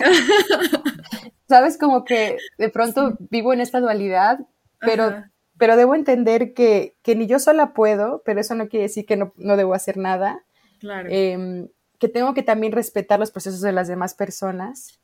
sabes 1.48 1.78
como 1.78 2.04
que 2.04 2.38
de 2.58 2.68
pronto 2.68 3.16
vivo 3.30 3.52
en 3.52 3.60
esta 3.60 3.80
dualidad, 3.80 4.40
pero... 4.80 5.24
Pero 5.56 5.76
debo 5.76 5.94
entender 5.94 6.52
que, 6.52 6.96
que, 7.02 7.14
ni 7.14 7.28
yo 7.28 7.38
sola 7.38 7.74
puedo, 7.74 8.22
pero 8.24 8.40
eso 8.40 8.56
no 8.56 8.68
quiere 8.68 8.86
decir 8.86 9.06
que 9.06 9.16
no, 9.16 9.32
no 9.36 9.56
debo 9.56 9.72
hacer 9.74 9.96
nada. 9.96 10.44
Claro. 10.80 11.08
Eh, 11.08 11.68
que 11.98 12.08
tengo 12.08 12.34
que 12.34 12.42
también 12.42 12.72
respetar 12.72 13.18
los 13.18 13.30
procesos 13.30 13.60
de 13.60 13.72
las 13.72 13.88
demás 13.88 14.14
personas, 14.14 15.00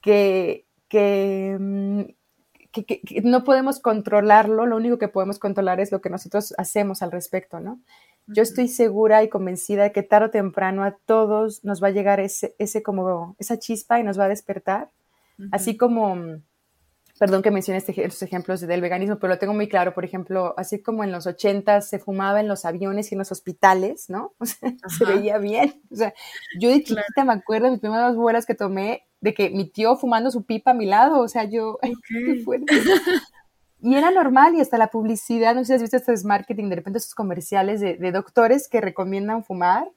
que, 0.00 0.66
que, 0.88 2.14
no 3.22 3.44
podemos 3.44 3.80
controlarlo, 3.80 4.66
lo 4.66 4.76
único 4.76 4.98
que 4.98 5.08
podemos 5.08 5.38
controlar 5.38 5.80
es 5.80 5.92
lo 5.92 6.00
que 6.00 6.10
nosotros 6.10 6.54
hacemos 6.58 7.02
al 7.02 7.12
respecto, 7.12 7.60
¿no? 7.60 7.80
Yo 8.26 8.42
estoy 8.42 8.68
segura 8.68 9.22
y 9.22 9.28
convencida 9.28 9.82
de 9.82 9.92
que 9.92 10.02
tarde 10.02 10.26
o 10.26 10.30
temprano 10.30 10.82
a 10.82 10.96
todos 11.04 11.62
nos 11.62 11.82
va 11.82 11.88
a 11.88 11.90
llegar 11.90 12.20
ese, 12.20 12.54
ese 12.58 12.82
como, 12.82 13.36
esa 13.38 13.58
chispa 13.58 14.00
y 14.00 14.02
nos 14.02 14.18
va 14.18 14.24
a 14.24 14.28
despertar, 14.28 14.90
así 15.52 15.76
como 15.76 16.16
perdón 17.18 17.42
que 17.42 17.50
mencione 17.50 17.78
este, 17.78 18.04
estos 18.04 18.22
ejemplos 18.22 18.60
del 18.60 18.80
veganismo, 18.80 19.18
pero 19.18 19.32
lo 19.32 19.38
tengo 19.38 19.54
muy 19.54 19.68
claro, 19.68 19.94
por 19.94 20.04
ejemplo, 20.04 20.54
así 20.56 20.82
como 20.82 21.04
en 21.04 21.12
los 21.12 21.26
80 21.26 21.80
se 21.80 21.98
fumaba 21.98 22.40
en 22.40 22.48
los 22.48 22.64
aviones 22.64 23.10
y 23.10 23.14
en 23.14 23.20
los 23.20 23.32
hospitales, 23.32 24.10
¿no? 24.10 24.34
O 24.40 24.46
sea, 24.46 24.72
se 24.88 25.04
veía 25.04 25.38
bien. 25.38 25.80
O 25.90 25.96
sea, 25.96 26.12
yo 26.58 26.70
de 26.70 26.82
chiquita 26.82 27.24
me 27.24 27.32
acuerdo 27.32 27.66
de 27.66 27.72
mis 27.72 27.80
primeras 27.80 28.16
vuelas 28.16 28.46
que 28.46 28.54
tomé 28.54 29.06
de 29.20 29.32
que 29.32 29.50
mi 29.50 29.68
tío 29.68 29.96
fumando 29.96 30.30
su 30.30 30.44
pipa 30.44 30.72
a 30.72 30.74
mi 30.74 30.86
lado, 30.86 31.20
o 31.20 31.28
sea, 31.28 31.44
yo, 31.44 31.78
qué 32.08 32.42
fuerte. 32.44 32.74
Y 33.80 33.94
era 33.94 34.10
normal 34.10 34.54
y 34.54 34.60
hasta 34.60 34.78
la 34.78 34.88
publicidad, 34.88 35.54
no 35.54 35.60
sé 35.60 35.66
si 35.66 35.72
has 35.74 35.82
visto 35.82 35.96
estos 35.96 36.24
marketing, 36.24 36.68
de 36.68 36.76
repente 36.76 36.98
estos 36.98 37.14
comerciales 37.14 37.80
de, 37.80 37.96
de 37.96 38.12
doctores 38.12 38.68
que 38.68 38.80
recomiendan 38.80 39.44
fumar, 39.44 39.88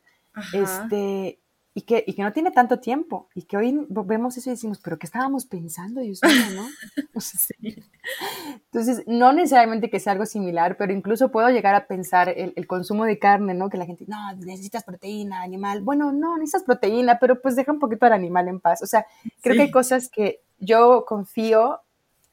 este, 0.54 1.40
y 1.78 1.82
que, 1.82 2.04
y 2.08 2.14
que 2.14 2.24
no 2.24 2.34
tiene 2.34 2.50
tanto 2.50 2.80
tiempo, 2.80 3.30
y 3.36 3.44
que 3.44 3.56
hoy 3.56 3.86
vemos 3.88 4.36
eso 4.36 4.50
y 4.50 4.54
decimos, 4.54 4.80
pero 4.84 4.98
¿qué 4.98 5.06
estábamos 5.06 5.46
pensando, 5.46 6.02
Dios 6.02 6.22
mío, 6.24 6.56
no? 6.56 6.68
Entonces, 8.66 9.04
no 9.06 9.32
necesariamente 9.32 9.92
que 9.92 10.00
sea 10.00 10.14
algo 10.14 10.26
similar, 10.26 10.76
pero 10.76 10.92
incluso 10.92 11.30
puedo 11.30 11.52
llegar 11.52 11.76
a 11.76 11.86
pensar 11.86 12.30
el, 12.30 12.66
consumo 12.66 13.06
de 13.06 13.20
carne, 13.20 13.54
¿no? 13.54 13.70
Que 13.70 13.78
la 13.78 13.86
gente, 13.86 14.06
no, 14.08 14.18
necesitas 14.38 14.84
proteína, 14.86 15.44
animal. 15.44 15.84
Bueno, 15.84 16.12
no, 16.12 16.36
necesitas 16.40 16.64
proteína, 16.64 17.20
pero 17.20 17.44
pues 17.44 17.56
deja 17.56 17.72
un 17.72 17.80
poquito 17.80 18.08
al 18.08 18.14
animal 18.14 18.48
en 18.48 18.60
paz. 18.60 18.82
O 18.82 18.88
sea, 18.88 19.06
creo 19.44 19.56
que 19.56 19.62
hay 19.62 19.72
cosas 19.72 20.10
que 20.10 20.42
yo 20.58 21.06
confío 21.08 21.82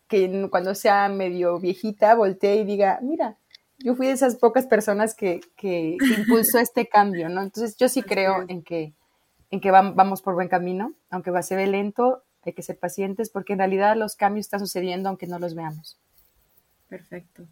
que 0.08 0.48
cuando 0.50 0.74
sea 0.74 1.10
medio 1.10 1.60
viejita 1.60 2.14
voltee 2.14 2.62
y 2.62 2.64
diga, 2.64 2.98
mira, 3.02 3.36
yo 3.76 3.94
fui 3.94 4.06
de 4.06 4.14
esas 4.14 4.36
pocas 4.36 4.66
personas 4.66 5.14
que, 5.14 5.42
que, 5.54 5.98
que 6.00 6.20
impulsó 6.22 6.58
este 6.60 6.88
cambio, 6.88 7.28
¿no? 7.28 7.42
Entonces, 7.42 7.76
yo 7.76 7.90
sí 7.90 8.02
creo 8.02 8.46
en 8.48 8.62
que 8.62 8.94
en 9.50 9.60
que 9.60 9.70
vamos 9.70 10.22
por 10.22 10.34
buen 10.34 10.48
camino, 10.48 10.94
aunque 11.10 11.30
va 11.30 11.40
a 11.40 11.42
ser 11.42 11.66
lento, 11.68 12.22
hay 12.44 12.52
que 12.52 12.62
ser 12.62 12.78
pacientes 12.78 13.30
porque 13.30 13.54
en 13.54 13.60
realidad 13.60 13.96
los 13.96 14.16
cambios 14.16 14.46
están 14.46 14.60
sucediendo 14.60 15.08
aunque 15.08 15.26
no 15.26 15.38
los 15.38 15.54
veamos. 15.54 15.98
Perfecto. 16.88 17.46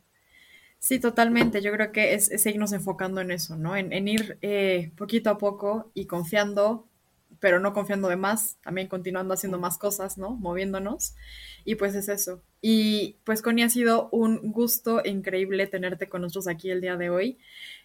Sí, 0.78 0.98
totalmente. 0.98 1.62
Yo 1.62 1.72
creo 1.72 1.92
que 1.92 2.14
es, 2.14 2.26
seguirnos 2.26 2.72
enfocando 2.72 3.20
en 3.20 3.30
eso, 3.30 3.56
¿no? 3.56 3.76
En, 3.76 4.08
ir 4.08 4.38
eh, 4.42 4.90
poquito 4.96 5.30
a 5.30 5.38
poco 5.38 5.90
y 5.94 6.06
confiando, 6.06 6.88
pero 7.38 7.60
no 7.60 7.72
confiando 7.72 8.08
de 8.08 8.16
más, 8.16 8.56
también 8.62 8.88
continuando 8.88 9.32
haciendo 9.32 9.58
más 9.58 9.78
cosas, 9.78 10.18
¿no? 10.18 10.30
Moviéndonos. 10.30 11.14
Y 11.64 11.76
pues 11.76 11.94
es 11.94 12.08
eso. 12.08 12.42
Y 12.60 13.16
pues 13.24 13.42
Connie, 13.42 13.62
ha 13.62 13.70
sido 13.70 14.08
un 14.10 14.50
gusto 14.50 15.02
increíble 15.04 15.68
tenerte 15.68 16.08
con 16.08 16.22
nosotros 16.22 16.48
aquí 16.48 16.70
el 16.70 16.80
día 16.80 16.96
de 16.96 17.10
hoy. 17.10 17.38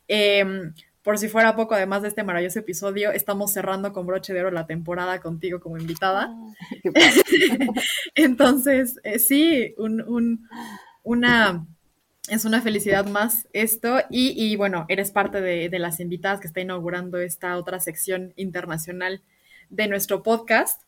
Eh, 0.08 0.72
por 1.08 1.18
si 1.18 1.30
fuera 1.30 1.56
poco, 1.56 1.74
además 1.74 2.02
de 2.02 2.10
este 2.10 2.26
maravilloso 2.26 2.60
episodio, 2.60 3.14
estamos 3.14 3.54
cerrando 3.54 3.94
con 3.94 4.06
broche 4.06 4.34
de 4.34 4.42
oro 4.42 4.52
la 4.52 4.68
temporada 4.68 5.22
contigo 5.22 5.62
como 5.62 5.78
invitada. 5.78 6.36
Entonces, 8.16 9.00
eh, 9.06 9.18
sí, 9.18 9.74
una, 11.04 11.66
es 12.28 12.44
una 12.44 12.62
felicidad 12.62 13.08
más 13.08 13.48
esto. 13.54 14.00
Y, 14.10 14.54
bueno, 14.58 14.86
eres 14.90 15.12
parte 15.12 15.40
de, 15.40 15.70
de, 15.70 15.80
las 15.80 16.02
invitadas 16.02 16.42
que 16.42 16.48
está 16.48 16.60
inaugurando 16.60 17.20
esta 17.20 17.56
otra 17.56 17.80
sección 17.80 18.34
internacional 18.36 19.22
de 19.70 19.88
nuestro 19.88 20.24
podcast. 20.24 20.82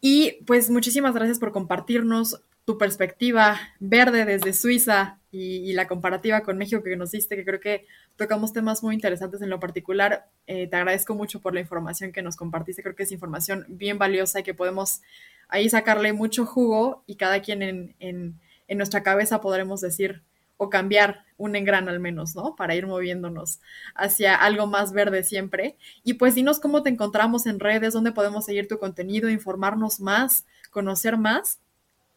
Y 0.00 0.42
pues 0.46 0.68
muchísimas 0.68 1.14
gracias 1.14 1.38
por 1.38 1.52
compartirnos 1.52 2.42
tu 2.64 2.76
perspectiva 2.76 3.56
verde 3.78 4.24
desde 4.24 4.52
Suiza 4.52 5.20
y, 5.34 5.72
la 5.72 5.88
comparativa 5.88 6.42
con 6.42 6.56
México 6.56 6.82
que 6.82 6.96
nos 6.96 7.10
diste, 7.10 7.36
que 7.36 7.44
creo 7.44 7.60
que 7.60 7.86
tocamos 8.16 8.52
temas 8.52 8.82
muy 8.82 8.94
interesantes 8.94 9.42
en 9.42 9.50
lo 9.50 9.58
particular. 9.58 10.28
Eh, 10.46 10.68
te 10.68 10.76
agradezco 10.76 11.14
mucho 11.14 11.40
por 11.40 11.54
la 11.54 11.60
información 11.60 12.12
que 12.12 12.22
nos 12.22 12.36
compartiste, 12.36 12.82
creo 12.82 12.94
que 12.94 13.02
es 13.02 13.12
información 13.12 13.64
bien 13.68 13.98
valiosa 13.98 14.40
y 14.40 14.42
que 14.44 14.54
podemos 14.54 15.02
ahí 15.48 15.68
sacarle 15.68 16.12
mucho 16.12 16.46
jugo 16.46 17.02
y 17.06 17.16
cada 17.16 17.42
quien 17.42 17.62
en, 17.62 17.96
en, 17.98 18.40
en 18.68 18.78
nuestra 18.78 19.02
cabeza 19.02 19.40
podremos 19.40 19.80
decir 19.80 20.22
o 20.56 20.70
cambiar 20.70 21.24
un 21.36 21.56
engran 21.56 21.88
al 21.88 21.98
menos, 21.98 22.36
¿no? 22.36 22.54
Para 22.54 22.76
ir 22.76 22.86
moviéndonos 22.86 23.60
hacia 23.94 24.36
algo 24.36 24.66
más 24.66 24.92
verde 24.92 25.24
siempre. 25.24 25.76
Y 26.04 26.14
pues 26.14 26.34
dinos 26.34 26.60
cómo 26.60 26.82
te 26.82 26.90
encontramos 26.90 27.46
en 27.46 27.58
redes, 27.58 27.92
dónde 27.92 28.12
podemos 28.12 28.44
seguir 28.44 28.68
tu 28.68 28.78
contenido, 28.78 29.28
informarnos 29.28 30.00
más, 30.00 30.46
conocer 30.70 31.18
más 31.18 31.58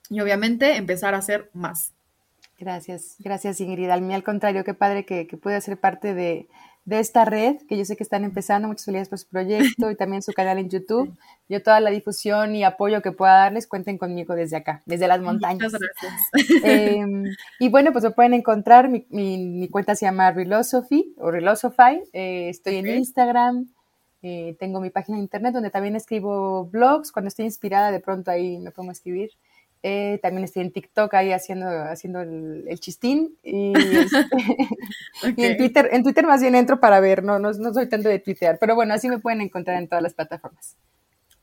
y 0.09 0.19
obviamente 0.19 0.75
empezar 0.75 1.15
a 1.15 1.17
hacer 1.17 1.49
más. 1.53 1.96
Gracias, 2.57 3.15
gracias 3.19 3.61
Ingrid. 3.61 3.89
Al 3.89 4.01
mí 4.01 4.13
al 4.13 4.23
contrario, 4.23 4.63
qué 4.63 4.73
padre 4.73 5.05
que, 5.05 5.27
que 5.27 5.37
pueda 5.37 5.61
ser 5.61 5.79
parte 5.79 6.13
de, 6.13 6.47
de 6.87 6.99
esta 6.99 7.25
red, 7.25 7.57
que 7.67 7.77
yo 7.77 7.83
sé 7.83 7.97
que 7.97 8.03
están 8.03 8.23
empezando. 8.23 8.69
Muchas 8.69 8.85
felicidades 8.85 9.09
por 9.09 9.19
su 9.19 9.27
proyecto 9.27 9.91
y 9.91 9.95
también 9.97 10.21
su 10.21 10.31
canal 10.31 10.57
en 10.57 10.69
YouTube. 10.69 11.13
Yo 11.49 11.61
toda 11.61 11.79
la 11.81 11.89
difusión 11.89 12.55
y 12.55 12.63
apoyo 12.63 13.01
que 13.01 13.11
pueda 13.11 13.37
darles, 13.37 13.67
cuenten 13.67 13.97
conmigo 13.97 14.35
desde 14.35 14.57
acá, 14.57 14.83
desde 14.85 15.07
las 15.07 15.21
montañas. 15.21 15.71
Muchas 15.71 15.81
gracias. 15.81 16.63
Em, 16.63 17.25
y 17.59 17.69
bueno, 17.69 17.91
pues 17.91 18.03
me 18.03 18.11
pueden 18.11 18.33
encontrar, 18.33 18.89
mi, 18.89 19.05
mi, 19.09 19.67
cuenta 19.69 19.95
se 19.95 20.05
llama 20.05 20.33
Philosophy 20.33 21.13
o 21.17 21.31
Philosophy. 21.31 22.03
Eh, 22.11 22.49
estoy 22.49 22.77
en 22.77 22.87
Instagram, 22.87 23.67
eh, 24.21 24.55
tengo 24.59 24.81
mi 24.81 24.89
página 24.89 25.17
de 25.17 25.23
internet 25.23 25.53
donde 25.53 25.69
también 25.69 25.95
escribo 25.95 26.65
blogs. 26.65 27.11
Cuando 27.11 27.27
estoy 27.27 27.45
inspirada, 27.45 27.91
de 27.91 27.99
pronto 27.99 28.31
ahí 28.31 28.59
me 28.59 28.71
pongo 28.71 28.89
a 28.89 28.93
escribir. 28.93 29.31
Eh, 29.89 30.19
también 30.21 30.43
estoy 30.43 30.63
en 30.63 30.73
TikTok 30.73 31.13
ahí 31.13 31.31
haciendo, 31.31 31.65
haciendo 31.65 32.19
el, 32.19 32.77
chistín. 32.81 33.37
Este, 35.23 35.33
y, 35.37 35.45
en 35.45 35.57
Twitter, 35.57 35.89
en 35.93 36.03
Twitter 36.03 36.25
más 36.27 36.41
bien 36.41 36.55
entro 36.55 36.81
para 36.81 36.99
ver, 36.99 37.23
no, 37.23 37.39
no, 37.39 37.53
no 37.53 37.73
soy 37.73 37.87
tanto 37.87 38.09
de 38.09 38.19
Twitter, 38.19 38.57
pero 38.59 38.75
bueno, 38.75 38.93
así 38.93 39.07
me 39.07 39.19
pueden 39.19 39.39
encontrar 39.39 39.77
en 39.77 39.87
todas 39.87 40.03
las 40.03 40.13
plataformas. 40.13 40.75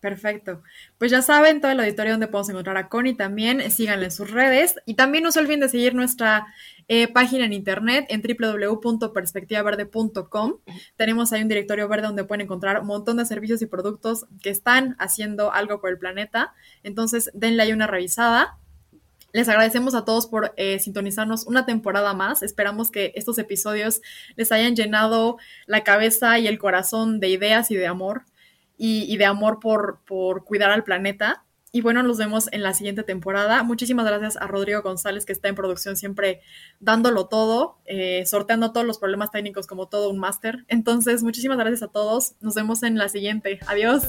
Perfecto. 0.04 0.62
Pues 0.98 1.10
ya 1.10 1.22
saben, 1.22 1.62
todo 1.62 1.72
el 1.72 1.80
auditorio 1.80 2.12
donde 2.12 2.26
podemos 2.26 2.50
encontrar 2.50 2.76
a 2.76 2.90
Connie 2.90 3.14
también, 3.14 3.70
síganle 3.70 4.04
en 4.04 4.10
sus 4.10 4.30
redes 4.30 4.74
y 4.84 4.96
también 4.96 5.24
no 5.24 5.32
se 5.32 5.40
olviden 5.40 5.60
de 5.60 5.70
seguir 5.70 5.94
nuestra 5.94 6.46
eh, 6.88 7.10
página 7.10 7.46
en 7.46 7.54
internet 7.54 8.04
en 8.10 8.20
www.perspectivaverde.com. 8.20 10.56
Tenemos 10.96 11.32
ahí 11.32 11.40
un 11.40 11.48
directorio 11.48 11.88
verde 11.88 12.08
donde 12.08 12.24
pueden 12.24 12.42
encontrar 12.42 12.82
un 12.82 12.86
montón 12.86 13.16
de 13.16 13.24
servicios 13.24 13.62
y 13.62 13.66
productos 13.66 14.26
que 14.42 14.50
están 14.50 14.94
haciendo 14.98 15.54
algo 15.54 15.80
por 15.80 15.88
el 15.88 15.96
planeta. 15.96 16.52
Entonces, 16.82 17.30
denle 17.32 17.62
ahí 17.62 17.72
una 17.72 17.86
revisada. 17.86 18.58
Les 19.32 19.48
agradecemos 19.48 19.94
a 19.94 20.04
todos 20.04 20.26
por 20.26 20.52
eh, 20.58 20.80
sintonizarnos 20.80 21.46
una 21.46 21.64
temporada 21.64 22.12
más. 22.12 22.42
Esperamos 22.42 22.90
que 22.90 23.12
estos 23.14 23.38
episodios 23.38 24.02
les 24.36 24.52
hayan 24.52 24.76
llenado 24.76 25.38
la 25.64 25.82
cabeza 25.82 26.38
y 26.38 26.46
el 26.46 26.58
corazón 26.58 27.20
de 27.20 27.30
ideas 27.30 27.70
y 27.70 27.76
de 27.76 27.86
amor 27.86 28.24
y, 28.76 29.16
de 29.16 29.24
amor 29.24 29.60
por, 29.60 30.00
por 30.06 30.44
cuidar 30.44 30.70
al 30.70 30.84
planeta. 30.84 31.44
Y 31.72 31.80
bueno, 31.80 32.04
nos 32.04 32.18
vemos 32.18 32.48
en 32.52 32.62
la 32.62 32.72
siguiente 32.72 33.02
temporada. 33.02 33.64
Muchísimas 33.64 34.06
gracias 34.06 34.36
a 34.36 34.46
Rodrigo 34.46 34.80
González, 34.82 35.26
que 35.26 35.32
está 35.32 35.48
en 35.48 35.56
producción 35.56 35.96
siempre 35.96 36.40
dándolo 36.78 37.26
todo, 37.26 37.78
eh, 37.84 38.24
sorteando 38.26 38.72
todos 38.72 38.86
los 38.86 38.98
problemas 38.98 39.32
técnicos 39.32 39.66
como 39.66 39.88
todo 39.88 40.08
un 40.10 40.18
máster. 40.18 40.64
Entonces, 40.68 41.24
muchísimas 41.24 41.58
gracias 41.58 41.82
a 41.82 41.88
todos. 41.88 42.36
Nos 42.40 42.54
vemos 42.54 42.84
en 42.84 42.96
la 42.96 43.08
siguiente. 43.08 43.58
Adiós. 43.66 44.04